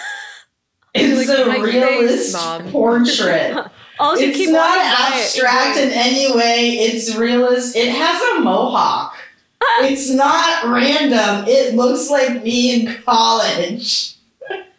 It's 0.95 1.29
like, 1.29 1.39
a 1.39 1.45
"My 1.47 1.71
face, 1.71 2.35
portrait. 2.73 3.57
It's 4.01 4.37
keep 4.37 4.51
not 4.51 4.77
walking 4.79 4.83
by 5.11 5.17
it. 5.17 5.23
abstract 5.23 5.77
in 5.79 5.91
any 5.91 6.35
way. 6.35 6.71
It's 6.79 7.15
realist. 7.15 7.77
It 7.77 7.91
has 7.91 8.21
a 8.23 8.41
mohawk. 8.41 9.15
it's 9.83 10.11
not 10.11 10.65
random. 10.65 11.45
It 11.47 11.75
looks 11.75 12.11
like 12.11 12.43
me 12.43 12.81
in 12.87 13.03
college. 13.03 14.17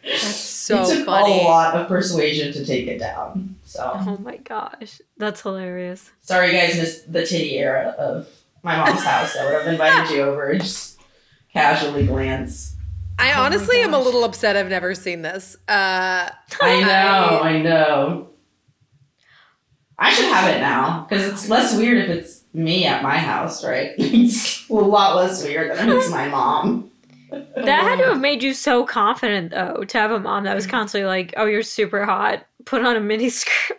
That's 0.02 0.20
so 0.36 0.82
it 0.82 0.94
took 0.96 1.06
funny. 1.06 1.40
a 1.40 1.44
lot 1.44 1.76
of 1.76 1.86
persuasion 1.88 2.52
to 2.54 2.66
take 2.66 2.86
it 2.88 2.98
down. 2.98 3.56
So 3.64 3.92
Oh 3.94 4.18
my 4.18 4.36
gosh, 4.38 5.00
that's 5.16 5.40
hilarious. 5.42 6.10
sorry, 6.22 6.48
you 6.48 6.52
guys 6.58 6.76
missed 6.76 7.10
the 7.12 7.24
titty 7.24 7.56
era 7.56 7.94
of 7.98 8.28
my 8.62 8.76
mom's 8.76 9.04
house. 9.04 9.36
I 9.36 9.44
would 9.44 9.54
have 9.62 9.66
invited 9.72 10.14
you 10.14 10.22
over 10.22 10.50
and 10.50 10.60
just 10.60 10.98
casually 11.52 12.04
glance. 12.06 12.74
I 13.20 13.32
Oh 13.36 13.42
honestly 13.42 13.80
am 13.80 13.94
a 13.94 13.98
little 13.98 14.24
upset 14.24 14.56
I've 14.56 14.68
never 14.68 14.94
seen 14.94 15.22
this. 15.22 15.56
Uh, 15.68 16.30
I 16.60 16.80
know, 16.80 17.40
I 17.42 17.60
know. 17.60 18.28
I 19.98 20.10
should 20.12 20.26
have 20.26 20.48
it 20.54 20.60
now 20.60 21.06
because 21.08 21.26
it's 21.26 21.48
less 21.48 21.76
weird 21.76 21.98
if 21.98 22.08
it's 22.08 22.44
me 22.54 22.86
at 22.86 23.02
my 23.02 23.18
house, 23.18 23.64
right? 23.64 23.90
It's 23.98 24.68
a 24.68 24.72
lot 24.74 25.16
less 25.16 25.44
weird 25.44 25.76
than 25.76 25.90
if 25.90 25.96
it's 25.96 26.10
my 26.10 26.28
mom. 26.28 26.90
That 27.30 27.82
had 27.84 27.98
to 27.98 28.06
have 28.06 28.20
made 28.20 28.42
you 28.42 28.52
so 28.54 28.84
confident, 28.84 29.52
though, 29.52 29.84
to 29.84 29.98
have 29.98 30.10
a 30.10 30.18
mom 30.18 30.42
that 30.44 30.54
was 30.56 30.66
constantly 30.66 31.06
like, 31.06 31.32
"Oh, 31.36 31.44
you're 31.46 31.62
super 31.62 32.04
hot. 32.04 32.44
Put 32.64 32.84
on 32.84 32.96
a 32.96 33.00
mini 33.00 33.28
skirt." 33.40 33.78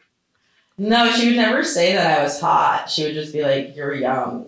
No, 0.77 1.11
she 1.11 1.27
would 1.27 1.35
never 1.35 1.61
say 1.61 1.93
that 1.93 2.17
I 2.19 2.23
was 2.23 2.39
hot. 2.39 2.89
She 2.89 3.03
would 3.03 3.13
just 3.13 3.33
be 3.33 3.41
like, 3.41 3.75
"You're 3.75 3.93
young." 3.93 4.47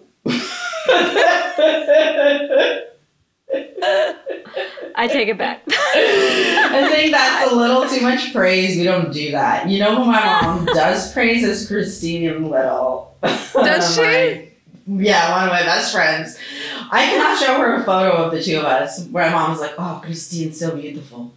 I 4.96 5.08
take 5.08 5.28
it 5.28 5.38
back. 5.38 5.62
I 5.68 6.88
think 6.92 7.12
that's 7.12 7.52
a 7.52 7.56
little 7.56 7.88
too 7.88 8.02
much 8.02 8.34
praise. 8.34 8.78
We 8.78 8.84
don't 8.84 9.12
do 9.12 9.32
that. 9.32 9.68
You 9.70 9.80
know 9.80 9.96
who 9.96 10.06
my 10.06 10.42
mom 10.42 10.66
does 10.74 11.12
praise 11.14 11.44
is 11.44 11.68
Christine 11.68 12.50
Little. 12.50 13.16
Does 13.22 13.96
she? 13.96 14.02
my- 14.02 14.48
yeah, 14.86 15.32
one 15.32 15.44
of 15.48 15.54
my 15.54 15.64
best 15.64 15.94
friends. 15.94 16.38
I 16.92 17.06
cannot 17.06 17.40
show 17.40 17.58
her 17.58 17.76
a 17.76 17.84
photo 17.84 18.12
of 18.24 18.32
the 18.32 18.44
two 18.44 18.58
of 18.60 18.66
us 18.66 19.08
where 19.08 19.26
my 19.28 19.32
mom's 19.32 19.62
like, 19.62 19.74
"Oh, 19.78 20.02
Christine's 20.04 20.60
so 20.60 20.76
beautiful." 20.76 21.34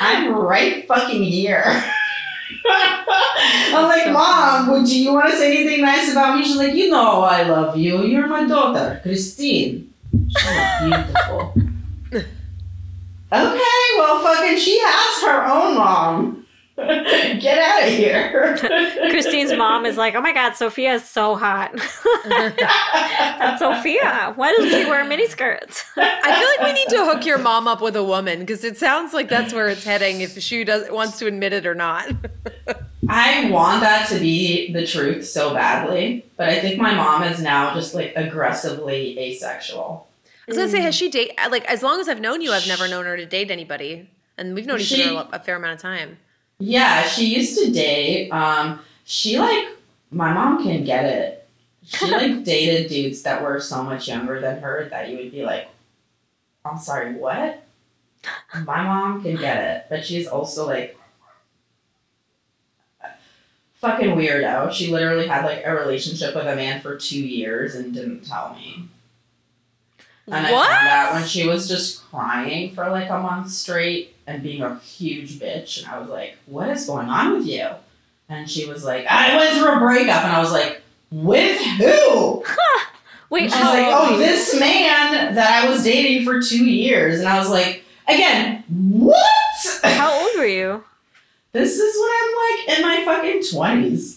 I'm 0.00 0.32
right 0.34 0.86
fucking 0.86 1.22
here. 1.22 1.64
I'm 2.66 3.84
like, 3.88 4.12
Mom, 4.12 4.70
would 4.70 4.88
you, 4.88 5.02
you 5.04 5.12
want 5.12 5.30
to 5.30 5.36
say 5.36 5.56
anything 5.56 5.80
nice 5.82 6.10
about 6.12 6.38
me? 6.38 6.44
She's 6.44 6.56
like, 6.56 6.74
You 6.74 6.90
know 6.90 7.22
I 7.22 7.42
love 7.44 7.76
you. 7.76 8.02
You're 8.04 8.26
my 8.26 8.46
daughter, 8.46 9.00
Christine. 9.02 9.91
She's 10.38 10.88
beautiful. 10.88 11.54
Okay, 13.32 13.84
well, 13.96 14.22
fucking, 14.22 14.58
she 14.58 14.78
has 14.82 15.22
her 15.22 15.46
own 15.46 15.76
mom. 15.76 16.42
Get 16.76 17.58
out 17.58 17.86
of 17.86 17.92
here. 17.92 18.56
Christine's 19.10 19.52
mom 19.52 19.84
is 19.84 19.98
like, 19.98 20.14
"Oh 20.14 20.22
my 20.22 20.32
god, 20.32 20.52
Sofiya 20.52 20.94
is 20.94 21.08
so 21.08 21.36
hot." 21.36 21.70
That's 22.24 23.62
Sofiya. 23.62 24.34
Why 24.36 24.52
doesn't 24.52 24.70
she 24.70 24.88
wear 24.88 25.04
mini 25.04 25.28
skirts? 25.28 25.84
I 25.98 26.34
feel 26.34 26.48
like 26.48 26.60
we 26.60 26.72
need 26.72 26.88
to 26.88 27.04
hook 27.04 27.26
your 27.26 27.36
mom 27.36 27.68
up 27.68 27.82
with 27.82 27.94
a 27.94 28.02
woman 28.02 28.40
because 28.40 28.64
it 28.64 28.78
sounds 28.78 29.12
like 29.12 29.28
that's 29.28 29.52
where 29.52 29.68
it's 29.68 29.84
heading 29.84 30.22
if 30.22 30.38
she 30.42 30.64
does 30.64 30.90
wants 30.90 31.18
to 31.18 31.26
admit 31.26 31.52
it 31.52 31.66
or 31.66 31.74
not. 31.74 32.08
I 33.08 33.50
want 33.50 33.82
that 33.82 34.08
to 34.08 34.18
be 34.18 34.72
the 34.72 34.86
truth 34.86 35.26
so 35.26 35.52
badly, 35.52 36.24
but 36.38 36.48
I 36.48 36.58
think 36.60 36.80
my 36.80 36.94
mom 36.94 37.22
is 37.24 37.40
now 37.40 37.74
just 37.74 37.94
like 37.94 38.14
aggressively 38.16 39.18
asexual. 39.18 40.08
I 40.48 40.50
was 40.50 40.56
gonna 40.56 40.70
say, 40.70 40.80
has 40.80 40.94
she 40.94 41.08
date 41.10 41.32
like 41.50 41.64
as 41.66 41.82
long 41.82 42.00
as 42.00 42.08
I've 42.08 42.20
known 42.20 42.40
you, 42.40 42.52
I've 42.52 42.66
never 42.66 42.88
known 42.88 43.04
her 43.04 43.16
to 43.16 43.26
date 43.26 43.50
anybody, 43.50 44.08
and 44.36 44.54
we've 44.54 44.66
known 44.66 44.80
each 44.80 44.86
She- 44.88 45.04
other 45.04 45.28
a 45.32 45.36
a 45.36 45.38
fair 45.38 45.56
amount 45.56 45.74
of 45.74 45.80
time. 45.80 46.18
Yeah, 46.58 47.06
she 47.08 47.26
used 47.34 47.58
to 47.58 47.70
date. 47.72 48.30
Um, 48.30 48.80
she 49.04 49.38
like 49.38 49.68
my 50.10 50.32
mom 50.32 50.62
can 50.62 50.84
get 50.84 51.04
it. 51.04 51.48
She 51.84 52.06
like 52.10 52.44
dated 52.44 52.88
dudes 52.88 53.22
that 53.22 53.42
were 53.42 53.60
so 53.60 53.82
much 53.82 54.08
younger 54.08 54.40
than 54.40 54.60
her 54.60 54.88
that 54.90 55.08
you 55.10 55.16
would 55.18 55.32
be 55.32 55.44
like, 55.44 55.68
I'm 56.64 56.78
sorry, 56.78 57.14
what? 57.14 57.62
My 58.66 58.82
mom 58.84 59.22
can 59.22 59.36
get 59.36 59.62
it, 59.64 59.86
but 59.90 60.04
she's 60.04 60.26
also 60.28 60.66
like 60.66 60.96
fucking 63.80 64.10
weirdo. 64.10 64.72
She 64.72 64.92
literally 64.92 65.26
had 65.26 65.44
like 65.44 65.62
a 65.64 65.74
relationship 65.74 66.34
with 66.34 66.46
a 66.46 66.54
man 66.56 66.80
for 66.80 66.96
two 66.96 67.20
years 67.20 67.74
and 67.74 67.92
didn't 67.92 68.24
tell 68.24 68.54
me. 68.54 68.88
And 70.32 70.46
I 70.46 70.52
what? 70.52 70.70
found 70.70 70.88
out 70.88 71.12
when 71.14 71.26
she 71.26 71.46
was 71.46 71.68
just 71.68 72.02
crying 72.10 72.74
for 72.74 72.88
like 72.90 73.10
a 73.10 73.18
month 73.20 73.50
straight 73.50 74.14
and 74.26 74.42
being 74.42 74.62
a 74.62 74.78
huge 74.78 75.38
bitch. 75.38 75.82
And 75.82 75.92
I 75.92 75.98
was 75.98 76.08
like, 76.08 76.36
what 76.46 76.68
is 76.70 76.86
going 76.86 77.08
on 77.08 77.34
with 77.34 77.46
you? 77.46 77.68
And 78.28 78.48
she 78.48 78.66
was 78.66 78.84
like, 78.84 79.06
I 79.06 79.36
went 79.36 79.58
through 79.58 79.76
a 79.76 79.78
breakup. 79.78 80.24
And 80.24 80.32
I 80.32 80.40
was 80.40 80.52
like, 80.52 80.80
with 81.10 81.60
who? 81.60 82.44
Wait, 83.28 83.44
And 83.44 83.52
she's 83.52 83.62
how 83.62 83.74
like, 83.74 83.86
oh, 83.88 84.18
this 84.18 84.58
man 84.58 85.34
that 85.34 85.64
I 85.64 85.68
was 85.68 85.84
dating 85.84 86.24
for 86.24 86.40
two 86.40 86.64
years. 86.64 87.18
And 87.18 87.28
I 87.28 87.38
was 87.38 87.50
like, 87.50 87.84
again, 88.08 88.64
what? 88.68 89.16
How 89.82 90.12
old 90.12 90.38
were 90.38 90.46
you? 90.46 90.84
this 91.52 91.78
is 91.78 92.00
when 92.00 92.10
I'm 92.10 92.34
like 92.58 92.78
in 92.78 92.82
my 92.82 93.04
fucking 93.04 93.40
20s. 93.40 94.11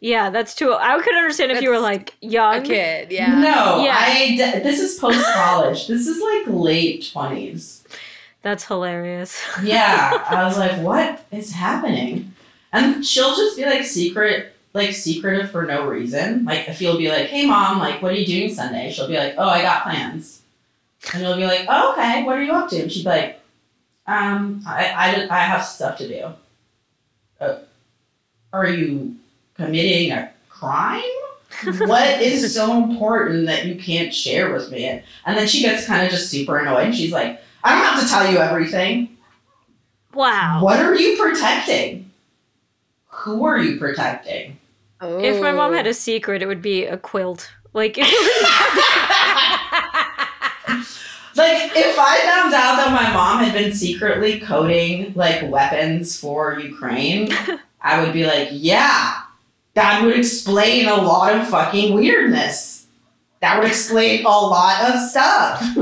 Yeah, 0.00 0.30
that's 0.30 0.54
too. 0.54 0.72
I 0.72 0.98
could 1.02 1.14
understand 1.14 1.52
if 1.52 1.60
you 1.62 1.68
were 1.70 1.78
like 1.78 2.14
young. 2.22 2.54
A 2.56 2.62
kid, 2.62 3.12
yeah. 3.12 3.38
No, 3.38 3.84
Yeah. 3.84 3.96
I, 3.98 4.28
d- 4.30 4.60
this 4.62 4.80
is 4.80 4.98
post 4.98 5.22
college. 5.34 5.86
this 5.86 6.06
is 6.06 6.20
like 6.22 6.54
late 6.54 7.02
20s. 7.02 7.82
That's 8.42 8.64
hilarious. 8.64 9.38
yeah 9.62 10.24
i 10.30 10.42
was 10.44 10.56
like 10.56 10.72
what 10.80 11.22
is 11.30 11.52
happening 11.52 12.32
and 12.72 13.04
she'll 13.04 13.36
just 13.36 13.54
be 13.58 13.66
like 13.66 13.84
secret 13.84 14.54
like 14.72 14.94
secretive 14.94 15.50
for 15.50 15.66
no 15.66 15.86
reason 15.86 16.46
like 16.46 16.66
if 16.66 16.80
you'll 16.80 16.96
be 16.96 17.10
like 17.10 17.26
hey 17.26 17.44
mom 17.44 17.78
like 17.78 18.00
what 18.00 18.12
are 18.12 18.14
you 18.14 18.24
doing 18.24 18.48
sunday 18.54 18.90
she'll 18.90 19.06
be 19.08 19.18
like 19.18 19.34
oh 19.36 19.46
i 19.46 19.60
got 19.60 19.82
plans 19.82 20.40
and 21.12 21.22
you'll 21.22 21.36
be 21.36 21.44
like 21.44 21.66
oh, 21.68 21.92
okay 21.92 22.22
what 22.24 22.38
are 22.38 22.42
you 22.42 22.52
up 22.52 22.70
to 22.70 22.80
and 22.80 22.90
she'd 22.90 23.02
be 23.02 23.10
like 23.10 23.40
um 24.06 24.62
i 24.66 24.86
i, 24.86 25.28
I 25.30 25.40
have 25.40 25.62
stuff 25.62 25.98
to 25.98 26.08
do 26.08 26.32
uh, 27.44 27.58
are 28.54 28.68
you 28.70 29.16
committing 29.64 30.12
a 30.12 30.30
crime 30.48 31.02
what 31.80 32.22
is 32.22 32.54
so 32.54 32.82
important 32.82 33.46
that 33.46 33.66
you 33.66 33.74
can't 33.76 34.14
share 34.14 34.52
with 34.52 34.70
me? 34.70 34.84
And 34.86 35.36
then 35.36 35.46
she 35.46 35.60
gets 35.62 35.86
kind 35.86 36.04
of 36.04 36.10
just 36.10 36.30
super 36.30 36.58
annoyed. 36.58 36.94
She's 36.94 37.12
like, 37.12 37.42
I 37.62 37.74
don't 37.74 37.84
have 37.84 38.02
to 38.02 38.08
tell 38.08 38.30
you 38.32 38.38
everything. 38.38 39.16
Wow. 40.14 40.60
What 40.62 40.80
are 40.80 40.94
you 40.94 41.16
protecting? 41.18 42.10
Who 43.08 43.44
are 43.44 43.58
you 43.58 43.78
protecting? 43.78 44.58
If 45.02 45.40
my 45.40 45.52
mom 45.52 45.72
had 45.72 45.86
Oh. 45.86 45.90
a 45.90 45.94
secret, 45.94 46.42
it 46.42 46.46
would 46.46 46.62
be 46.62 46.84
a 46.84 46.96
quilt. 46.96 47.50
Like, 47.72 47.96
like 47.98 48.06
if 51.36 51.96
I 51.98 52.20
found 52.22 52.54
out 52.54 52.76
that 52.76 52.90
my 52.92 53.12
mom 53.12 53.44
had 53.44 53.52
been 53.54 53.72
secretly 53.72 54.40
coding 54.40 55.12
like 55.14 55.48
weapons 55.50 56.18
for 56.18 56.58
Ukraine, 56.58 57.30
I 57.82 58.02
would 58.02 58.12
be 58.12 58.26
like, 58.26 58.48
yeah, 58.52 59.22
that 59.74 60.04
would 60.04 60.16
explain 60.18 60.88
a 60.88 60.96
lot 60.96 61.34
of 61.34 61.48
fucking 61.48 61.94
weirdness. 61.94 62.86
That 63.40 63.58
would 63.58 63.68
explain 63.68 64.24
a 64.26 64.28
lot 64.28 64.94
of 64.94 65.00
stuff. 65.00 65.62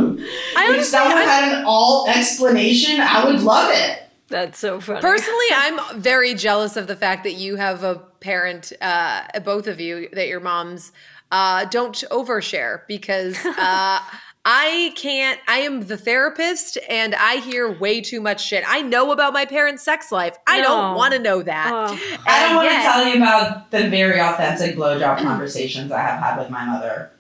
I 0.57 0.75
if 0.79 0.85
someone 0.85 1.17
I- 1.19 1.23
had 1.23 1.59
an 1.59 1.65
alt 1.65 2.09
explanation, 2.09 3.01
I 3.01 3.25
would 3.25 3.41
love 3.43 3.71
it. 3.75 4.03
that's 4.29 4.59
so 4.59 4.81
funny. 4.81 5.01
Personally, 5.01 5.47
I'm 5.55 6.01
very 6.01 6.35
jealous 6.35 6.77
of 6.77 6.87
the 6.87 6.95
fact 6.97 7.25
that 7.25 7.35
you 7.35 7.57
have 7.57 7.83
a 7.83 7.97
parent, 8.21 8.73
uh, 8.81 9.23
both 9.45 9.67
of 9.67 9.81
you, 9.81 10.09
that 10.13 10.29
your 10.29 10.41
moms 10.41 10.93
uh, 11.33 11.65
don't 11.67 11.97
overshare 12.11 12.83
because 12.87 13.37
uh, 13.59 14.01
I 14.45 14.93
can't. 14.97 15.39
I 15.47 15.59
am 15.59 15.87
the 15.87 15.97
therapist 15.97 16.79
and 16.89 17.15
I 17.15 17.37
hear 17.37 17.71
way 17.71 18.01
too 18.01 18.21
much 18.21 18.43
shit. 18.45 18.65
I 18.67 18.81
know 18.83 19.13
about 19.13 19.33
my 19.35 19.45
parents' 19.45 19.83
sex 19.83 20.11
life. 20.11 20.37
I 20.47 20.59
No. 20.63 20.69
don't 20.69 20.95
want 20.97 21.13
to 21.15 21.19
know 21.19 21.43
that. 21.43 21.71
Oh. 21.73 21.99
I 22.27 22.43
don't 22.47 22.57
want 22.57 22.69
to 22.69 22.75
yet- 22.75 22.83
tell 22.93 23.07
you 23.07 23.17
about 23.17 23.71
the 23.71 23.89
very 23.91 24.21
authentic 24.21 24.77
blowjob 24.77 25.19
conversations 25.21 25.93
I 25.93 26.01
have 26.01 26.19
had 26.21 26.39
with 26.39 26.51
my 26.51 26.65
mother. 26.65 27.11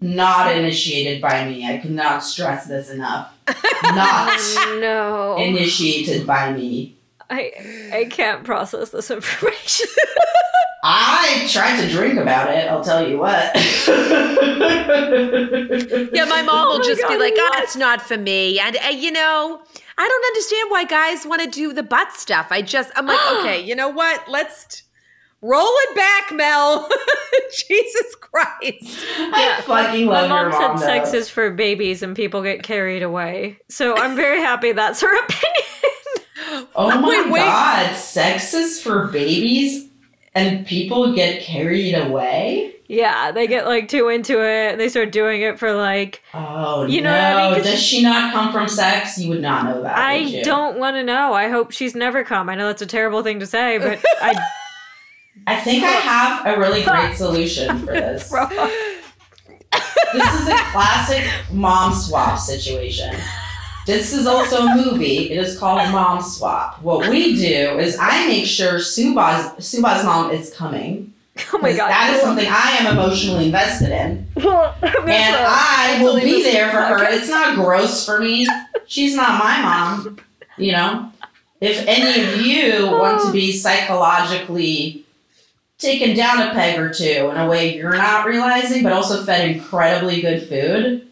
Not 0.00 0.56
initiated 0.56 1.20
by 1.20 1.44
me. 1.46 1.66
I 1.66 1.76
cannot 1.76 2.24
stress 2.24 2.66
this 2.66 2.88
enough. 2.90 3.34
Not 3.82 4.38
no. 4.80 5.36
initiated 5.36 6.26
by 6.26 6.52
me. 6.52 6.96
I 7.28 7.90
I 7.92 8.04
can't 8.10 8.44
process 8.44 8.90
this 8.90 9.10
information. 9.10 9.88
I 10.82 11.46
tried 11.50 11.80
to 11.82 11.88
drink 11.90 12.18
about 12.18 12.50
it, 12.50 12.66
I'll 12.68 12.82
tell 12.82 13.06
you 13.06 13.18
what. 13.18 13.54
Yeah, 16.12 16.24
my 16.24 16.42
mom 16.42 16.66
Oh 16.68 16.78
will 16.78 16.84
just 16.84 17.00
be 17.02 17.08
God, 17.14 17.20
like, 17.20 17.34
"Oh, 17.36 17.50
it's 17.62 17.76
not 17.76 18.02
for 18.02 18.16
me," 18.16 18.58
and 18.58 18.76
uh, 18.84 18.88
you 18.88 19.10
know, 19.12 19.60
I 19.98 20.08
don't 20.08 20.24
understand 20.26 20.70
why 20.70 20.84
guys 20.84 21.26
want 21.26 21.42
to 21.42 21.48
do 21.48 21.72
the 21.72 21.82
butt 21.82 22.12
stuff. 22.12 22.48
I 22.50 22.62
just, 22.62 22.90
I'm 22.96 23.06
like, 23.06 23.20
okay, 23.38 23.60
you 23.64 23.74
know 23.74 23.88
what? 23.88 24.24
Let's 24.28 24.64
t- 24.66 24.82
roll 25.42 25.68
it 25.68 25.96
back, 25.96 26.32
Mel. 26.32 26.88
Jesus 27.68 28.14
Christ! 28.16 29.04
I 29.18 29.62
fucking 29.66 30.06
My 30.06 30.22
love 30.22 30.28
mom 30.30 30.40
your 30.40 30.50
mom. 30.50 30.78
said 30.78 30.86
sex 30.86 31.12
though. 31.12 31.18
is 31.18 31.30
for 31.30 31.50
babies 31.50 32.02
and 32.02 32.16
people 32.16 32.42
get 32.42 32.62
carried 32.62 33.02
away. 33.02 33.58
So 33.68 33.96
I'm 33.96 34.16
very 34.16 34.40
happy 34.40 34.72
that's 34.72 35.00
her 35.00 35.16
opinion. 35.24 36.68
Oh 36.74 37.00
my 37.00 37.08
Wait, 37.08 37.30
wait. 37.30 37.40
god, 37.40 37.94
sex 37.96 38.54
is 38.54 38.82
for 38.82 39.06
babies 39.08 39.88
and 40.34 40.66
people 40.66 41.14
get 41.14 41.42
carried 41.42 41.94
away? 41.94 42.74
yeah, 42.88 43.30
they 43.30 43.46
get 43.46 43.66
like 43.66 43.88
too 43.88 44.08
into 44.08 44.44
it 44.44 44.76
they 44.76 44.88
start 44.88 45.12
doing 45.12 45.42
it 45.42 45.60
for 45.60 45.72
like 45.74 46.22
Oh 46.34 46.86
You 46.86 47.00
know 47.00 47.10
no. 47.12 47.16
what 47.16 47.52
I 47.52 47.54
mean? 47.54 47.62
Does 47.62 47.80
she 47.80 48.02
not 48.02 48.32
come 48.32 48.52
from 48.52 48.66
sex? 48.66 49.16
You 49.16 49.28
would 49.30 49.40
not 49.40 49.64
know 49.64 49.82
that. 49.82 49.96
I 49.96 50.42
don't 50.42 50.76
want 50.76 50.96
to 50.96 51.04
know. 51.04 51.32
I 51.32 51.48
hope 51.48 51.70
she's 51.70 51.94
never 51.94 52.24
come. 52.24 52.48
I 52.48 52.56
know 52.56 52.66
that's 52.66 52.82
a 52.82 52.86
terrible 52.86 53.22
thing 53.22 53.38
to 53.38 53.46
say, 53.46 53.78
but 53.78 54.04
I 54.20 54.34
I 55.46 55.60
think 55.60 55.84
I 55.84 55.92
have 55.92 56.46
a 56.46 56.58
really 56.58 56.82
great 56.92 57.16
solution 57.16 57.78
for 57.78 57.92
this. 57.92 58.32
This 60.12 60.40
is 60.40 60.48
a 60.48 60.56
classic 60.72 61.24
mom 61.52 61.94
swap 61.94 62.36
situation. 62.36 63.14
This 63.86 64.12
is 64.12 64.26
also 64.26 64.66
a 64.66 64.76
movie. 64.76 65.30
It 65.30 65.38
is 65.38 65.58
called 65.58 65.90
Mom 65.90 66.22
Swap. 66.22 66.80
What 66.82 67.08
we 67.08 67.36
do 67.36 67.78
is 67.78 67.96
I 67.98 68.26
make 68.26 68.46
sure 68.46 68.74
Subhah's 68.74 69.52
Subhah's 69.64 70.04
mom 70.04 70.30
is 70.30 70.52
coming. 70.54 71.12
oh 71.52 71.58
my 71.58 71.72
god. 71.72 71.88
That 71.88 72.12
is 72.14 72.22
something 72.22 72.46
I 72.48 72.76
am 72.78 72.96
emotionally 72.98 73.46
invested 73.46 73.88
in. 73.90 74.26
And 74.34 74.34
throw- 74.34 75.46
I 75.46 76.00
will 76.02 76.20
be 76.20 76.42
there 76.42 76.70
for 76.70 76.76
her. 76.78 77.02
It's 77.04 77.28
not 77.28 77.56
gross 77.56 78.04
for 78.04 78.20
me. 78.20 78.46
She's 78.86 79.16
not 79.16 79.38
my 79.42 79.62
mom. 79.62 80.18
You 80.56 80.72
know? 80.72 81.12
If 81.60 81.86
any 81.86 82.22
of 82.22 82.40
you 82.40 82.86
want 82.86 83.22
to 83.26 83.32
be 83.32 83.52
psychologically 83.52 85.04
taken 85.78 86.14
down 86.14 86.40
a 86.40 86.52
peg 86.52 86.78
or 86.78 86.92
two 86.92 87.30
in 87.30 87.36
a 87.36 87.48
way 87.48 87.76
you're 87.76 87.96
not 87.96 88.26
realizing, 88.26 88.82
but 88.82 88.92
also 88.92 89.24
fed 89.24 89.50
incredibly 89.50 90.20
good 90.20 90.46
food, 90.48 91.06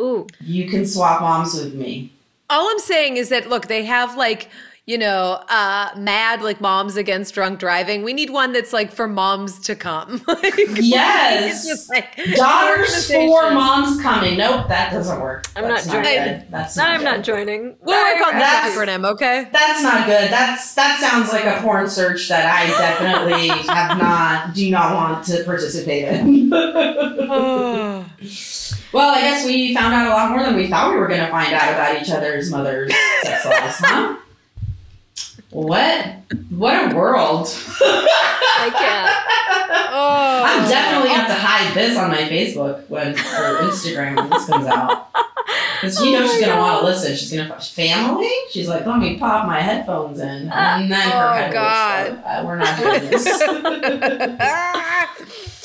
Ooh. 0.00 0.26
you 0.40 0.68
can 0.68 0.86
swap 0.86 1.20
moms 1.20 1.54
with 1.54 1.74
me. 1.74 2.12
All 2.48 2.68
I'm 2.68 2.78
saying 2.78 3.16
is 3.16 3.28
that 3.28 3.48
look, 3.48 3.66
they 3.68 3.84
have 3.84 4.16
like. 4.16 4.48
You 4.90 4.98
know, 4.98 5.40
uh, 5.48 5.90
mad 5.96 6.42
like 6.42 6.60
moms 6.60 6.96
against 6.96 7.32
drunk 7.34 7.60
driving. 7.60 8.02
We 8.02 8.12
need 8.12 8.30
one 8.30 8.52
that's 8.52 8.72
like 8.72 8.90
for 8.90 9.06
moms 9.06 9.60
to 9.60 9.76
come. 9.76 10.20
Like, 10.26 10.52
Yes. 10.80 11.52
it's 11.52 11.64
just 11.68 11.88
like 11.90 12.16
Daughters 12.34 13.06
for 13.08 13.52
moms 13.52 14.02
coming. 14.02 14.36
Nope, 14.36 14.66
that 14.66 14.90
doesn't 14.92 15.20
work. 15.20 15.44
I'm 15.54 15.62
That's 15.62 15.86
not 15.86 16.04
joining. 16.04 16.50
That's 16.50 16.76
not 16.76 16.88
I'm 16.88 17.04
not 17.04 17.16
good. 17.18 17.24
joining. 17.24 17.76
We'll 17.82 17.96
work 18.02 18.26
on 18.26 18.32
that 18.40 18.72
acronym, 18.74 19.08
okay? 19.12 19.46
That's 19.52 19.80
not 19.80 20.06
good. 20.06 20.28
That's 20.28 20.74
that 20.74 20.98
sounds 20.98 21.32
like 21.32 21.44
a 21.44 21.60
porn 21.62 21.88
search 21.88 22.28
that 22.28 22.46
I 22.52 22.66
definitely 22.76 23.46
have 23.72 23.96
not 23.96 24.54
do 24.56 24.68
not 24.72 24.94
want 24.96 25.24
to 25.26 25.44
participate 25.44 26.02
in. 26.08 26.50
well, 26.50 28.04
I 29.14 29.20
guess 29.20 29.46
we 29.46 29.72
found 29.72 29.94
out 29.94 30.08
a 30.08 30.10
lot 30.10 30.30
more 30.30 30.42
than 30.42 30.56
we 30.56 30.66
thought 30.66 30.90
we 30.90 30.96
were 30.98 31.06
going 31.06 31.20
to 31.20 31.30
find 31.30 31.52
out 31.54 31.72
about 31.72 32.02
each 32.02 32.10
other's 32.10 32.50
mothers' 32.50 32.92
sex 33.22 33.44
lives, 33.44 33.76
huh? 33.78 34.16
What? 35.50 36.06
What 36.50 36.92
a 36.92 36.96
world! 36.96 37.48
I 37.80 38.70
can't. 38.76 39.26
Oh, 39.92 40.42
I'm 40.46 40.68
definitely 40.68 41.10
have 41.10 41.26
to 41.26 41.34
hide 41.34 41.74
this 41.74 41.98
on 41.98 42.10
my 42.10 42.18
Facebook 42.18 42.88
when 42.88 43.08
or 43.12 43.14
Instagram 43.68 44.14
when 44.16 44.30
this 44.30 44.46
comes 44.46 44.66
out. 44.66 45.08
Because 45.80 45.98
you 46.00 46.12
know 46.12 46.24
Oh 46.24 46.26
she's 46.26 46.40
gonna 46.46 46.60
want 46.60 46.78
to 46.80 46.84
listen. 46.84 47.16
She's 47.16 47.32
gonna 47.32 47.58
family. 47.60 48.30
She's 48.50 48.68
like, 48.68 48.84
let 48.86 48.98
me 48.98 49.18
pop 49.18 49.46
my 49.46 49.60
headphones 49.60 50.20
in, 50.20 50.48
and 50.52 50.92
then 50.92 51.10
her 51.10 51.28
Oh, 51.28 51.32
head 51.32 51.48
will 51.48 51.54
God. 51.54 52.06
explode. 52.06 52.24
Uh, 52.30 52.44
we're 52.46 52.56
not 52.58 52.78
doing 52.78 53.10
this. 53.10 53.26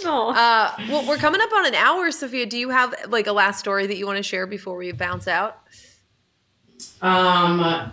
Oh. 0.07 0.31
Uh, 0.33 0.71
well, 0.89 1.05
we're 1.07 1.17
coming 1.17 1.41
up 1.41 1.51
on 1.53 1.65
an 1.67 1.75
hour, 1.75 2.07
Sofiya. 2.09 2.47
Do 2.49 2.57
you 2.57 2.69
have 2.69 2.95
like 3.09 3.27
a 3.27 3.33
last 3.33 3.59
story 3.59 3.85
that 3.87 3.97
you 3.97 4.05
want 4.07 4.17
to 4.17 4.23
share 4.23 4.47
before 4.47 4.75
we 4.77 4.91
bounce 4.93 5.27
out? 5.27 5.59
um, 7.01 7.91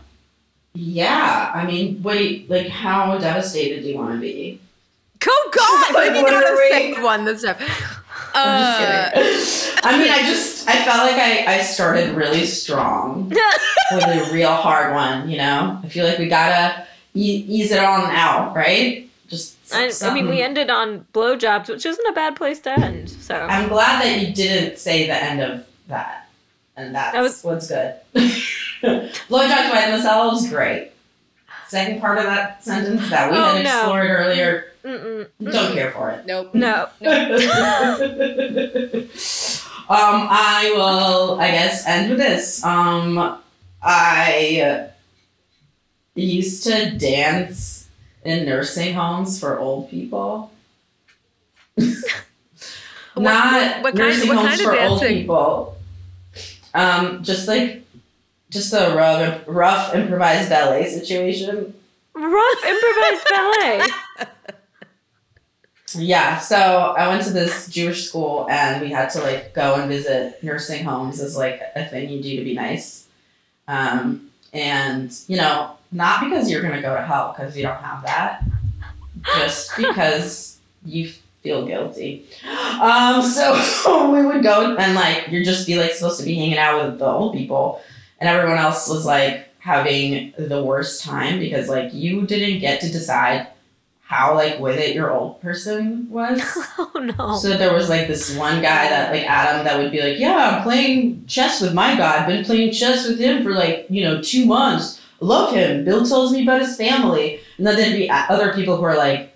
yeah. 0.75 1.53
I 1.55 1.66
mean, 1.66 2.03
wait. 2.03 2.49
Like, 2.51 2.68
how 2.68 3.18
devastated 3.18 3.83
do 3.83 3.89
you 3.89 3.97
want 3.97 4.14
to 4.14 4.20
be? 4.20 4.61
Oh 5.27 5.51
God! 5.53 5.95
Like, 5.95 6.12
Maybe 6.12 6.31
not 6.31 6.43
a 6.45 6.57
second 6.70 7.03
one 7.03 7.25
this 7.25 7.43
time. 7.43 7.57
I'm 8.35 8.49
Uh, 8.49 9.11
just 9.20 9.66
kidding. 9.66 9.79
I 9.85 9.99
mean, 9.99 10.11
I 10.11 10.23
just 10.23 10.68
I 10.68 10.85
felt 10.85 10.99
like 11.07 11.16
I 11.20 11.57
I 11.57 11.61
started 11.62 12.14
really 12.16 12.47
strong. 12.47 13.29
with 13.29 14.03
a 14.05 14.31
real 14.33 14.53
hard 14.55 14.95
one, 14.95 15.29
you 15.29 15.37
know? 15.37 15.79
I 15.85 15.89
feel 15.89 16.07
like 16.07 16.18
we 16.18 16.29
gotta 16.29 16.87
e- 17.14 17.45
ease 17.47 17.73
it 17.73 17.79
on 17.85 18.05
out, 18.11 18.57
right? 18.57 19.09
Just 19.29 19.57
I, 19.75 19.91
I 20.03 20.14
mean, 20.14 20.29
we 20.29 20.41
ended 20.43 20.70
on 20.70 21.07
blowjobs, 21.14 21.68
which 21.68 21.85
isn't 21.87 22.07
a 22.09 22.12
bad 22.12 22.35
place 22.37 22.61
to 22.61 22.70
end. 22.73 23.11
So 23.11 23.35
I'm 23.37 23.68
glad 23.68 24.03
that 24.03 24.20
you 24.20 24.33
didn't 24.35 24.79
say 24.79 25.07
the 25.07 25.14
end 25.23 25.41
of 25.43 25.66
that. 25.89 26.22
And 26.77 26.95
that's 26.95 27.12
That 27.12 27.23
was- 27.23 27.43
what's 27.43 27.68
good. 27.68 27.95
Blowjobs 28.83 29.70
by 29.70 29.91
themselves, 29.91 30.49
great. 30.49 30.91
Second 31.68 32.01
part 32.01 32.18
of 32.18 32.25
that 32.25 32.62
sentence 32.64 33.09
that 33.11 33.31
we 33.31 33.37
Oh, 33.39 33.55
had 33.57 33.64
no. 33.64 33.79
explored 33.79 34.11
earlier, 34.11 34.64
Mm-mm. 34.85 35.27
don't 35.43 35.73
care 35.75 35.91
for 35.93 36.11
it. 36.11 36.27
nope. 36.27 36.51
no. 36.55 36.89
um, 39.89 40.29
I 40.29 40.73
will, 40.77 41.41
I 41.41 41.51
guess, 41.51 41.87
end 41.87 42.11
with 42.11 42.18
this. 42.18 42.62
Um, 42.64 43.39
I 43.83 44.89
used 46.14 46.64
to 46.64 46.91
dance 46.99 47.89
in 48.25 48.45
nursing 48.47 48.95
homes 48.95 49.39
for 49.41 49.59
old 49.59 49.91
people. 49.91 50.51
What- 53.14 53.25
Not 53.25 53.53
what- 53.53 53.83
what 53.83 53.95
kind- 53.95 54.09
nursing 54.09 54.29
what 54.29 54.37
homes 54.39 54.49
kind 54.49 54.61
of 54.61 54.66
for 54.66 54.81
old 54.81 55.01
people. 55.03 55.77
Um, 56.75 57.23
just 57.23 57.49
like, 57.49 57.85
just 58.51 58.73
a 58.73 58.95
rough, 58.95 59.43
rough 59.47 59.95
improvised 59.95 60.49
ballet 60.49 60.89
situation. 60.89 61.75
Rough 62.14 62.64
improvised 62.64 63.27
ballet. 63.31 63.87
Yeah, 65.95 66.39
so 66.39 66.95
I 66.97 67.09
went 67.09 67.25
to 67.25 67.31
this 67.31 67.68
Jewish 67.68 68.09
school 68.09 68.47
and 68.49 68.81
we 68.81 68.91
had 68.91 69.11
to 69.11 69.20
like 69.20 69.53
go 69.53 69.75
and 69.75 69.89
visit 69.89 70.43
nursing 70.43 70.85
homes 70.85 71.20
as 71.20 71.37
like 71.37 71.61
a 71.77 71.85
thing 71.87 72.09
you 72.09 72.23
do 72.23 72.37
to 72.37 72.45
be 72.45 72.55
nice. 72.55 73.09
Um, 73.68 74.31
and 74.53 75.14
you 75.29 75.37
know, 75.37 75.77
not 75.91 76.25
because 76.25 76.51
you're 76.51 76.62
gonna 76.62 76.83
go 76.83 76.95
to 76.95 77.03
hell 77.03 77.35
because 77.37 77.57
you 77.57 77.62
don't 77.62 77.81
have 77.83 78.03
that, 78.05 78.43
just 79.37 79.77
because 79.77 80.59
you 80.85 81.12
feel 81.43 81.66
guilty. 81.66 82.26
Um, 82.80 83.22
so 83.22 84.11
we 84.12 84.24
would 84.24 84.43
go 84.43 84.76
and 84.76 84.95
like 84.95 85.28
you're 85.28 85.45
just 85.45 85.66
be 85.66 85.76
like 85.76 85.93
supposed 85.93 86.20
to 86.20 86.26
be 86.26 86.34
hanging 86.34 86.59
out 86.59 86.84
with 86.84 86.99
the 86.99 87.07
old 87.07 87.34
people, 87.34 87.80
and 88.20 88.28
everyone 88.28 88.59
else 88.59 88.88
was 88.88 89.05
like 89.05 89.49
having 89.59 90.32
the 90.38 90.62
worst 90.62 91.05
time 91.05 91.38
because 91.38 91.68
like 91.68 91.93
you 91.93 92.26
didn't 92.26 92.61
get 92.61 92.80
to 92.80 92.90
decide 92.90 93.47
how 94.01 94.34
like 94.34 94.59
with 94.59 94.78
it 94.78 94.95
your 94.95 95.11
old 95.11 95.40
person 95.40 96.07
was. 96.11 96.40
oh 96.78 97.12
no. 97.16 97.36
So 97.36 97.57
there 97.57 97.72
was 97.72 97.88
like 97.88 98.09
this 98.09 98.36
one 98.36 98.61
guy 98.61 98.88
that 98.88 99.12
like 99.12 99.24
Adam 99.24 99.64
that 99.64 99.78
would 99.78 99.90
be 99.90 100.03
like, 100.03 100.18
yeah, 100.18 100.57
I'm 100.57 100.62
playing 100.62 101.24
chess 101.26 101.61
with 101.61 101.74
my 101.74 101.97
guy. 101.97 102.20
I've 102.20 102.26
been 102.26 102.45
playing 102.45 102.72
chess 102.72 103.09
with 103.09 103.18
him 103.18 103.43
for 103.43 103.51
like 103.51 103.86
you 103.88 104.05
know 104.05 104.20
two 104.20 104.47
months. 104.47 105.01
Love 105.20 105.55
him. 105.55 105.84
Bill 105.84 106.05
tells 106.05 106.32
me 106.32 106.43
about 106.43 106.61
his 106.61 106.76
family, 106.76 107.40
and 107.57 107.66
then 107.66 107.76
there'd 107.76 107.95
be 107.95 108.11
other 108.11 108.53
people 108.53 108.76
who 108.76 108.82
are 108.82 108.97
like, 108.97 109.32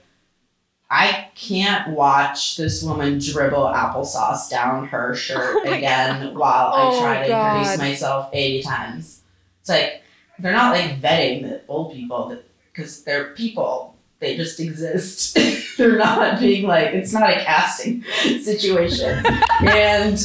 I 0.91 1.29
can't 1.35 1.91
watch 1.91 2.57
this 2.57 2.83
woman 2.83 3.19
dribble 3.19 3.65
applesauce 3.75 4.49
down 4.49 4.87
her 4.89 5.15
shirt 5.17 5.63
Oh 5.67 5.73
again 5.73 6.35
while 6.37 6.71
Oh 6.75 6.97
I 6.99 7.01
try 7.03 7.23
to 7.23 7.29
God. 7.29 7.57
introduce 7.59 7.79
myself 7.79 8.31
eighty 8.33 8.63
times. 8.63 9.21
It's 9.61 9.69
like 9.69 10.03
they're 10.39 10.53
not 10.53 10.73
like 10.75 11.01
vetting 11.01 11.43
the 11.43 11.61
old 11.69 11.93
people 11.95 12.39
because 12.73 13.03
they're 13.03 13.33
people. 13.35 13.95
They 14.19 14.37
just 14.37 14.61
exist. 14.61 15.37
they're 15.77 15.97
not 15.99 16.39
being 16.41 16.67
like 16.67 16.95
it's 16.95 17.13
not 17.13 17.31
a 17.31 17.41
casting 17.45 18.03
situation. 18.43 19.25
and 19.67 20.19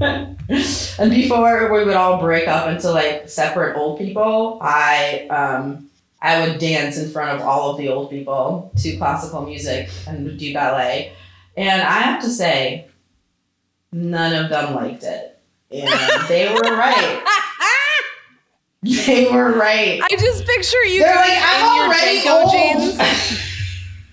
and 0.00 1.10
before 1.10 1.72
we 1.72 1.84
would 1.84 1.94
all 1.94 2.18
break 2.20 2.48
up 2.48 2.68
into 2.68 2.90
like 2.90 3.28
separate 3.28 3.76
old 3.76 3.98
people, 3.98 4.58
I 4.60 5.26
um 5.28 5.88
I 6.22 6.46
would 6.46 6.58
dance 6.60 6.96
in 6.98 7.10
front 7.10 7.38
of 7.38 7.46
all 7.46 7.72
of 7.72 7.78
the 7.78 7.88
old 7.88 8.08
people 8.08 8.72
to 8.78 8.96
classical 8.96 9.44
music 9.44 9.90
and 10.06 10.24
would 10.24 10.38
do 10.38 10.54
ballet. 10.54 11.12
And 11.56 11.82
I 11.82 11.98
have 12.00 12.22
to 12.22 12.30
say, 12.30 12.86
none 13.90 14.32
of 14.32 14.48
them 14.48 14.74
liked 14.74 15.02
it. 15.02 15.38
And 15.70 15.88
they 16.28 16.48
were 16.52 16.76
right. 16.76 17.24
They 18.84 19.30
were 19.30 19.52
right. 19.52 20.00
I 20.02 20.08
just 20.16 20.44
picture 20.44 20.84
you 20.86 21.02
They're 21.02 21.14
like, 21.14 21.38
I'm 21.40 21.88
already 21.88 22.28
old. 22.28 22.50
jeans. 22.50 22.98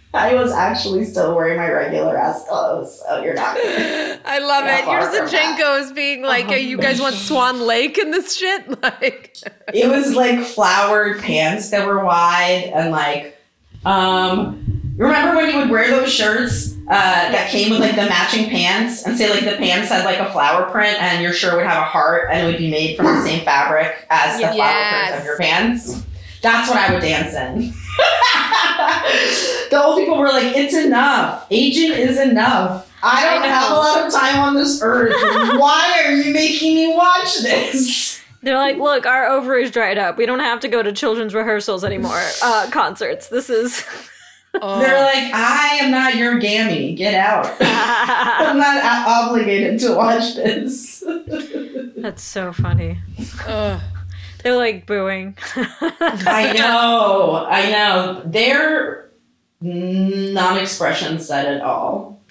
I 0.13 0.33
was 0.33 0.51
actually 0.51 1.05
still 1.05 1.35
wearing 1.35 1.57
my 1.57 1.69
regular 1.69 2.17
ass 2.17 2.43
clothes, 2.47 3.01
so 3.07 3.21
you're 3.23 3.35
not. 3.35 3.55
I 3.59 4.39
love 4.39 4.65
it. 4.65 4.85
far 4.85 5.01
Yours 5.01 5.13
and 5.15 5.29
from 5.29 5.57
that. 5.57 5.91
Being 5.95 6.23
like. 6.23 6.47
"Hey, 6.47 6.61
you 6.61 6.77
guys 6.77 6.99
want 6.99 7.15
Swan 7.27 7.61
Lake 7.61 7.97
in 7.97 8.11
this 8.11 8.35
shit? 8.35 8.81
Like, 8.81 9.37
it 9.73 9.87
was 9.87 10.15
like 10.15 10.39
flowered 10.45 11.19
pants 11.21 11.69
that 11.69 11.85
were 11.85 12.03
wide 12.03 12.71
and 12.73 12.91
like 12.91 13.37
um 13.85 14.93
remember 14.97 15.35
when 15.37 15.49
you 15.49 15.57
would 15.57 15.69
wear 15.69 15.89
those 15.89 16.11
shirts 16.11 16.75
uh, 16.89 17.31
that 17.31 17.49
came 17.51 17.69
with 17.69 17.79
like 17.79 17.95
the 17.95 18.03
matching 18.07 18.49
pants 18.49 19.05
and 19.05 19.17
say 19.17 19.29
like 19.29 19.45
the 19.45 19.55
pants 19.57 19.89
had 19.89 20.03
like 20.03 20.19
a 20.19 20.29
flower 20.31 20.69
print 20.71 21.01
and 21.01 21.23
your 21.23 21.31
shirt 21.31 21.53
would 21.55 21.65
have 21.65 21.77
a 21.83 21.85
heart 21.85 22.27
and 22.31 22.41
it 22.45 22.51
would 22.51 22.57
be 22.57 22.69
made 22.69 22.97
from 22.97 23.05
the 23.05 23.21
same 23.23 23.45
fabric 23.45 24.05
as 24.09 24.35
the 24.41 24.47
flower 24.47 24.55
Yes. 24.57 25.07
print 25.09 25.19
of 25.21 25.25
your 25.25 25.37
pants 25.37 26.03
that's 26.41 26.69
what 26.69 26.77
i 26.77 26.93
would 26.93 27.01
dance 27.01 27.33
in 27.33 27.71
the 29.69 29.81
old 29.83 29.97
people 29.97 30.17
were 30.17 30.29
like 30.29 30.55
it's 30.55 30.73
enough 30.73 31.45
aging 31.51 31.91
is 31.91 32.19
enough 32.19 32.91
i 33.03 33.23
don't 33.23 33.43
I 33.43 33.47
have 33.47 33.71
a 33.71 33.75
lot 33.75 34.05
of 34.05 34.13
time 34.13 34.39
on 34.39 34.55
this 34.55 34.81
earth 34.81 35.13
why 35.59 36.03
are 36.05 36.11
you 36.13 36.33
making 36.33 36.75
me 36.75 36.95
watch 36.95 37.39
this 37.41 38.19
They're 38.41 38.55
like, 38.55 38.77
look, 38.77 39.05
our 39.05 39.27
ovaries 39.27 39.69
dried 39.69 39.97
up. 39.97 40.17
We 40.17 40.25
don't 40.25 40.39
have 40.39 40.61
to 40.61 40.69
go 40.69 40.81
to 40.81 40.93
children's 40.93 41.33
rehearsals 41.33 41.83
anymore. 41.83 42.23
Uh, 42.41 42.69
concerts. 42.71 43.27
This 43.27 43.49
is. 43.49 43.83
oh. 44.61 44.79
They're 44.79 45.03
like, 45.03 45.33
I 45.33 45.79
am 45.81 45.91
not 45.91 46.15
your 46.15 46.39
gammy. 46.39 46.95
Get 46.95 47.15
out. 47.15 47.53
I'm 47.59 48.57
not 48.57 48.81
obligated 49.05 49.77
to 49.81 49.93
watch 49.93 50.35
this. 50.35 51.03
That's 51.97 52.23
so 52.23 52.53
funny. 52.53 52.99
Ugh. 53.45 53.81
They're 54.43 54.55
like 54.55 54.85
booing. 54.85 55.37
I 55.55 56.53
know. 56.55 57.45
I 57.49 57.69
know. 57.71 58.21
Their 58.25 59.09
non-expression 59.61 61.19
said 61.19 61.53
it 61.55 61.61
all. 61.61 62.21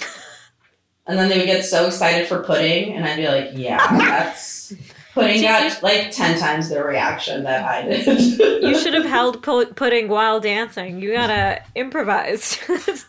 And 1.07 1.19
then 1.19 1.29
they 1.31 1.39
would 1.39 1.47
get 1.47 1.65
so 1.65 1.87
excited 1.87 2.29
for 2.29 2.43
pudding, 2.43 2.93
and 2.95 3.05
I'd 3.07 3.17
be 3.17 3.27
like, 3.27 3.51
"Yeah, 3.55 3.79
that's 3.97 4.75
pudding 5.15 5.41
got 5.41 5.83
like 5.83 6.11
ten 6.11 6.39
times 6.39 6.69
the 6.69 6.85
reaction 6.85 7.45
that 7.45 7.65
I 7.65 7.83
did." 7.83 8.39
you 8.63 8.79
should 8.79 8.93
have 8.93 9.07
held 9.07 9.43
pu- 9.43 9.73
pudding 9.73 10.09
while 10.09 10.39
dancing. 10.39 11.01
You 11.01 11.13
gotta 11.15 11.63
improvise. 11.75 12.59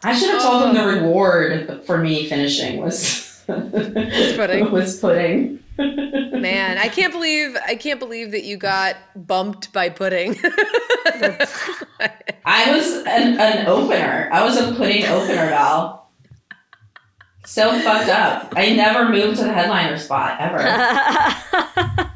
I 0.01 0.17
should 0.17 0.29
have 0.29 0.41
told 0.41 0.63
them 0.63 0.75
the 0.75 0.85
reward 0.85 1.83
for 1.85 1.97
me 1.97 2.25
finishing 2.29 2.77
was 2.81 3.28
pudding. 4.35 4.71
was 4.71 4.99
pudding. 4.99 5.63
Man, 5.77 6.77
I 6.77 6.89
can't 6.89 7.13
believe 7.13 7.55
I 7.65 7.75
can't 7.75 7.99
believe 7.99 8.31
that 8.31 8.43
you 8.43 8.57
got 8.57 8.97
bumped 9.15 9.71
by 9.71 9.89
pudding. 9.89 10.35
I 12.45 12.73
was 12.75 12.95
an, 13.05 13.39
an 13.39 13.67
opener. 13.67 14.29
I 14.31 14.43
was 14.43 14.57
a 14.57 14.73
pudding 14.73 15.05
opener, 15.05 15.47
Val. 15.49 16.09
So 17.45 17.79
fucked 17.79 18.09
up. 18.09 18.53
I 18.55 18.75
never 18.75 19.09
moved 19.09 19.37
to 19.37 19.45
the 19.45 19.53
headliner 19.53 19.97
spot 19.97 20.39
ever. 20.39 20.59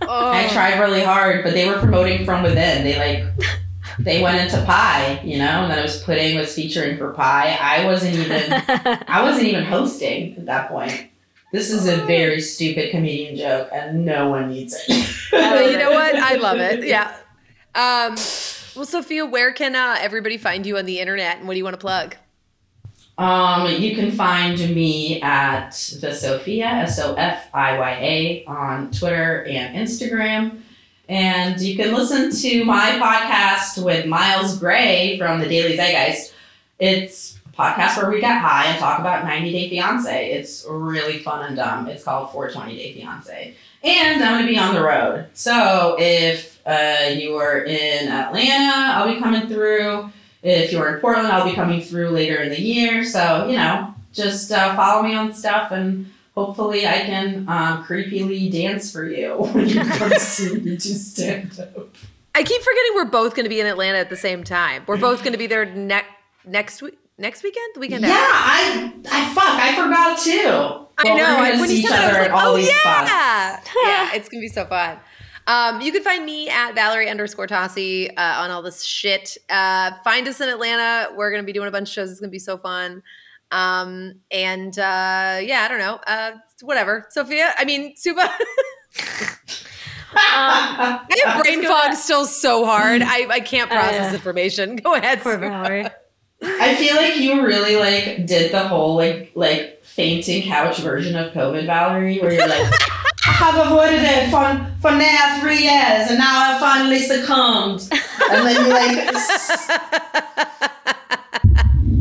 oh. 0.01 0.31
I 0.31 0.47
tried 0.51 0.79
really 0.79 1.01
hard, 1.01 1.43
but 1.43 1.53
they 1.53 1.67
were 1.67 1.79
promoting 1.79 2.25
from 2.25 2.43
within. 2.43 2.83
They 2.83 2.97
like 2.97 3.47
they 3.99 4.21
went 4.21 4.39
into 4.39 4.63
pie, 4.65 5.21
you 5.23 5.37
know, 5.37 5.63
and 5.63 5.71
then 5.71 5.79
it 5.79 5.83
was 5.83 6.03
pudding 6.03 6.37
was 6.37 6.53
featuring 6.53 6.97
for 6.97 7.13
pie. 7.13 7.57
I 7.59 7.85
wasn't 7.85 8.15
even 8.15 8.53
I 9.07 9.23
wasn't 9.23 9.47
even 9.47 9.63
hosting 9.63 10.37
at 10.37 10.45
that 10.47 10.69
point. 10.69 11.09
This 11.53 11.69
is 11.69 11.87
a 11.87 11.97
very 12.07 12.41
stupid 12.41 12.89
comedian 12.89 13.35
joke, 13.35 13.69
and 13.71 14.03
no 14.03 14.27
one 14.27 14.49
needs 14.49 14.75
it. 14.87 15.07
But 15.29 15.65
you 15.71 15.77
know 15.77 15.91
what? 15.91 16.15
I 16.15 16.35
love 16.35 16.57
it. 16.57 16.83
Yeah. 16.83 17.15
Um, 17.75 18.15
well, 18.75 18.87
Sofiya, 18.87 19.29
where 19.29 19.53
can 19.53 19.75
uh, 19.75 19.97
everybody 19.99 20.37
find 20.37 20.65
you 20.65 20.79
on 20.79 20.85
the 20.85 20.99
internet, 20.99 21.37
and 21.37 21.47
what 21.47 21.53
do 21.53 21.59
you 21.59 21.63
want 21.63 21.75
to 21.75 21.79
plug? 21.79 22.15
Um, 23.19 23.71
you 23.71 23.95
can 23.95 24.09
find 24.11 24.57
me 24.73 25.21
at 25.21 25.69
the 26.01 26.07
Sofiya 26.07 26.85
S 26.85 26.99
O 26.99 27.13
F 27.13 27.47
I 27.53 27.77
Y 27.77 27.91
A 28.01 28.45
on 28.47 28.89
Twitter 28.89 29.45
and 29.45 29.77
Instagram, 29.77 30.61
and 31.07 31.61
you 31.61 31.75
can 31.75 31.93
listen 31.93 32.31
to 32.31 32.65
my 32.65 32.97
podcast 32.99 33.83
with 33.83 34.07
Miles 34.07 34.57
Gray 34.57 35.19
from 35.19 35.39
the 35.39 35.47
Daily 35.47 35.77
Zeitgeist. 35.77 36.33
It's 36.79 37.37
podcast 37.57 37.97
where 37.97 38.09
we 38.09 38.19
get 38.19 38.39
high 38.39 38.65
and 38.65 38.79
talk 38.79 38.99
about 38.99 39.25
90 39.25 39.51
Day 39.51 39.69
Fiance. 39.69 40.31
It's 40.31 40.65
really 40.67 41.19
fun 41.19 41.45
and 41.45 41.55
dumb. 41.55 41.87
It's 41.87 42.03
called 42.03 42.31
420 42.31 42.75
Day 42.75 42.93
Fiance, 42.93 43.55
and 43.83 44.23
I'm 44.23 44.35
going 44.35 44.45
to 44.45 44.51
be 44.51 44.57
on 44.57 44.73
the 44.73 44.83
road. 44.83 45.27
So 45.33 45.95
if 45.99 46.61
uh, 46.65 47.09
you 47.13 47.35
are 47.35 47.63
in 47.63 48.07
Atlanta, 48.07 48.93
I'll 48.93 49.13
be 49.13 49.19
coming 49.19 49.47
through. 49.47 50.09
If 50.41 50.71
you're 50.71 50.95
in 50.95 51.01
Portland, 51.01 51.27
I'll 51.27 51.47
be 51.47 51.55
coming 51.55 51.81
through 51.81 52.09
later 52.09 52.41
in 52.41 52.49
the 52.49 52.61
year. 52.61 53.05
So, 53.05 53.47
you 53.47 53.55
know, 53.55 53.93
just 54.11 54.51
uh, 54.51 54.75
follow 54.75 55.03
me 55.03 55.15
on 55.15 55.33
stuff 55.33 55.71
and 55.71 56.11
hopefully 56.35 56.87
I 56.87 57.01
can 57.01 57.47
um, 57.47 57.83
creepily 57.83 58.51
dance 58.51 58.91
for 58.91 59.07
you 59.07 59.35
when 59.53 59.69
you 59.69 59.83
come 59.83 60.11
see 60.17 60.53
me 60.55 60.77
do 60.77 60.79
stand 60.79 61.59
up. 61.59 61.95
I 62.35 62.43
keep 62.43 62.61
forgetting 62.61 62.91
we're 62.95 63.05
both 63.05 63.35
going 63.35 63.45
to 63.45 63.49
be 63.49 63.59
in 63.59 63.67
Atlanta 63.67 63.99
at 63.99 64.09
the 64.09 64.17
same 64.17 64.43
time. 64.43 64.83
We're 64.87 64.97
both 64.97 65.19
going 65.19 65.33
to 65.33 65.37
be 65.37 65.47
there 65.47 65.65
ne- 65.65 66.01
next 66.45 66.81
week. 66.81 66.97
Next 67.17 67.43
weekend, 67.43 67.75
the 67.75 67.79
weekend 67.79 68.03
Yeah, 68.03 68.09
after. 68.11 68.29
I, 68.31 68.93
I 69.11 69.33
fuck, 69.33 69.45
I 69.45 69.75
forgot 69.75 70.19
too. 70.19 70.87
I 70.97 71.03
Well, 71.05 71.17
know. 71.17 71.37
We're 71.39 71.47
gonna 71.49 71.59
when 71.61 71.69
see 71.69 71.81
you 71.81 71.87
said 71.87 71.91
that, 71.97 72.03
I 72.03 72.07
was 72.19 72.29
like, 72.29 72.43
"Oh 72.43 72.55
these 72.57 72.69
spots. 72.69 73.09
yeah, 73.09 73.59
yeah, 73.85 74.09
it's 74.15 74.29
gonna 74.29 74.41
be 74.41 74.47
so 74.47 74.65
fun." 74.65 74.97
Um, 75.45 75.81
you 75.81 75.91
can 75.91 76.01
find 76.03 76.25
me 76.25 76.49
at 76.49 76.73
Valerie 76.73 77.09
underscore 77.09 77.47
Tosi 77.47 78.09
uh, 78.17 78.41
on 78.41 78.49
all 78.49 78.61
this 78.61 78.83
shit. 78.83 79.37
Uh, 79.49 79.91
find 80.03 80.27
us 80.27 80.39
in 80.41 80.49
Atlanta. 80.49 81.09
We're 81.15 81.29
gonna 81.31 81.43
be 81.43 81.53
doing 81.53 81.67
a 81.67 81.71
bunch 81.71 81.89
of 81.89 81.93
shows. 81.93 82.09
It's 82.11 82.19
gonna 82.19 82.31
be 82.31 82.39
so 82.39 82.57
fun. 82.57 83.03
Um, 83.51 84.13
and 84.31 84.77
uh, 84.79 85.37
yeah, 85.41 85.61
I 85.63 85.67
don't 85.67 85.79
know. 85.79 85.99
Uh, 86.07 86.31
whatever, 86.61 87.07
Sofiya. 87.15 87.51
I 87.57 87.65
mean, 87.65 87.93
Subhah. 87.95 88.29
I 90.15 91.05
have 91.25 91.41
brain 91.43 91.63
fog 91.63 91.93
still 91.95 92.25
so 92.25 92.65
hard. 92.65 93.01
I, 93.03 93.27
I 93.29 93.39
can't 93.39 93.71
Uh, 93.71 93.75
process 93.75 94.09
yeah. 94.11 94.13
information. 94.13 94.75
Go 94.77 94.95
ahead, 94.95 95.21
Poor 95.21 95.35
Subhah. 95.37 95.49
Valerie. 95.49 95.85
I 96.43 96.75
feel 96.75 96.95
like 96.95 97.17
you 97.17 97.41
really 97.41 97.75
like 97.75 98.25
did 98.25 98.51
the 98.51 98.67
whole 98.67 98.95
like 98.95 99.31
like 99.35 99.83
fainting 99.83 100.43
couch 100.43 100.79
version 100.79 101.15
of 101.15 101.33
COVID, 101.33 101.65
Valerie, 101.65 102.19
where 102.19 102.33
you're 102.33 102.47
like, 102.47 102.73
I 103.25 103.31
have 103.31 103.67
avoided 103.67 104.01
it 104.01 104.29
for 104.29 104.71
for 104.81 104.91
now 104.97 105.39
three 105.39 105.63
years, 105.63 106.09
and 106.09 106.19
now 106.19 106.55
I 106.55 106.59
finally 106.59 106.99
succumbed. 106.99 107.87
And 108.31 108.47
then 108.47 108.65
you 108.65 108.71
like 108.71 109.13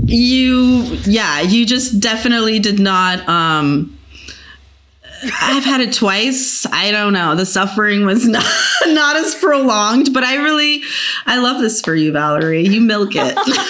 you 0.05 0.99
yeah, 1.05 1.41
you 1.41 1.65
just 1.67 2.01
definitely 2.01 2.59
did 2.59 2.79
not 2.79 3.27
um 3.29 3.99
I've 5.41 5.65
had 5.65 5.81
it 5.81 5.93
twice. 5.93 6.67
I 6.67 6.91
don't 6.91 7.13
know. 7.13 7.35
The 7.35 7.47
suffering 7.47 8.05
was 8.05 8.27
not 8.29 8.45
not 8.87 9.17
as 9.17 9.35
prolonged, 9.35 10.13
but 10.13 10.25
I 10.25 10.37
really 10.37 10.83
I 11.27 11.39
love 11.39 11.61
this 11.61 11.81
for 11.81 11.95
you, 11.95 12.13
Valerie. 12.13 12.67
You 12.67 12.81
milk 12.81 13.11
it. 13.15 13.37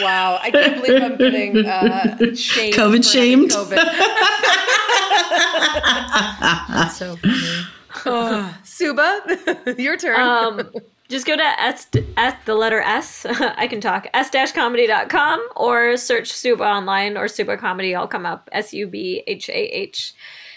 Wow, 0.00 0.40
I 0.42 0.50
can't 0.50 0.82
believe 0.82 1.02
I'm 1.02 1.16
getting 1.16 1.64
uh, 1.64 2.16
shamed. 2.34 2.74
COVID 2.74 3.08
shamed. 3.08 3.52
COVID. 3.52 3.76
so 6.90 7.14
funny. 7.14 7.64
oh, 8.06 8.58
Subhah, 8.64 9.78
your 9.78 9.96
turn. 9.96 10.20
Um, 10.20 10.68
just 11.08 11.26
go 11.26 11.36
to 11.36 11.42
S, 11.42 11.86
S 12.16 12.34
the 12.44 12.56
letter 12.56 12.80
S. 12.80 13.24
I 13.24 13.68
can 13.68 13.80
talk 13.80 14.08
s-comedy.com 14.14 15.48
or 15.54 15.96
search 15.96 16.32
Subhah 16.32 16.66
online 16.66 17.16
or 17.16 17.26
Subhah 17.26 17.56
Comedy. 17.56 17.94
I'll 17.94 18.08
come 18.08 18.26
up 18.26 18.50
S 18.50 18.74
U 18.74 18.88
B 18.88 19.22
H 19.28 19.48
A 19.48 19.52
H. 19.52 20.12